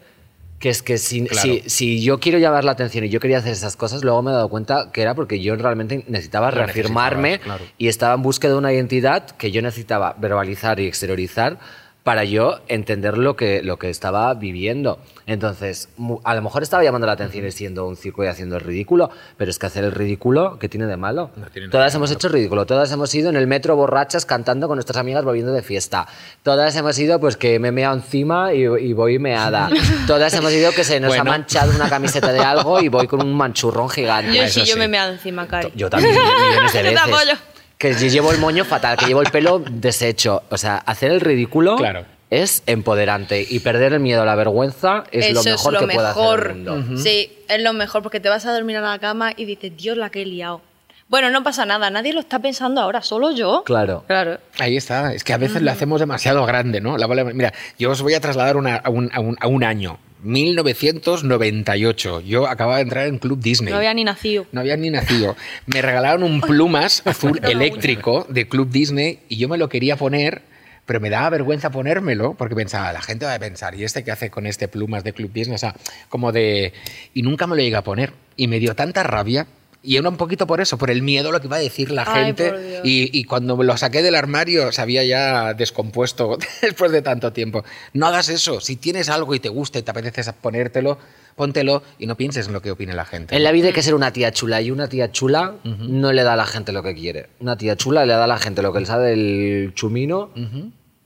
que 0.63 0.69
es 0.69 0.81
que 0.81 0.97
si, 0.97 1.27
Claro. 1.27 1.43
si, 1.43 1.69
si 1.69 2.03
yo 2.05 2.21
quiero 2.21 2.39
llamar 2.39 2.63
la 2.63 2.71
atención 2.71 3.05
y 3.05 3.09
yo 3.09 3.19
quería 3.19 3.39
hacer 3.39 3.51
esas 3.51 3.75
cosas, 3.75 4.05
luego 4.05 4.23
me 4.23 4.31
he 4.31 4.35
dado 4.35 4.49
cuenta 4.49 4.91
que 4.93 5.03
era 5.03 5.17
porque 5.17 5.41
yo 5.41 5.57
realmente 5.57 6.05
necesitaba 6.07 6.53
reafirmarme 6.53 7.41
claro. 7.41 7.65
y 7.79 7.89
estaba 7.89 8.15
en 8.15 8.23
búsqueda 8.23 8.53
de 8.53 8.59
una 8.59 8.73
identidad 8.73 9.29
que 9.33 9.51
yo 9.51 9.61
necesitaba 9.61 10.15
verbalizar 10.19 10.79
y 10.79 10.87
exteriorizar 10.87 11.59
para 12.03 12.25
yo 12.25 12.61
entender 12.69 13.17
lo 13.17 13.37
que, 13.37 13.63
lo 13.63 13.79
que 13.79 13.89
estaba 13.89 14.35
viviendo. 14.35 14.99
Entonces, 15.27 15.89
a 16.25 16.35
lo 16.35 16.43
mejor 16.43 16.63
estaba 16.63 16.83
llamando 16.83 17.07
la 17.07 17.13
atención 17.13 17.47
y 17.47 17.53
siendo 17.53 17.87
un 17.87 17.97
circo 17.97 18.25
y 18.25 18.27
haciendo 18.27 18.57
el 18.57 18.63
ridículo, 18.63 19.11
pero 19.37 19.51
es 19.51 19.59
que 19.59 19.67
hacer 19.67 19.85
el 19.85 19.93
ridículo, 19.93 20.59
¿qué 20.59 20.69
tiene 20.69 20.87
de 20.87 20.97
malo? 20.97 21.31
No 21.37 21.47
tiene 21.47 21.69
todas 21.69 21.95
hemos 21.95 22.11
hecho 22.11 22.29
ridículo, 22.29 22.67
todas 22.67 22.91
hemos 22.91 23.15
ido 23.15 23.31
en 23.31 23.37
el 23.37 23.47
metro 23.47 23.77
borrachas 23.77 24.27
cantando 24.27 24.67
con 24.67 24.77
nuestras 24.77 24.97
amigas 24.97 25.25
volviendo 25.25 25.53
de 25.53 25.63
fiesta. 25.63 26.09
Todas 26.43 26.75
hemos 26.75 26.99
ido 26.99 27.21
pues 27.21 27.37
que 27.37 27.59
me 27.61 27.69
he 27.69 27.73
meado 27.73 27.95
encima 27.95 28.53
y, 28.53 28.63
y 28.65 28.93
voy 28.93 29.21
meada. 29.21 29.71
todas 30.07 30.35
hemos 30.35 30.53
ido 30.53 30.73
que 30.73 30.83
se 30.83 30.99
nos 30.99 31.17
ha 31.17 31.25
manchado 31.25 31.73
una 31.73 31.89
camiseta 31.89 32.33
de 32.33 32.41
algo 32.41 32.81
y 32.81 32.89
voy 32.89 33.07
con 33.07 33.23
un 33.23 33.35
manchurrón 33.35 33.89
gigante. 33.89 34.35
yo 34.35 34.49
sí, 34.49 34.61
yo 34.61 34.75
sí. 34.75 34.79
me 34.79 34.89
meo 34.89 35.07
encima, 35.07 35.47
Cari. 35.47 35.73
Yo 35.77 35.89
también, 35.89 36.15
millones 36.15 36.73
de 36.73 36.83
veces. 36.83 37.39
Que 37.83 37.95
yo 37.95 38.07
llevo 38.07 38.31
el 38.33 38.39
moño 38.39 38.65
fatal, 38.65 38.97
que 38.97 39.07
llevo 39.07 39.23
el 39.23 39.31
pelo 39.31 39.59
deshecho. 39.71 40.43
O 40.51 40.57
sea, 40.57 40.77
hacer 40.77 41.11
el 41.11 41.21
ridículo 41.21 41.77
Claro. 41.77 42.05
es 42.31 42.63
empoderante 42.67 43.45
y 43.49 43.59
perder 43.59 43.93
el 43.95 44.01
miedo 44.01 44.23
a 44.23 44.25
la 44.25 44.37
vergüenza 44.37 45.05
es 45.11 45.27
Eso 45.27 45.35
lo 45.35 45.51
mejor 45.51 45.79
que 45.81 45.95
puede 45.95 46.09
hacer 46.09 46.47
el 46.51 46.55
mundo. 46.55 46.97
Sí, 47.03 47.33
es 47.49 47.61
lo 47.63 47.73
mejor 47.73 48.03
porque 48.03 48.21
te 48.21 48.29
vas 48.29 48.47
a 48.47 48.53
dormir 48.55 48.77
a 48.77 48.81
la 48.81 48.99
cama 49.01 49.33
y 49.37 49.45
dices, 49.47 49.73
Dios, 49.77 49.97
la 49.97 50.11
que 50.11 50.23
he 50.23 50.27
liado. 50.27 50.61
Bueno, 51.09 51.29
no 51.31 51.43
pasa 51.43 51.67
nada, 51.67 51.91
nadie 51.91 52.13
lo 52.15 52.21
está 52.21 52.39
pensando 52.39 52.81
ahora, 52.81 53.03
solo 53.03 53.33
yo. 53.33 53.65
Claro. 53.67 54.05
Claro. 54.07 54.39
Ahí 54.61 54.77
está, 54.79 55.13
es 55.13 55.25
que 55.25 55.35
a 55.35 55.37
veces 55.37 55.61
lo 55.61 55.71
hacemos 55.71 56.01
demasiado 56.01 56.47
grande, 56.47 56.81
¿no? 56.81 56.97
La 56.97 57.07
mira, 57.09 57.53
yo 57.79 57.91
os 57.91 58.01
voy 58.01 58.15
a 58.15 58.21
trasladar 58.21 58.57
una- 58.57 58.77
a, 58.77 58.89
un, 58.89 59.11
a 59.13 59.21
un- 59.21 59.37
a 59.39 59.47
un 59.49 59.63
año, 59.65 59.99
1998. 60.23 62.21
Yo 62.21 62.47
acababa 62.47 62.77
de 62.77 62.83
entrar 62.83 63.07
en 63.07 63.19
Club 63.19 63.41
Disney. 63.41 63.71
No 63.73 63.79
había 63.79 63.95
ni 63.95 64.05
nacido. 64.05 64.47
No 64.53 64.61
había 64.61 64.77
ni 64.77 64.91
nacido. 64.91 65.37
Me 65.67 65.83
regalaron 65.83 66.23
un 66.23 66.41
plumas 66.41 67.03
azul 67.05 67.41
eléctrico 67.45 68.27
de 68.29 68.49
Club 68.49 68.71
Disney 68.71 69.21
y 69.29 69.37
yo 69.37 69.49
me 69.49 69.59
lo 69.59 69.69
quería 69.69 69.97
poner, 69.97 70.43
pero 70.87 71.01
me 71.01 71.11
daba 71.11 71.31
vergüenza 71.31 71.71
ponérmelo 71.71 72.35
porque 72.35 72.55
pensaba, 72.55 72.93
la 72.93 73.03
gente 73.03 73.27
va 73.27 73.35
a 73.35 73.39
pensar, 73.39 73.75
¿y 73.75 73.85
este 73.85 74.05
qué 74.05 74.13
hace 74.13 74.31
con 74.31 74.47
este 74.47 74.69
plumas 74.69 75.05
de 75.05 75.13
Club 75.13 75.33
Disney? 75.33 75.55
O 75.55 75.59
sea, 75.59 75.75
como 76.09 76.33
de... 76.33 76.73
Y 77.15 77.23
nunca 77.23 77.47
me 77.47 77.57
lo 77.57 77.63
llegué 77.63 77.77
a 77.77 77.85
poner. 77.85 78.13
Y 78.37 78.49
me 78.49 78.59
dio 78.59 78.75
tanta 78.75 79.03
rabia. 79.03 79.47
Y 79.83 79.97
era 79.97 80.09
un 80.09 80.17
poquito 80.17 80.47
por 80.47 80.61
eso, 80.61 80.79
por 80.79 80.91
el 80.91 81.03
miedo 81.03 81.31
a 81.31 81.33
lo 81.33 81.41
que 81.41 81.49
iba 81.49 81.57
a 81.57 81.61
decir 81.61 81.91
la 81.91 82.05
Ay, 82.07 82.27
gente. 82.27 82.81
Y, 82.85 83.19
y 83.19 83.25
cuando 83.25 83.57
me 83.57 83.65
lo 83.65 83.77
saqué 83.77 84.03
del 84.03 84.15
armario 84.15 84.71
se 84.71 84.81
había 84.81 85.03
ya 85.03 85.55
descompuesto 85.55 86.39
después 86.63 86.93
de 86.93 87.03
tanto 87.03 87.33
tiempo. 87.33 87.65
No 87.93 88.07
hagas 88.07 88.29
eso. 88.29 88.61
Si 88.61 88.77
tienes 88.77 89.09
algo 89.09 89.35
y 89.35 89.41
te 89.41 89.49
gusta 89.49 89.81
y 89.81 89.83
te 89.83 89.91
apetece 89.91 90.33
ponértelo, 90.35 90.99
póntelo 91.35 91.83
y 91.99 92.07
no 92.07 92.17
pienses 92.17 92.47
en 92.47 92.53
lo 92.53 92.63
que 92.63 92.71
opine 92.71 92.95
la 92.95 93.05
gente. 93.05 93.35
En 93.35 93.43
la 93.43 93.51
vida 93.51 93.69
hay 93.69 93.73
que 93.73 93.83
ser 93.83 93.95
una 93.95 94.13
tía 94.13 94.31
chula 94.33 94.63
y 94.63 94.71
una 94.71 94.89
tía 94.89 95.11
chula 95.11 95.57
no 95.65 96.13
le 96.13 96.23
da 96.23 96.35
a 96.35 96.37
la 96.37 96.47
gente 96.47 96.73
lo 96.73 96.83
que 96.83 96.95
quiere. 96.95 97.29
Una 97.41 97.57
tía 97.57 97.77
chula 97.77 98.07
le 98.07 98.13
da 98.13 98.25
a 98.25 98.29
la 98.29 98.39
gente 98.39 98.63
lo 98.63 98.73
que 98.73 98.81
le 98.81 98.87
sabe 98.87 99.11
del 99.11 99.73
chumino 99.75 100.31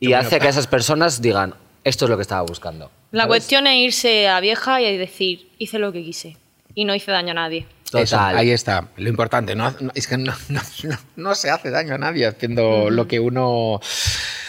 y 0.01 0.13
hace 0.13 0.39
que 0.39 0.49
esas 0.49 0.67
personas 0.67 1.23
digan, 1.23 1.55
esto 1.85 2.05
es 2.05 2.11
lo 2.11 2.17
que 2.17 2.23
estaba 2.23 2.43
buscando. 2.43 2.91
La 3.13 3.23
¿sabes? 3.23 3.29
cuestión 3.29 3.67
es 3.67 3.77
irse 3.77 4.29
a 4.29 4.41
vieja 4.41 4.83
y 4.83 4.99
decir, 4.99 5.49
hice 5.59 5.79
lo 5.79 5.93
que 5.93 6.03
quise 6.03 6.37
y 6.77 6.85
no 6.85 6.95
hice 6.95 7.11
daño 7.11 7.33
a 7.33 7.35
nadie. 7.35 7.67
Total. 7.87 8.03
Eso, 8.03 8.19
ahí 8.21 8.51
está. 8.51 8.89
Lo 8.97 9.09
importante, 9.09 9.57
no, 9.57 9.73
no- 9.81 9.91
es 9.95 10.07
que 10.07 10.17
no, 10.19 10.33
no- 10.49 10.61
no- 10.85 10.99
no 11.17 11.35
se 11.35 11.51
hace 11.51 11.71
daño 11.71 11.95
a 11.95 11.99
nadie 11.99 12.27
haciendo 12.27 12.91
lo 12.91 13.09
que 13.09 13.19
uno... 13.19 13.81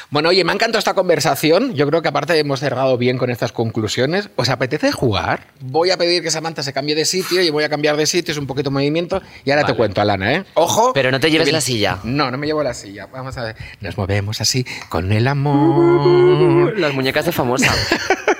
Bueno, 0.10 0.30
oye, 0.30 0.44
me 0.46 0.52
ha 0.52 0.56
encantado 0.56 0.80
esta 0.80 0.94
conversación. 0.94 1.74
Yo 1.76 1.86
creo 1.88 2.02
que 2.02 2.08
aparte 2.08 2.38
hemos 2.40 2.62
cerrado 2.62 2.98
bien 2.98 3.18
con 3.18 3.30
estas 3.30 3.52
conclusiones. 3.52 4.30
¿Os 4.38 4.48
apetece 4.48 4.92
jugar? 4.94 5.48
Voy 5.60 5.92
a 5.92 5.98
pedir 5.98 6.24
que 6.24 6.32
Samantha 6.32 6.64
se 6.64 6.72
cambie 6.72 6.96
de 6.96 7.04
sitio 7.04 7.42
y 7.42 7.50
voy 7.50 7.66
a 7.66 7.70
cambiar 7.70 7.98
de 7.98 8.06
sitio, 8.06 8.32
es 8.32 8.38
un 8.38 8.48
poquito 8.48 8.70
de 8.70 8.74
movimiento. 8.76 9.22
Y 9.44 9.52
ahora 9.52 9.66
te 9.66 9.74
cuento, 9.76 10.00
Alana, 10.00 10.34
¿eh? 10.34 10.46
Ojo. 10.54 10.94
Pero 10.94 11.12
no 11.12 11.20
te 11.20 11.30
lleves 11.30 11.52
la 11.52 11.60
silla. 11.60 12.00
No, 12.06 12.32
no 12.32 12.38
me 12.38 12.48
llevo 12.48 12.64
la 12.64 12.74
silla. 12.74 13.08
Vamos 13.08 13.38
a 13.38 13.44
ver. 13.44 13.56
Nos 13.82 13.98
movemos 13.98 14.40
así 14.40 14.66
con 14.88 15.12
el 15.12 15.28
amor. 15.28 16.80
Las 16.80 16.94
muñecas 16.94 17.26
de 17.26 17.32
famosa. 17.34 17.74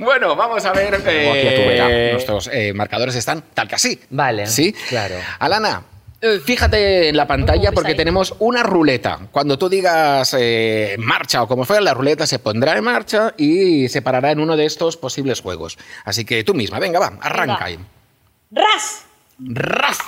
Bueno, 0.00 0.34
vamos 0.34 0.64
a 0.64 0.72
ver. 0.72 1.00
Eh, 1.06 2.10
nuestros 2.12 2.48
eh, 2.52 2.72
marcadores 2.72 3.14
están 3.14 3.42
tal 3.54 3.68
que 3.68 3.74
así. 3.74 4.00
Vale, 4.10 4.46
¿Sí? 4.46 4.72
claro. 4.88 5.16
Alana, 5.38 5.82
Eh, 6.22 6.38
Fíjate 6.44 7.08
en 7.08 7.16
la 7.16 7.26
pantalla 7.26 7.66
¿Cómo 7.70 7.76
porque 7.76 7.94
tenemos 7.94 8.34
una 8.40 8.62
ruleta. 8.62 9.18
Cuando 9.30 9.56
tú 9.58 9.68
digas 9.70 10.34
eh, 10.38 10.96
marcha 10.98 11.42
o 11.42 11.48
como 11.48 11.64
fuera, 11.64 11.80
la 11.82 11.94
ruleta 11.94 12.26
se 12.26 12.38
pondrá 12.38 12.76
en 12.76 12.84
marcha 12.84 13.32
y 13.38 13.88
se 13.88 14.02
parará 14.02 14.30
en 14.30 14.40
uno 14.40 14.56
de 14.56 14.66
estos 14.66 14.96
posibles 14.98 15.40
juegos. 15.40 15.78
Así 16.04 16.24
que 16.26 16.44
tú 16.44 16.52
misma, 16.54 16.78
venga, 16.78 16.98
va, 16.98 17.12
arranca 17.22 17.64
ahí. 17.64 17.78
¡Ras! 18.50 19.04
¡Ras! 19.38 19.98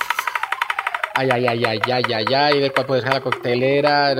Ay, 1.14 1.28
ay, 1.30 1.46
ay, 1.46 1.64
ay, 1.66 1.80
ay, 1.92 2.02
ay, 2.14 2.34
ay, 2.34 2.60
ver 2.60 2.72
cuál 2.72 2.86
puede 2.86 3.02
ser 3.02 3.12
la 3.12 3.20
coctelera. 3.20 4.14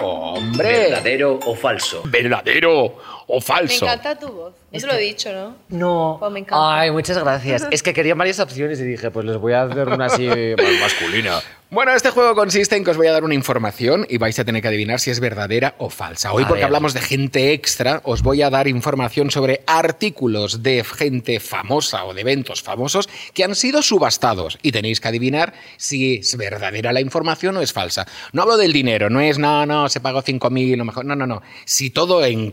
¡Hombre! 0.00 0.68
¿Verdadero 0.90 1.38
o 1.44 1.54
falso? 1.54 2.02
¿Verdadero 2.06 3.21
o 3.26 3.36
Me 3.36 3.40
falso? 3.40 3.84
encanta 3.84 4.18
tu 4.18 4.28
voz. 4.28 4.54
Eso 4.72 4.86
lo 4.86 4.94
he 4.94 4.98
dicho, 5.00 5.30
¿no? 5.32 5.56
No. 5.68 6.16
Pues 6.18 6.32
me 6.32 6.40
encanta. 6.40 6.80
Ay, 6.80 6.90
muchas 6.90 7.18
gracias. 7.18 7.66
Es 7.70 7.82
que 7.82 7.92
quería 7.92 8.14
varias 8.14 8.40
opciones 8.40 8.80
y 8.80 8.84
dije, 8.84 9.10
pues 9.10 9.26
les 9.26 9.36
voy 9.36 9.52
a 9.52 9.62
hacer 9.64 9.88
una 9.88 10.06
así 10.06 10.26
más 10.56 10.80
masculina. 10.80 11.40
Bueno, 11.68 11.92
este 11.94 12.10
juego 12.10 12.34
consiste 12.34 12.76
en 12.76 12.84
que 12.84 12.90
os 12.90 12.96
voy 12.98 13.06
a 13.06 13.12
dar 13.12 13.24
una 13.24 13.34
información 13.34 14.06
y 14.08 14.18
vais 14.18 14.38
a 14.38 14.44
tener 14.44 14.60
que 14.60 14.68
adivinar 14.68 15.00
si 15.00 15.10
es 15.10 15.20
verdadera 15.20 15.74
o 15.78 15.88
falsa. 15.88 16.32
Hoy, 16.32 16.42
A 16.44 16.46
porque 16.48 16.60
ver. 16.60 16.66
hablamos 16.66 16.92
de 16.94 17.00
gente 17.00 17.52
extra, 17.52 18.00
os 18.04 18.22
voy 18.22 18.42
a 18.42 18.50
dar 18.50 18.68
información 18.68 19.30
sobre 19.30 19.62
artículos 19.66 20.62
de 20.62 20.84
gente 20.84 21.40
famosa 21.40 22.04
o 22.04 22.12
de 22.14 22.20
eventos 22.22 22.62
famosos 22.62 23.08
que 23.32 23.44
han 23.44 23.54
sido 23.54 23.80
subastados 23.82 24.58
y 24.62 24.72
tenéis 24.72 25.00
que 25.00 25.08
adivinar 25.08 25.54
si 25.78 26.16
es 26.16 26.36
verdadera 26.36 26.92
la 26.92 27.00
información 27.00 27.56
o 27.56 27.62
es 27.62 27.72
falsa. 27.72 28.06
No 28.32 28.42
hablo 28.42 28.56
del 28.58 28.72
dinero, 28.74 29.08
no 29.08 29.20
es, 29.20 29.38
no, 29.38 29.64
no, 29.64 29.88
se 29.88 30.00
pagó 30.00 30.22
5.000 30.22 30.80
o 30.80 30.84
mejor, 30.84 31.04
no, 31.06 31.14
no, 31.16 31.26
no. 31.26 31.42
Si 31.64 31.88
todo 31.90 32.22
en... 32.24 32.52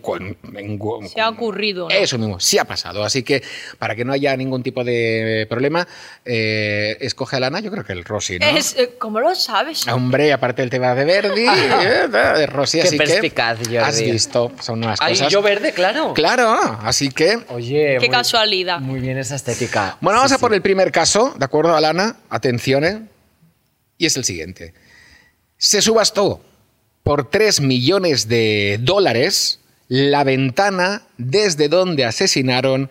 en- 0.60 0.80
en- 0.82 1.10
Se 1.10 1.22
ha 1.22 1.30
ocurrido. 1.30 1.88
¿no? 1.90 1.96
Eso 1.96 2.18
mismo, 2.18 2.40
sí 2.40 2.58
ha 2.58 2.66
pasado. 2.66 3.04
Así 3.04 3.24
que 3.24 3.42
para 3.78 3.96
que 3.96 4.06
no 4.06 4.14
haya 4.14 4.36
ningún 4.38 4.62
tipo 4.64 4.84
de 4.84 5.46
problema, 5.50 5.88
eh, 6.26 6.98
escoge 7.02 7.38
a 7.38 7.40
Lana, 7.40 7.60
yo 7.60 7.72
creo 7.72 7.84
que 7.84 7.94
el 7.94 8.04
Rosy, 8.06 8.40
¿no? 8.40 8.46
Es, 8.46 8.76
eh, 8.78 8.92
¿Cómo 9.00 9.20
lo 9.20 9.34
sabes? 9.36 9.88
Hombre, 9.88 10.32
aparte 10.34 10.62
el 10.64 10.70
tema 10.70 10.94
de 10.96 11.06
Verdi, 11.06 11.46
eh, 11.48 12.08
de 12.10 12.46
Rosy, 12.48 12.80
Qué 12.82 12.88
así 12.88 12.98
que 12.98 13.06
perspicaz, 13.06 13.58
Jordi. 13.60 13.78
has 13.78 14.02
visto, 14.02 14.52
son 14.62 14.84
unas 14.84 15.00
Ay, 15.02 15.14
cosas. 15.14 15.32
yo 15.32 15.42
verde, 15.42 15.72
claro. 15.74 16.14
Claro, 16.14 16.52
así 16.84 17.10
que 17.10 17.40
Oye, 17.50 17.96
Qué 18.00 18.08
muy- 18.08 18.10
casualidad. 18.10 18.80
Muy 18.80 19.00
bien 19.00 19.18
esa 19.18 19.36
estética. 19.36 19.98
bueno, 20.02 20.18
vamos 20.20 20.32
Sí, 20.32 20.36
a 20.36 20.40
por 20.40 20.52
sí. 20.52 20.56
el 20.56 20.62
primer 20.62 20.92
caso, 20.92 21.34
¿de 21.38 21.46
acuerdo, 21.46 21.76
Alana? 21.76 22.18
Atención, 22.30 22.84
¿eh? 22.84 23.02
Y 23.98 24.06
es 24.06 24.16
el 24.18 24.24
siguiente. 24.24 24.74
Se 25.58 25.82
subastó 25.82 26.42
por 27.04 27.30
3 27.30 27.60
millones 27.62 28.28
de 28.28 28.78
dólares 28.82 29.60
la 29.90 30.24
ventana 30.24 31.02
desde 31.18 31.68
donde 31.68 32.06
asesinaron 32.06 32.90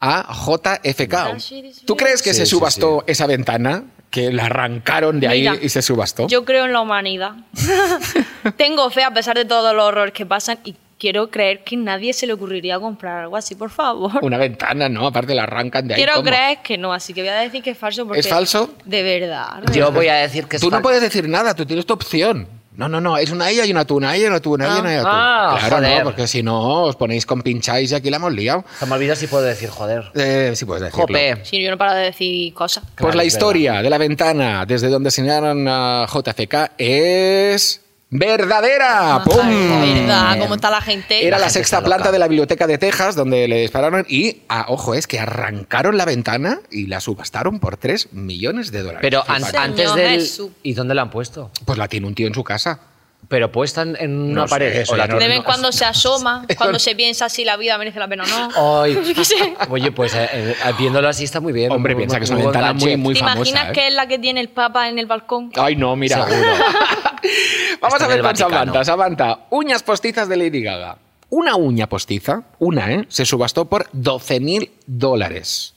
a 0.00 0.26
JFK. 0.34 1.38
¿Tú 1.86 1.96
crees 1.96 2.20
que 2.22 2.34
Sí, 2.34 2.40
se 2.40 2.46
sí, 2.46 2.50
subastó 2.50 3.04
esa 3.06 3.26
ventana? 3.26 3.84
Que 4.10 4.30
la 4.32 4.46
arrancaron 4.46 5.18
de 5.18 5.26
ahí 5.28 5.40
Mira, 5.40 5.56
y 5.60 5.68
se 5.70 5.80
subastó. 5.82 6.28
Yo 6.28 6.44
creo 6.44 6.66
en 6.66 6.72
la 6.72 6.80
humanidad. 6.82 7.32
Tengo 8.56 8.90
fe 8.90 9.02
a 9.02 9.10
pesar 9.12 9.36
de 9.36 9.44
todos 9.44 9.74
los 9.74 9.84
horrores 9.84 10.12
que 10.12 10.26
pasan 10.26 10.58
y 10.64 10.76
quiero 10.98 11.30
creer 11.30 11.64
que 11.64 11.76
nadie 11.76 12.12
se 12.12 12.26
le 12.26 12.32
ocurriría 12.32 12.78
comprar 12.78 13.22
algo 13.22 13.36
así, 13.36 13.54
por 13.54 13.70
favor. 13.70 14.12
Una 14.22 14.38
ventana, 14.38 14.88
¿no? 14.88 15.06
Aparte 15.06 15.34
la 15.34 15.44
arrancan 15.44 15.88
de 15.88 15.94
ahí. 15.94 15.98
Quiero 15.98 16.14
¿cómo? 16.14 16.24
creer 16.26 16.58
que 16.62 16.78
no, 16.78 16.92
así 16.92 17.12
que 17.12 17.22
voy 17.22 17.30
a 17.30 17.36
decir 17.40 17.62
que 17.62 17.70
es 17.70 17.78
falso 17.78 18.06
porque 18.06 18.20
¿Es 18.20 18.28
falso? 18.28 18.74
De 18.84 19.02
verdad. 19.02 19.62
Yo 19.72 19.90
voy 19.90 20.08
a 20.08 20.14
decir 20.14 20.44
que 20.46 20.56
es 20.56 20.62
Tú 20.62 20.70
no 20.70 20.80
puedes 20.82 21.00
decir 21.00 21.28
nada, 21.28 21.54
tú 21.54 21.66
tienes 21.66 21.84
tu 21.86 21.94
opción. 21.94 22.46
No, 22.76 22.88
no, 22.88 23.00
no, 23.00 23.16
es 23.16 23.30
una 23.30 23.50
ella 23.50 23.64
y 23.64 23.70
una 23.70 23.84
tú, 23.84 23.96
una 23.96 24.16
ella 24.16 24.24
y 24.24 24.28
una 24.28 24.40
tú, 24.40 24.54
una 24.54 24.66
ella 24.66 24.76
y 24.76 24.80
una 24.80 25.00
tú. 25.02 25.08
Ah, 25.08 25.56
claro, 25.60 25.76
joder. 25.76 25.98
no, 25.98 26.04
porque 26.04 26.26
si 26.26 26.42
no 26.42 26.82
os 26.82 26.96
ponéis 26.96 27.24
con 27.24 27.42
pincháis 27.42 27.92
y 27.92 27.94
aquí 27.94 28.10
la 28.10 28.16
hemos 28.16 28.32
liado. 28.32 28.64
Se 28.78 28.86
me 28.86 28.94
olvida 28.94 29.14
si 29.14 29.28
puedo 29.28 29.44
decir 29.44 29.68
joder. 29.70 30.10
Eh, 30.14 30.52
sí 30.56 30.64
puedes 30.64 30.82
decirlo. 30.82 31.06
Jope. 31.06 31.44
Si 31.44 31.62
yo 31.62 31.70
no 31.70 31.78
paro 31.78 31.94
de 31.94 32.02
decir 32.06 32.52
cosas. 32.52 32.82
Pues 32.84 32.96
Claro, 32.96 33.16
la 33.16 33.24
historia 33.24 33.82
de 33.82 33.90
la 33.90 33.98
ventana 33.98 34.64
desde 34.66 34.88
donde 34.88 35.10
señalan 35.12 35.66
a 35.68 36.06
JFK 36.12 36.72
es 36.76 37.80
verdadera. 38.18 39.22
¡Pum! 39.24 39.40
Ay, 39.42 40.00
verdad, 40.00 40.38
cómo 40.38 40.54
está 40.54 40.70
la 40.70 40.80
gente. 40.80 41.26
Era 41.26 41.36
la, 41.38 41.46
gente 41.46 41.54
sexta 41.54 41.82
planta 41.82 42.12
de 42.12 42.18
la 42.20 42.28
biblioteca 42.28 42.66
de 42.66 42.78
Texas 42.78 43.16
donde 43.16 43.48
le 43.48 43.60
dispararon 43.62 44.06
y, 44.08 44.42
ah, 44.48 44.66
ojo, 44.68 44.94
es 44.94 45.06
que 45.06 45.18
arrancaron 45.18 45.96
la 45.96 46.04
ventana 46.04 46.60
y 46.70 46.86
la 46.86 47.00
subastaron 47.00 47.58
por 47.58 47.76
3 47.76 48.12
millones 48.12 48.70
de 48.70 48.82
dólares. 48.82 49.00
Pero 49.02 49.24
an- 49.28 49.42
antes 49.56 49.94
del... 49.94 50.26
¿Y 50.62 50.74
dónde 50.74 50.94
la 50.94 51.02
han 51.02 51.10
puesto? 51.10 51.50
Pues 51.64 51.76
la 51.76 51.88
tiene 51.88 52.06
un 52.06 52.14
tío 52.14 52.28
en 52.28 52.34
su 52.34 52.44
casa. 52.44 52.78
Pero 53.28 53.50
puesta 53.50 53.82
en, 53.82 53.96
en 53.98 54.16
una 54.20 54.42
No 54.42 54.46
sé, 54.48 54.50
pared. 54.50 54.76
eso 54.76 54.92
o 54.92 54.96
la 54.96 55.06
no- 55.06 55.18
de 55.18 55.26
vez 55.26 55.36
en 55.36 55.42
no, 55.42 55.44
cuando 55.44 55.72
se 55.72 55.84
asoma, 55.84 56.44
cuando 56.58 56.74
no- 56.74 56.78
se 56.78 56.94
piensa 56.94 57.28
si 57.28 57.44
la 57.44 57.56
vida 57.56 57.78
merece 57.78 57.98
la 57.98 58.08
pena 58.08 58.24
o 58.24 58.26
no. 58.26 58.48
Oye, 59.70 59.92
pues 59.92 60.14
eh, 60.14 60.28
eh, 60.32 60.54
viéndolo 60.78 61.08
así 61.08 61.24
está 61.24 61.40
muy 61.40 61.52
bien. 61.52 61.72
Hombre, 61.72 61.94
Muy- 61.94 62.02
piensa 62.02 62.16
muy- 62.16 62.20
que 62.20 62.24
es 62.24 62.30
una 62.30 62.40
ventana 62.44 62.72
muy, 62.72 62.96
muy 62.96 63.14
¿Te 63.14 63.20
famosa. 63.20 63.36
imaginas 63.50 63.68
¿eh? 63.70 63.72
que 63.72 63.88
es 63.88 63.94
la 63.94 64.06
que 64.06 64.18
tiene 64.18 64.40
el 64.40 64.48
Papa 64.50 64.88
en 64.88 64.98
el 64.98 65.06
balcón? 65.06 65.50
Ay, 65.56 65.76
no, 65.76 65.94
mira. 65.96 66.18
Vamos 67.80 67.94
Está 68.00 68.04
a 68.04 68.08
ver 68.08 68.22
con. 68.22 68.36
Samantha. 68.36 68.84
Samantha, 68.84 69.38
uñas 69.50 69.82
postizas 69.82 70.28
de 70.28 70.36
Lady 70.36 70.62
Gaga. 70.62 70.98
Una 71.30 71.56
uña 71.56 71.88
postiza, 71.88 72.42
una, 72.58 72.92
¿eh? 72.92 73.06
Se 73.08 73.24
subastó 73.24 73.64
por 73.64 73.86
12 73.92 74.40
mil 74.40 74.70
dólares. 74.86 75.74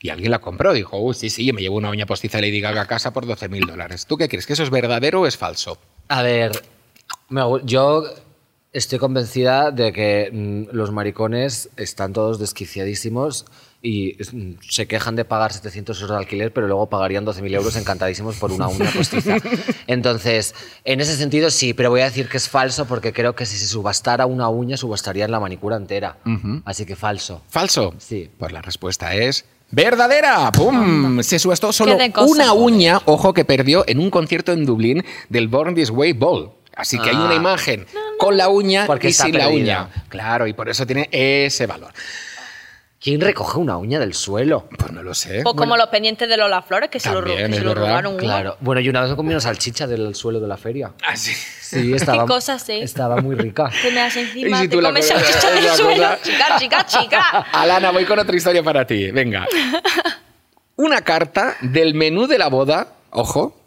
Y 0.00 0.10
alguien 0.10 0.30
la 0.30 0.38
compró. 0.38 0.72
Dijo, 0.72 0.98
uy, 0.98 1.14
sí, 1.14 1.30
sí, 1.30 1.52
me 1.52 1.60
llevo 1.62 1.76
una 1.76 1.90
uña 1.90 2.06
postiza 2.06 2.38
de 2.38 2.42
Lady 2.48 2.60
Gaga 2.60 2.82
a 2.82 2.86
casa 2.86 3.12
por 3.12 3.26
12 3.26 3.48
mil 3.48 3.66
dólares. 3.66 4.06
¿Tú 4.06 4.16
qué 4.16 4.28
crees? 4.28 4.46
¿Que 4.46 4.52
eso 4.52 4.62
es 4.62 4.70
verdadero 4.70 5.22
o 5.22 5.26
es 5.26 5.36
falso? 5.36 5.78
A 6.08 6.22
ver, 6.22 6.62
yo 7.64 8.04
estoy 8.72 8.98
convencida 8.98 9.70
de 9.70 9.92
que 9.92 10.30
mm, 10.32 10.76
los 10.76 10.92
maricones 10.92 11.70
están 11.76 12.12
todos 12.12 12.38
desquiciadísimos 12.38 13.46
y 13.82 14.16
mm, 14.32 14.58
se 14.60 14.86
quejan 14.86 15.16
de 15.16 15.24
pagar 15.24 15.52
700 15.52 16.00
euros 16.00 16.16
de 16.16 16.22
alquiler, 16.22 16.52
pero 16.52 16.66
luego 16.66 16.86
pagarían 16.86 17.24
12.000 17.24 17.54
euros 17.54 17.76
encantadísimos 17.76 18.36
por 18.36 18.52
una 18.52 18.68
uña 18.68 18.90
postiza. 18.90 19.38
Entonces, 19.86 20.54
en 20.84 21.00
ese 21.00 21.16
sentido 21.16 21.50
sí, 21.50 21.72
pero 21.72 21.90
voy 21.90 22.02
a 22.02 22.04
decir 22.04 22.28
que 22.28 22.36
es 22.36 22.48
falso 22.48 22.86
porque 22.86 23.12
creo 23.12 23.34
que 23.34 23.46
si 23.46 23.56
se 23.56 23.66
subastara 23.66 24.26
una 24.26 24.48
uña, 24.48 24.76
subastarían 24.76 25.30
la 25.30 25.40
manicura 25.40 25.76
entera. 25.76 26.18
Así 26.64 26.84
que 26.84 26.96
falso. 26.96 27.42
¿Falso? 27.48 27.94
Sí. 27.98 28.30
Pues 28.38 28.52
la 28.52 28.62
respuesta 28.62 29.14
es 29.14 29.46
verdadera. 29.70 30.50
¡Pum! 30.52 31.22
Se 31.22 31.38
subastó 31.38 31.72
solo 31.72 31.96
una 32.26 32.52
uña, 32.52 33.00
ojo, 33.04 33.34
que 33.34 33.44
perdió 33.44 33.84
en 33.86 33.98
un 34.00 34.10
concierto 34.10 34.52
en 34.52 34.64
Dublín 34.64 35.04
del 35.28 35.48
Born 35.48 35.74
This 35.74 35.90
Way 35.90 36.12
Ball. 36.14 36.50
Así 36.74 36.98
que 36.98 37.08
hay 37.10 37.16
Ah. 37.16 37.24
una 37.24 37.34
imagen 37.34 37.86
con 38.18 38.36
la 38.36 38.48
uña 38.50 38.86
Porque 38.86 39.08
y 39.08 39.12
sin 39.12 39.36
la 39.38 39.48
uña. 39.48 39.88
Claro, 40.10 40.46
y 40.46 40.52
por 40.52 40.68
eso 40.68 40.86
tiene 40.86 41.08
ese 41.10 41.66
valor. 41.66 41.90
¿Quién 42.98 43.20
recoge 43.20 43.58
una 43.58 43.76
uña 43.76 43.98
del 43.98 44.14
suelo? 44.14 44.68
Pues 44.78 44.90
no 44.90 45.02
lo 45.02 45.12
sé. 45.14 45.42
Pues 45.42 45.54
como 45.54 45.76
los 45.76 45.88
pendientes 45.88 46.28
de 46.28 46.36
Lola 46.36 46.62
Flores, 46.62 46.88
que 46.90 46.98
se 46.98 47.12
lo, 47.12 47.22
que 47.22 47.36
se 47.36 47.60
lo 47.60 47.68
verdad. 47.70 47.74
robaron. 47.88 48.16
Claro. 48.16 48.56
Bueno, 48.60 48.80
yo 48.80 48.90
una 48.90 49.02
vez 49.02 49.14
comí 49.14 49.30
una 49.30 49.40
salchicha 49.40 49.86
del 49.86 50.14
suelo 50.14 50.40
de 50.40 50.48
la 50.48 50.56
feria. 50.56 50.92
Ah, 51.06 51.14
sí. 51.16 51.32
Sí, 51.60 51.92
estaba, 51.92 52.24
cosas, 52.26 52.66
eh? 52.70 52.80
estaba 52.82 53.20
muy 53.20 53.34
rica. 53.36 53.70
Te 53.82 53.90
me 53.90 54.00
das 54.00 54.16
encima, 54.16 54.58
Y 54.58 54.62
si 54.62 54.68
te 54.68 54.76
tú 54.76 54.80
la 54.80 54.88
comes 54.88 55.06
salchicha 55.08 55.50
del 55.52 55.64
suelo. 55.70 56.08
Chica, 56.22 56.58
chica, 56.58 56.86
chica. 56.86 57.20
Alana, 57.52 57.90
voy 57.90 58.04
con 58.06 58.18
otra 58.18 58.34
historia 58.34 58.62
para 58.62 58.86
ti. 58.86 59.10
Venga. 59.10 59.46
Una 60.76 61.02
carta 61.02 61.56
del 61.60 61.94
menú 61.94 62.26
de 62.26 62.38
la 62.38 62.48
boda, 62.48 62.88
ojo, 63.10 63.58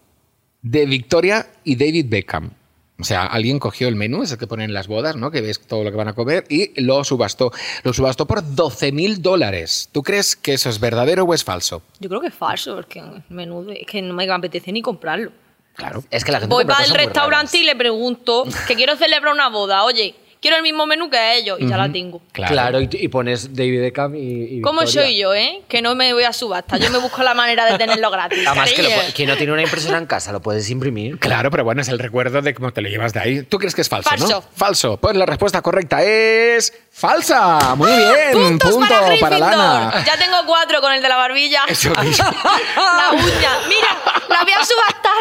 de 0.62 0.86
Victoria 0.86 1.48
y 1.64 1.76
David 1.76 2.06
Beckham. 2.10 2.52
O 3.00 3.04
sea, 3.04 3.26
alguien 3.26 3.60
cogió 3.60 3.88
el 3.88 3.96
menú, 3.96 4.24
es 4.24 4.32
el 4.34 4.38
que 4.38 4.46
ponen 4.46 4.66
en 4.66 4.74
las 4.74 4.88
bodas, 4.88 5.16
¿no? 5.16 5.32
Que 5.32 5.40
ves 5.40 5.60
todo 5.62 5.84
lo 5.84 5.92
que 5.92 5.98
van 5.98 6.10
a 6.10 6.14
comer 6.14 6.44
y 6.50 6.80
lo 6.82 7.04
subastó. 7.06 7.52
Lo 7.84 7.94
subastó 7.94 8.26
por 8.26 8.56
12 8.56 8.92
mil 8.92 9.22
dólares. 9.22 9.90
¿Tú 9.92 10.04
crees 10.04 10.36
que 10.36 10.54
eso 10.54 10.70
es 10.70 10.80
verdadero 10.80 11.24
o 11.24 11.34
es 11.34 11.44
falso? 11.44 11.82
Yo 12.00 12.10
creo 12.10 12.20
que 12.20 12.28
es 12.28 12.34
falso, 12.34 12.76
porque 12.76 13.02
menudo, 13.30 13.72
es 13.72 13.88
que 13.88 14.02
no 14.02 14.14
me 14.14 14.30
apetece 14.30 14.72
ni 14.74 14.82
comprarlo. 14.82 15.32
Claro. 15.76 16.04
Es 16.12 16.26
que 16.26 16.34
la 16.34 16.42
gente 16.42 16.54
Voy 16.54 16.66
para 16.66 16.84
el 16.84 16.94
restaurante 16.94 17.58
y 17.58 17.64
le 17.64 17.76
pregunto 17.76 18.44
que 18.68 18.76
quiero 18.76 18.98
celebrar 18.98 19.34
una 19.34 19.48
boda. 19.48 19.86
Oye, 19.86 20.14
quiero 20.42 20.58
el 20.58 20.64
mismo 20.64 20.86
menú 20.86 21.10
que 21.10 21.36
ellos 21.38 21.58
y 21.60 21.68
ya 21.68 21.78
la 21.78 21.92
tengo. 21.92 22.22
Claro, 22.32 22.82
y, 22.82 22.90
y 22.92 23.08
pones 23.08 23.54
David 23.56 23.82
Beckham 23.82 24.16
y, 24.16 24.58
y 24.58 24.62
¿Cómo 24.62 24.86
soy 24.88 25.18
yo, 25.18 25.34
eh? 25.34 25.62
Que 25.68 25.82
no 25.82 25.96
me 25.96 26.14
voy 26.14 26.24
a 26.24 26.34
subasta. 26.34 26.78
Yo 26.78 26.90
me 26.92 26.98
busco 27.00 27.22
la 27.24 27.34
manera 27.34 27.66
de 27.66 27.78
tenerlo 27.78 28.10
gratis. 28.12 28.46
Además, 28.48 28.72
que 28.72 28.84
lo 28.84 28.90
quien 29.14 29.30
no 29.30 29.38
tiene 29.38 29.52
una 29.54 29.62
impresora 29.64 29.98
en 29.98 30.06
casa 30.06 30.32
lo 30.32 30.42
puedes 30.42 30.70
imprimir. 30.70 31.20
Claro, 31.20 31.52
pero 31.52 31.64
bueno, 31.64 31.82
es 31.82 31.90
el 31.90 32.00
recuerdo 32.00 32.42
de 32.42 32.54
cómo 32.54 32.72
te 32.72 32.82
lo 32.82 32.90
llevas 32.90 33.14
de 33.14 33.20
ahí. 33.20 33.44
¿Tú 33.44 33.58
crees 33.58 33.76
que 33.76 33.82
es 33.82 33.90
falso, 33.90 34.10
Falso. 34.10 34.28
no? 34.28 34.44
Falso. 34.56 34.98
Pues 34.98 35.16
la 35.16 35.26
respuesta 35.26 35.62
correcta 35.62 36.02
es 36.04 36.74
falsa. 36.92 37.76
Muy 37.76 37.92
bien. 37.92 38.32
Puntos 38.34 38.72
Punto 38.72 38.90
para, 38.90 39.18
para. 39.20 39.40
Lana. 39.40 40.04
Ya 40.06 40.18
tengo 40.18 40.38
cuatro 40.46 40.82
con 40.82 40.92
el 40.94 41.02
de 41.02 41.10
la 41.10 41.16
barbilla. 41.18 41.64
Eso 41.68 41.90
mismo. 42.02 42.26
La 42.76 43.12
uña. 43.14 43.52
Mira, 43.68 43.98
la 44.30 44.44
voy 44.44 44.54
a 44.54 44.64
subastar. 44.66 45.14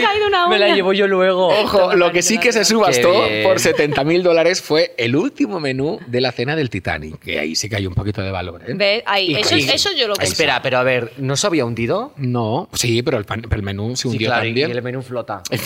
Me 0.00 0.04
ha 0.06 0.08
caído 0.08 0.26
una 0.28 0.46
uña. 0.46 0.58
me 0.58 0.58
la 0.58 0.74
llevo 0.74 0.92
yo 0.92 1.06
luego. 1.08 1.48
Ojo, 1.48 1.94
lo 1.94 2.12
que 2.12 2.22
sí 2.22 2.38
que 2.38 2.52
se 2.52 2.64
subastó 2.64 3.12
por 3.42 3.58
70 3.60 4.04
mil 4.04 4.22
dólares 4.22 4.60
fue 4.62 4.94
el 4.98 5.16
último 5.16 5.60
menú 5.60 5.98
de 6.06 6.20
la 6.20 6.32
cena 6.32 6.56
del 6.56 6.70
Titanic. 6.70 7.18
Que 7.20 7.38
ahí 7.40 7.54
sí 7.56 7.68
que 7.68 7.76
hay 7.76 7.86
un 7.86 7.94
poquito 7.94 8.22
de 8.22 8.30
valor, 8.30 8.62
¿eh? 8.66 8.74
¿Ves? 8.74 9.02
Ahí, 9.06 9.32
Y- 9.32 9.34
eso, 9.36 9.56
y- 9.56 9.68
eso 9.68 9.90
yo 9.92 10.06
lo 10.08 10.14
compro. 10.14 10.26
Espera, 10.26 10.60
pero 10.62 10.78
a 10.78 10.82
ver, 10.82 11.12
¿no 11.18 11.36
se 11.36 11.46
había 11.46 11.64
hundido? 11.64 12.12
No, 12.16 12.68
sí, 12.72 13.02
pero 13.02 13.18
el, 13.18 13.24
pan- 13.24 13.42
pero 13.42 13.56
el 13.56 13.62
menú 13.62 13.96
se 13.96 14.02
Sí, 14.02 14.08
hundió 14.08 14.28
claro, 14.28 14.44
y 14.44 14.48
también. 14.50 14.70
el 14.70 14.82
menú 14.82 15.02
flota. 15.02 15.42
El 15.50 15.60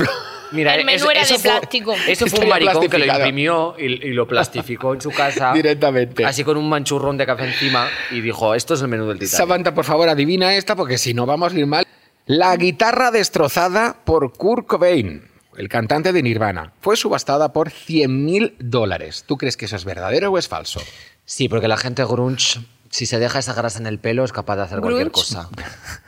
Mira, 0.52 0.74
El 0.74 0.84
menú 0.84 1.08
era 1.08 1.20
de 1.20 1.26
fue- 1.26 1.38
plástico. 1.38 1.94
Eso 2.08 2.26
fue 2.26 2.40
un 2.40 2.48
maricón 2.48 2.88
que 2.88 2.98
lo 2.98 3.06
imprimió 3.06 3.76
y, 3.78 3.84
y 3.84 4.12
lo 4.12 4.26
plastificó 4.26 4.94
en 4.94 5.00
su 5.00 5.10
casa. 5.10 5.52
Directamente. 5.54 6.24
Así 6.24 6.42
con 6.42 6.56
un 6.56 6.68
manchurrón 6.68 7.16
de 7.16 7.24
café 7.24 7.44
encima 7.44 7.88
y 8.10 8.20
dijo, 8.20 8.52
esto 8.56 8.74
es 8.74 8.82
el 8.82 8.88
menú 8.88 9.06
del 9.06 9.18
Titanic. 9.20 9.36
Samantha, 9.36 9.72
por 9.74 9.84
favor, 9.84 10.08
adivina 10.08 10.56
esta 10.56 10.74
porque 10.74 10.98
si 10.98 11.14
no 11.14 11.24
vamos 11.24 11.52
a 11.54 11.56
ir 11.58 11.66
mal. 11.66 11.86
La 12.26 12.56
guitarra 12.56 13.10
destrozada 13.10 13.96
por 14.04 14.32
Kurt 14.32 14.66
Cobain, 14.66 15.28
el 15.56 15.68
cantante 15.68 16.12
de 16.12 16.22
Nirvana, 16.22 16.72
fue 16.80 16.96
subastada 16.96 17.52
por 17.52 17.70
100.000 17.70 18.56
dólares. 18.58 19.24
¿Tú 19.26 19.36
crees 19.36 19.56
que 19.56 19.64
eso 19.64 19.76
es 19.76 19.84
verdadero 19.84 20.30
o 20.30 20.38
es 20.38 20.48
falso? 20.48 20.80
Sí, 21.24 21.48
porque 21.48 21.68
la 21.68 21.76
gente 21.76 22.04
grunge, 22.04 22.60
si 22.90 23.06
se 23.06 23.18
deja 23.18 23.38
esa 23.38 23.54
grasa 23.54 23.78
en 23.78 23.86
el 23.86 23.98
pelo, 23.98 24.24
es 24.24 24.32
capaz 24.32 24.56
de 24.56 24.62
hacer 24.62 24.80
cualquier 24.80 25.10
cosa. 25.10 25.48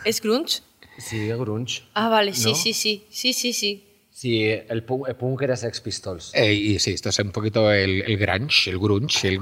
¿Es 0.05 0.21
grunge? 0.21 0.61
Sí, 0.99 1.29
grunge. 1.29 1.85
Ah, 1.95 2.09
vale, 2.09 2.35
sí, 2.35 2.51
¿No? 2.51 2.55
sí, 2.55 2.73
sí. 2.73 3.07
Sí, 3.11 3.33
sí, 3.33 3.53
sí. 3.53 3.92
Sí, 4.23 4.45
el, 4.45 4.65
el 4.69 4.85
punk 5.17 5.43
era 5.43 5.57
Sex 5.57 5.81
Pistols. 5.81 6.31
Eh, 6.33 6.53
y 6.55 6.79
sí, 6.79 6.93
esto 6.93 7.09
es 7.09 7.19
un 7.19 7.33
poquito 7.33 7.73
el, 7.73 8.03
el 8.03 8.17
grunge, 8.17 8.71
el 8.71 8.79
grunge. 8.79 9.27
el- 9.27 9.41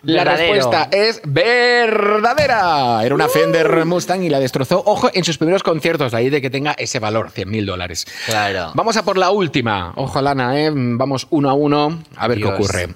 La 0.00 0.24
respuesta 0.24 0.88
es 0.90 1.20
verdadera. 1.26 3.04
Era 3.04 3.14
una 3.14 3.28
Fender 3.28 3.84
Mustang 3.84 4.22
y 4.22 4.30
la 4.30 4.40
destrozó, 4.40 4.82
ojo, 4.86 5.10
en 5.12 5.24
sus 5.24 5.36
primeros 5.36 5.62
conciertos, 5.62 6.12
de 6.12 6.16
ahí 6.16 6.30
de 6.30 6.40
que 6.40 6.48
tenga 6.48 6.72
ese 6.78 7.00
valor, 7.00 7.32
100.000 7.32 7.66
dólares. 7.66 8.06
Claro. 8.24 8.72
Vamos 8.74 8.96
a 8.96 9.04
por 9.04 9.18
la 9.18 9.30
última. 9.30 9.92
Ojo, 9.96 10.22
Lana, 10.22 10.58
¿eh? 10.58 10.70
vamos 10.74 11.26
uno 11.28 11.50
a 11.50 11.52
uno 11.52 12.02
a 12.16 12.26
ver 12.26 12.38
Dios. 12.38 12.48
qué 12.48 12.54
ocurre. 12.56 12.88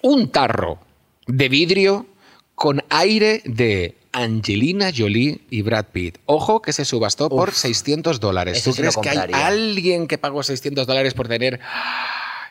Un 0.00 0.30
tarro 0.30 0.78
de 1.26 1.50
vidrio 1.50 2.06
con 2.54 2.82
aire 2.88 3.42
de 3.44 3.94
Angelina 4.16 4.90
Jolie 4.96 5.42
y 5.50 5.60
Brad 5.60 5.86
Pitt. 5.92 6.16
Ojo 6.24 6.62
que 6.62 6.72
se 6.72 6.86
subastó 6.86 7.28
por 7.28 7.52
600 7.52 8.18
dólares. 8.18 8.64
¿Tú 8.64 8.72
crees 8.72 8.96
que 8.96 9.10
hay 9.10 9.18
alguien 9.32 10.06
que 10.06 10.16
pagó 10.16 10.42
600 10.42 10.86
dólares 10.86 11.12
por 11.12 11.28
tener 11.28 11.60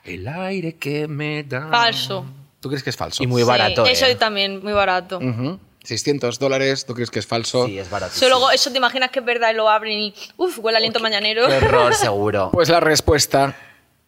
el 0.04 0.28
aire 0.28 0.76
que 0.76 1.08
me 1.08 1.44
da? 1.44 1.68
Falso. 1.70 2.24
¿Tú 2.60 2.70
crees 2.70 2.84
que 2.84 2.92
es 2.92 2.96
falso? 2.96 3.24
Y 3.24 3.28
muy 3.28 3.42
Sí, 3.42 3.48
barato. 3.48 3.84
Eso 3.88 4.06
¿eh? 4.06 4.16
también, 4.16 4.62
muy 4.64 4.74
barato. 4.74 5.18
Ujú. 5.18 5.60
600 5.84 6.38
dólares, 6.38 6.86
¿tú 6.86 6.94
crees 6.94 7.10
que 7.10 7.18
es 7.20 7.26
falso? 7.26 7.66
Sí, 7.66 7.80
es 7.80 7.90
barato. 7.90 8.14
Eso, 8.16 8.28
luego, 8.30 8.52
eso 8.52 8.72
te 8.72 8.78
imaginas 8.78 9.10
que 9.10 9.20
es 9.20 9.26
verdad 9.26 9.52
y 9.52 9.56
lo 9.56 9.68
abren 9.68 9.98
y. 10.00 10.14
Uf, 10.38 10.60
huele 10.60 10.78
a 10.78 10.80
aliento 10.80 11.00
mañanero. 11.00 11.48
Qué 11.48 11.54
error, 11.56 11.94
seguro. 11.96 12.50
Pues 12.54 12.70
la 12.70 12.80
respuesta 12.80 13.56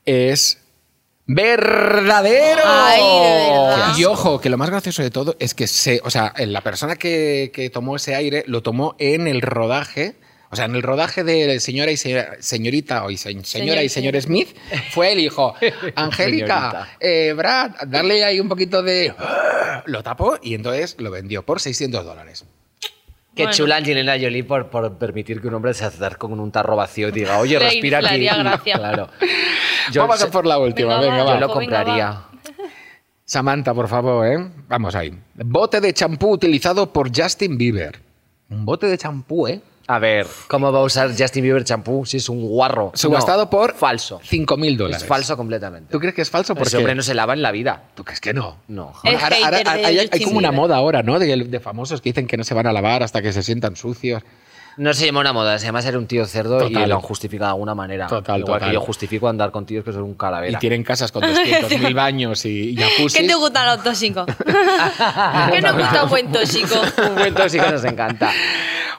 es 0.05 0.59
verdadero. 1.27 2.61
Ay, 2.65 3.01
de 3.01 3.51
verdad. 3.51 3.97
Y 3.97 4.05
ojo, 4.05 4.39
que 4.41 4.49
lo 4.49 4.57
más 4.57 4.69
gracioso 4.69 5.03
de 5.03 5.11
todo 5.11 5.35
es 5.39 5.53
que 5.53 5.67
se, 5.67 6.01
o 6.03 6.09
sea, 6.09 6.33
la 6.37 6.61
persona 6.61 6.95
que, 6.95 7.51
que 7.53 7.69
tomó 7.69 7.95
ese 7.97 8.15
aire 8.15 8.43
lo 8.47 8.63
tomó 8.63 8.95
en 8.99 9.27
el 9.27 9.41
rodaje. 9.41 10.15
O 10.49 10.55
sea, 10.55 10.63
en 10.63 10.75
el 10.75 10.81
rodaje 10.81 11.25
de 11.25 11.59
señora 11.59 11.91
y 11.91 11.97
se- 11.97 12.25
señorita 12.41 13.03
o 13.03 13.11
y 13.11 13.17
se- 13.17 13.43
señora 13.43 13.83
y 13.83 13.89
señor 13.89 14.19
Smith, 14.21 14.55
fue 14.91 15.11
él 15.11 15.19
y 15.19 15.23
dijo, 15.23 15.53
Angélica, 15.95 16.87
eh, 17.01 17.33
Brad, 17.35 17.71
darle 17.87 18.23
ahí 18.23 18.39
un 18.39 18.47
poquito 18.47 18.81
de... 18.81 19.13
Lo 19.87 20.03
tapó 20.03 20.37
y 20.41 20.53
entonces 20.55 20.95
lo 20.99 21.11
vendió 21.11 21.43
por 21.43 21.59
600 21.59 22.03
dólares. 22.05 22.45
Qué 23.35 23.43
Bueno. 23.43 23.51
chula 23.51 23.75
Angelina 23.75 24.13
Jolie 24.19 24.43
por, 24.43 24.69
por 24.69 24.97
permitir 24.97 25.41
que 25.41 25.47
un 25.49 25.53
hombre 25.55 25.73
se 25.73 25.83
acerque 25.85 26.17
con 26.17 26.39
un 26.39 26.51
tarro 26.51 26.75
vacío 26.77 27.09
y 27.09 27.11
diga, 27.11 27.37
oye, 27.39 27.59
respira 27.59 27.99
aquí. 27.99 28.23
gracia. 28.25 28.73
Claro. 28.77 29.09
Vamos 29.95 30.21
a 30.23 30.31
por 30.31 30.45
la 30.45 30.57
última, 30.59 30.99
Venga, 30.99 31.11
venga, 31.11 31.23
va. 31.23 31.33
Yo 31.35 31.39
lo 31.47 31.53
compraría. 31.53 32.21
Samantha, 33.25 33.73
por 33.73 33.87
favor, 33.87 34.25
¿eh? 34.25 34.47
Vamos 34.69 34.95
ahí. 34.95 35.13
Bote 35.35 35.81
de 35.81 35.93
champú 35.93 36.31
utilizado 36.31 36.91
por 36.93 37.11
Justin 37.15 37.57
Bieber. 37.57 37.99
Un 38.49 38.65
bote 38.65 38.87
de 38.87 38.97
champú, 38.97 39.47
¿eh? 39.47 39.61
A 39.89 39.99
ver, 39.99 40.27
¿cómo 40.49 40.69
va 40.71 40.79
a 40.79 40.83
usar 40.83 41.09
Justin 41.17 41.43
Bieber 41.43 41.63
champú 41.63 42.05
si 42.05 42.17
es 42.17 42.27
un 42.27 42.41
guarro? 42.45 42.91
Subastado 42.93 43.43
No, 43.45 43.49
por 43.49 43.73
Falso. 43.73 44.19
5.000 44.19 44.75
dólares. 44.77 45.01
Es 45.01 45.07
falso 45.07 45.37
completamente. 45.37 45.91
¿Tú 45.91 45.99
crees 45.99 46.13
que 46.13 46.21
es 46.21 46.29
falso? 46.29 46.55
Porque 46.55 46.75
hombre 46.77 46.93
no 46.95 47.01
se 47.03 47.13
lava 47.13 47.33
en 47.33 47.41
la 47.41 47.51
vida. 47.51 47.83
¿Tú 47.95 48.03
crees 48.03 48.19
que 48.19 48.33
no? 48.33 48.57
No. 48.67 48.93
Es 49.03 49.21
Ahora- 49.21 49.35
ahora- 49.43 49.57
hater 49.59 49.73
de 49.77 50.09
hay, 50.11 50.23
como 50.25 50.37
una 50.39 50.51
moda 50.51 50.75
ahora, 50.77 51.03
¿no? 51.03 51.19
De, 51.19 51.35
de 51.37 51.59
famosos 51.61 52.01
que 52.01 52.09
dicen 52.09 52.27
que 52.27 52.35
no 52.35 52.43
se 52.43 52.53
van 52.53 52.67
a 52.67 52.73
lavar 52.73 53.01
hasta 53.03 53.21
que 53.21 53.31
se 53.31 53.43
sientan 53.43 53.75
sucios. 53.77 54.23
No 54.77 54.93
se 54.93 55.05
llama 55.07 55.21
una 55.21 55.33
moda, 55.33 55.57
se 55.57 55.65
llama 55.65 55.81
ser 55.81 55.97
un 55.97 56.05
tío 56.05 56.25
cerdo 56.27 56.59
Total. 56.59 56.83
y 56.83 56.85
lo 56.85 56.95
han 56.95 57.01
justificado 57.01 57.47
de 57.49 57.53
alguna 57.53 57.73
manera. 57.73 58.05
Total, 58.07 58.39
Igual 58.39 58.53
total. 58.59 58.69
que 58.69 58.73
yo 58.75 58.81
justifico 58.81 59.27
andar 59.27 59.49
con 59.51 59.65
tíos 59.65 59.83
que 59.83 59.91
son 59.91 60.03
un 60.03 60.11
Y 60.11 60.15
calavera. 60.15 60.59
tienen 60.59 60.83
casas 60.83 61.11
con 61.11 61.23
200.000 61.23 61.93
baños 61.95 62.45
y, 62.45 62.69
y 62.71 62.75
jacuzzi. 62.77 63.21
¿Qué 63.21 63.27
te 63.27 63.33
gustan 63.35 63.65
los 63.65 63.83
tóxicos? 63.83 64.25
¿Qué 65.51 65.61
nos 65.61 65.75
gusta 65.77 66.03
un 66.03 66.09
buen 66.09 66.31
tóxico? 66.31 66.75
un 67.09 67.15
buen 67.15 67.33
tóxico 67.33 67.65
nos 67.71 67.83
encanta. 67.83 68.31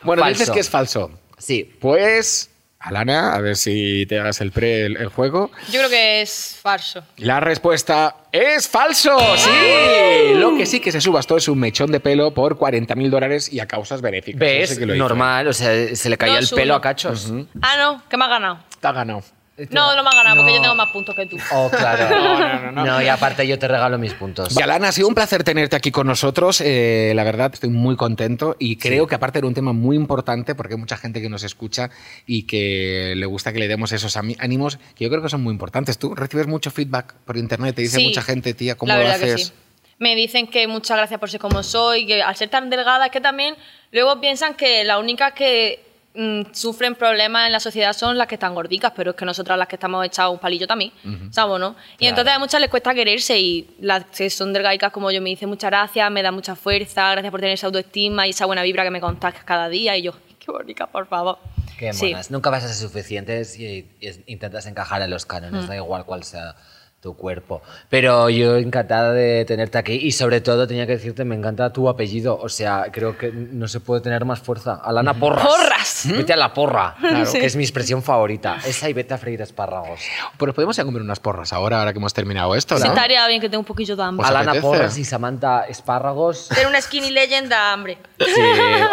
Bueno, 0.03 0.23
Falso. 0.23 0.39
dices 0.39 0.51
que 0.55 0.61
es 0.61 0.69
falso. 0.71 1.11
Sí. 1.39 1.71
Pues, 1.81 2.51
Alana, 2.81 3.35
a 3.35 3.41
ver 3.41 3.57
si 3.57 4.07
te 4.07 4.21
hagas 4.21 4.41
el 4.41 4.53
pre 4.53 4.87
el, 4.87 4.97
el 4.99 5.09
juego. 5.09 5.51
Yo 5.71 5.81
creo 5.81 5.91
que 5.91 6.23
es 6.23 6.57
falso. 6.63 7.03
La 7.17 7.41
respuesta 7.41 8.17
es 8.31 8.69
falso. 8.69 9.19
Sí. 9.37 10.35
Lo 10.35 10.57
que 10.57 10.65
sí 10.65 10.79
que 10.79 10.93
se 10.93 11.01
subastó 11.01 11.37
es 11.37 11.49
un 11.49 11.59
mechón 11.59 11.91
de 11.91 11.99
pelo 11.99 12.33
por 12.33 12.57
40.000 12.57 13.11
dólares 13.11 13.53
y 13.53 13.59
a 13.59 13.67
causas 13.67 14.01
benéficas. 14.01 14.39
¿Ves? 14.39 14.79
que 14.79 14.87
lo. 14.87 14.95
Normal, 14.95 15.49
o 15.49 15.53
sea, 15.53 15.95
se 15.97 16.09
le 16.09 16.17
caía 16.17 16.39
el 16.39 16.49
pelo 16.49 16.75
a 16.77 16.81
cachos. 16.81 17.33
Ah, 17.63 17.77
no, 17.79 18.03
que 18.09 18.17
me 18.17 18.25
has 18.25 18.31
ganado. 18.31 18.59
Te 18.81 18.87
ha 18.87 18.93
ganado. 18.93 19.23
No, 19.71 19.95
no 19.97 20.03
me 20.03 20.09
has 20.09 20.15
ganado 20.15 20.37
porque 20.37 20.51
No. 20.53 20.57
yo 20.57 20.63
tengo 20.63 20.75
más 20.77 20.91
puntos 20.91 21.15
que 21.15 21.27
tú. 21.27 21.37
Oh, 21.53 21.69
claro. 21.71 22.09
No, 22.19 22.39
no, 22.39 22.61
no, 22.61 22.73
no. 22.73 22.85
No, 22.87 23.03
y 23.03 23.09
aparte 23.09 23.47
yo 23.47 23.59
te 23.59 23.67
regalo 23.69 23.99
mis 23.99 24.15
puntos. 24.15 24.57
Y 24.59 24.63
Alana, 24.63 24.89
ha 24.89 24.93
sido 24.93 25.09
un 25.09 25.15
placer 25.15 25.43
tenerte 25.45 25.75
aquí 25.77 25.91
con 25.91 26.07
nosotros. 26.07 26.61
Eh, 26.61 27.13
la 27.15 27.25
verdad, 27.25 27.51
estoy 27.53 27.71
muy 27.71 27.97
contento 27.97 28.57
y 28.59 28.77
creo 28.77 29.07
que 29.07 29.15
aparte 29.15 29.39
era 29.39 29.49
un 29.49 29.55
tema 29.55 29.73
muy 29.73 29.97
importante 29.97 30.55
porque 30.55 30.75
hay 30.75 30.81
mucha 30.81 30.97
gente 30.97 31.21
que 31.21 31.29
nos 31.29 31.43
escucha 31.43 31.91
y 32.27 32.45
que 32.45 33.15
le 33.17 33.27
gusta 33.27 33.53
que 33.53 33.59
le 33.59 33.69
demos 33.69 33.93
esos 33.93 34.17
ánimos 34.17 34.79
que 34.95 35.05
yo 35.05 35.11
creo 35.11 35.23
que 35.23 35.29
son 35.29 35.43
muy 35.43 35.53
importantes. 35.53 35.99
Tú 35.99 36.15
recibes 36.15 36.47
mucho 36.47 36.71
feedback 36.71 37.15
por 37.25 37.37
internet, 37.37 37.75
te 37.75 37.83
dice 37.83 37.97
Sí, 37.99 38.05
mucha 38.07 38.23
gente, 38.23 38.55
tía, 38.55 38.77
¿cómo 38.77 38.93
la 38.93 39.01
lo 39.03 39.09
haces? 39.09 39.35
que 39.35 39.43
sí. 39.45 39.53
Me 39.99 40.15
dicen 40.15 40.47
que 40.47 40.69
muchas 40.69 40.97
gracias 40.97 41.19
por 41.19 41.29
ser 41.29 41.41
como 41.41 41.63
soy, 41.65 42.07
que 42.07 42.23
al 42.23 42.37
ser 42.37 42.49
tan 42.49 42.71
delgada 42.71 43.07
es 43.07 43.11
que 43.13 43.21
también 43.21 43.57
luego 43.91 44.21
piensan 44.21 44.55
que 44.55 44.85
las 44.85 45.01
únicas 45.01 45.33
que 45.33 45.85
mm, 46.19 46.53
sufren 46.53 46.95
problemas 46.97 47.47
en 47.47 47.53
la 47.53 47.61
sociedad 47.61 47.93
son 47.93 48.19
las 48.19 48.27
que 48.27 48.35
están 48.35 48.55
gordicas, 48.55 48.93
pero 48.95 49.13
es 49.13 49.17
que 49.17 49.25
nosotras 49.25 49.57
las 49.59 49.69
que 49.69 49.77
estamos 49.77 50.05
echadas 50.05 50.33
un 50.33 50.39
palillo 50.39 50.67
también, 50.67 50.93
¿sabes? 51.31 51.59
¿no? 51.61 51.77
Y 51.99 52.07
entonces 52.07 52.35
a 52.35 52.39
muchas 52.39 52.61
les 52.61 52.69
cuesta 52.69 52.93
quererse 52.93 53.39
y 53.39 53.71
las 53.81 54.05
que 54.07 54.29
son 54.29 54.53
delgadicas 54.53 54.93
como 54.93 55.11
yo 55.11 55.23
me 55.23 55.31
dicen 55.31 55.49
muchas 55.49 55.71
gracias, 55.71 56.11
me 56.11 56.23
da 56.23 56.33
mucha 56.33 56.57
fuerza, 56.57 57.13
gracias 57.13 57.31
por 57.31 57.41
tener 57.41 57.55
esa 57.55 57.67
autoestima 57.69 58.27
y 58.27 58.31
esa 58.31 58.47
buena 58.47 58.63
vibra 58.63 58.83
que 58.85 58.91
me 58.91 59.01
contagias 59.01 59.45
cada 59.45 59.69
día 59.69 59.97
y 59.97 60.03
yo, 60.03 60.13
qué 60.39 60.51
bonita, 60.51 60.87
por 60.87 61.07
favor. 61.07 61.39
Qué 61.79 61.93
Sí. 61.93 62.07
monas. 62.11 62.31
Nunca 62.33 62.51
vas 62.51 62.65
a 62.65 62.69
ser 62.69 62.77
suficientes 62.89 63.57
y, 63.59 63.89
y 64.01 64.11
intentas 64.27 64.67
encajar 64.67 65.01
en 65.03 65.11
los 65.11 65.25
cánones, 65.27 65.69
da 65.69 65.77
igual 65.77 66.05
cuál 66.05 66.25
sea 66.25 66.57
tu 67.01 67.17
cuerpo. 67.17 67.63
Pero 67.89 68.29
yo 68.29 68.57
encantada 68.57 69.13
de 69.13 69.45
tenerte 69.45 69.79
aquí 69.79 69.93
y 69.95 70.11
sobre 70.13 70.41
todo 70.41 70.67
tenía 70.67 70.85
que 70.87 70.93
decirte, 70.93 71.25
me 71.25 71.37
encanta 71.37 71.73
tu 71.73 71.89
apellido. 71.89 72.37
O 72.43 72.49
sea, 72.49 72.87
creo 72.91 73.17
que 73.17 73.31
no 73.31 73.69
se 73.69 73.79
puede 73.79 74.01
tener 74.01 74.25
más 74.25 74.41
fuerza. 74.41 74.81
Alana 74.85 75.15
Porras. 75.15 75.45
¡Porras! 75.47 76.09
Vete 76.11 76.33
a 76.33 76.37
la 76.37 76.53
porra, 76.53 76.97
Sí. 77.27 77.39
que 77.39 77.47
es 77.47 77.55
mi 77.55 77.63
expresión 77.63 78.03
favorita. 78.03 78.59
Esa 78.67 78.89
y 78.91 78.95
vete 78.95 79.15
a 79.15 79.19
freír 79.19 79.41
espárragos. 79.43 80.01
Pues 80.37 80.53
podemos 80.55 80.77
ir 80.77 80.83
a 80.83 80.85
comer 80.87 81.03
unas 81.03 81.21
porras 81.21 81.53
ahora, 81.53 81.79
ahora 81.79 81.93
que 81.93 81.99
hemos 82.01 82.13
terminado 82.15 82.55
esto, 82.57 82.77
Sí, 82.77 82.83
¿no? 82.85 82.89
estaría 82.91 83.27
bien 83.29 83.41
que 83.41 83.49
tenga 83.49 83.61
un 83.61 83.65
poquillo 83.65 83.95
de 83.95 84.03
hambre. 84.03 84.23
Pues 84.25 84.31
Alana 84.31 84.51
apetece. 84.53 84.67
Porras 84.67 84.99
y 84.99 85.05
Samantha 85.05 85.67
Espárragos. 85.69 86.39
Ser 86.49 86.67
una 86.67 86.81
skinny 86.81 87.11
legend 87.11 87.49
da 87.49 87.73
hambre. 87.73 87.99
Sí, 88.19 88.41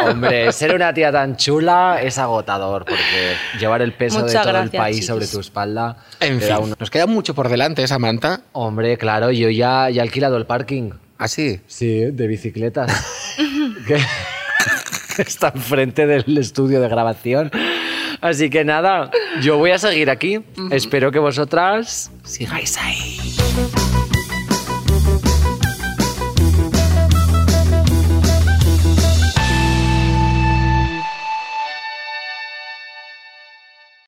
hombre, 0.10 0.52
ser 0.52 0.76
una 0.76 0.94
tía 0.94 1.12
tan 1.12 1.36
chula 1.38 2.00
es 2.02 2.18
agotador 2.20 2.86
porque 2.86 3.36
llevar 3.60 3.82
el 3.82 3.94
peso 3.94 4.18
de 4.18 4.24
Muchas 4.26 4.42
todo 4.44 4.50
el 4.52 4.56
gracias, 4.70 4.82
país 4.82 4.96
chiquis. 4.98 5.08
sobre 5.08 5.28
tu 5.28 5.40
espalda. 5.40 5.98
En 6.20 6.40
fin, 6.40 6.56
un- 6.58 6.76
nos 6.80 6.90
queda 6.92 7.08
mucho 7.08 7.34
por 7.34 7.50
delante, 7.50 7.84
Samantha. 7.96 8.42
Hombre, 8.52 8.98
claro, 8.98 9.32
yo 9.32 9.50
ya, 9.50 9.90
ya 9.90 10.02
he 10.02 10.06
alquilado 10.06 10.36
el 10.36 10.46
parking. 10.46 10.92
Así. 11.18 11.62
Sí, 11.66 12.12
de 12.12 12.28
bicicletas. 12.28 12.92
que, 13.88 13.98
está 15.22 15.54
enfrente 15.56 16.06
del 16.06 16.38
estudio 16.38 16.82
de 16.82 16.90
grabación. 16.90 17.52
Así 18.20 18.50
que 18.50 18.66
nada, 18.66 19.12
yo 19.42 19.58
voy 19.58 19.72
a 19.72 19.78
seguir 19.78 20.10
aquí. 20.10 20.44
Espero 20.72 21.10
que 21.10 21.20
vosotras 21.20 22.12
sigáis 22.26 22.78
ahí. 22.78 23.18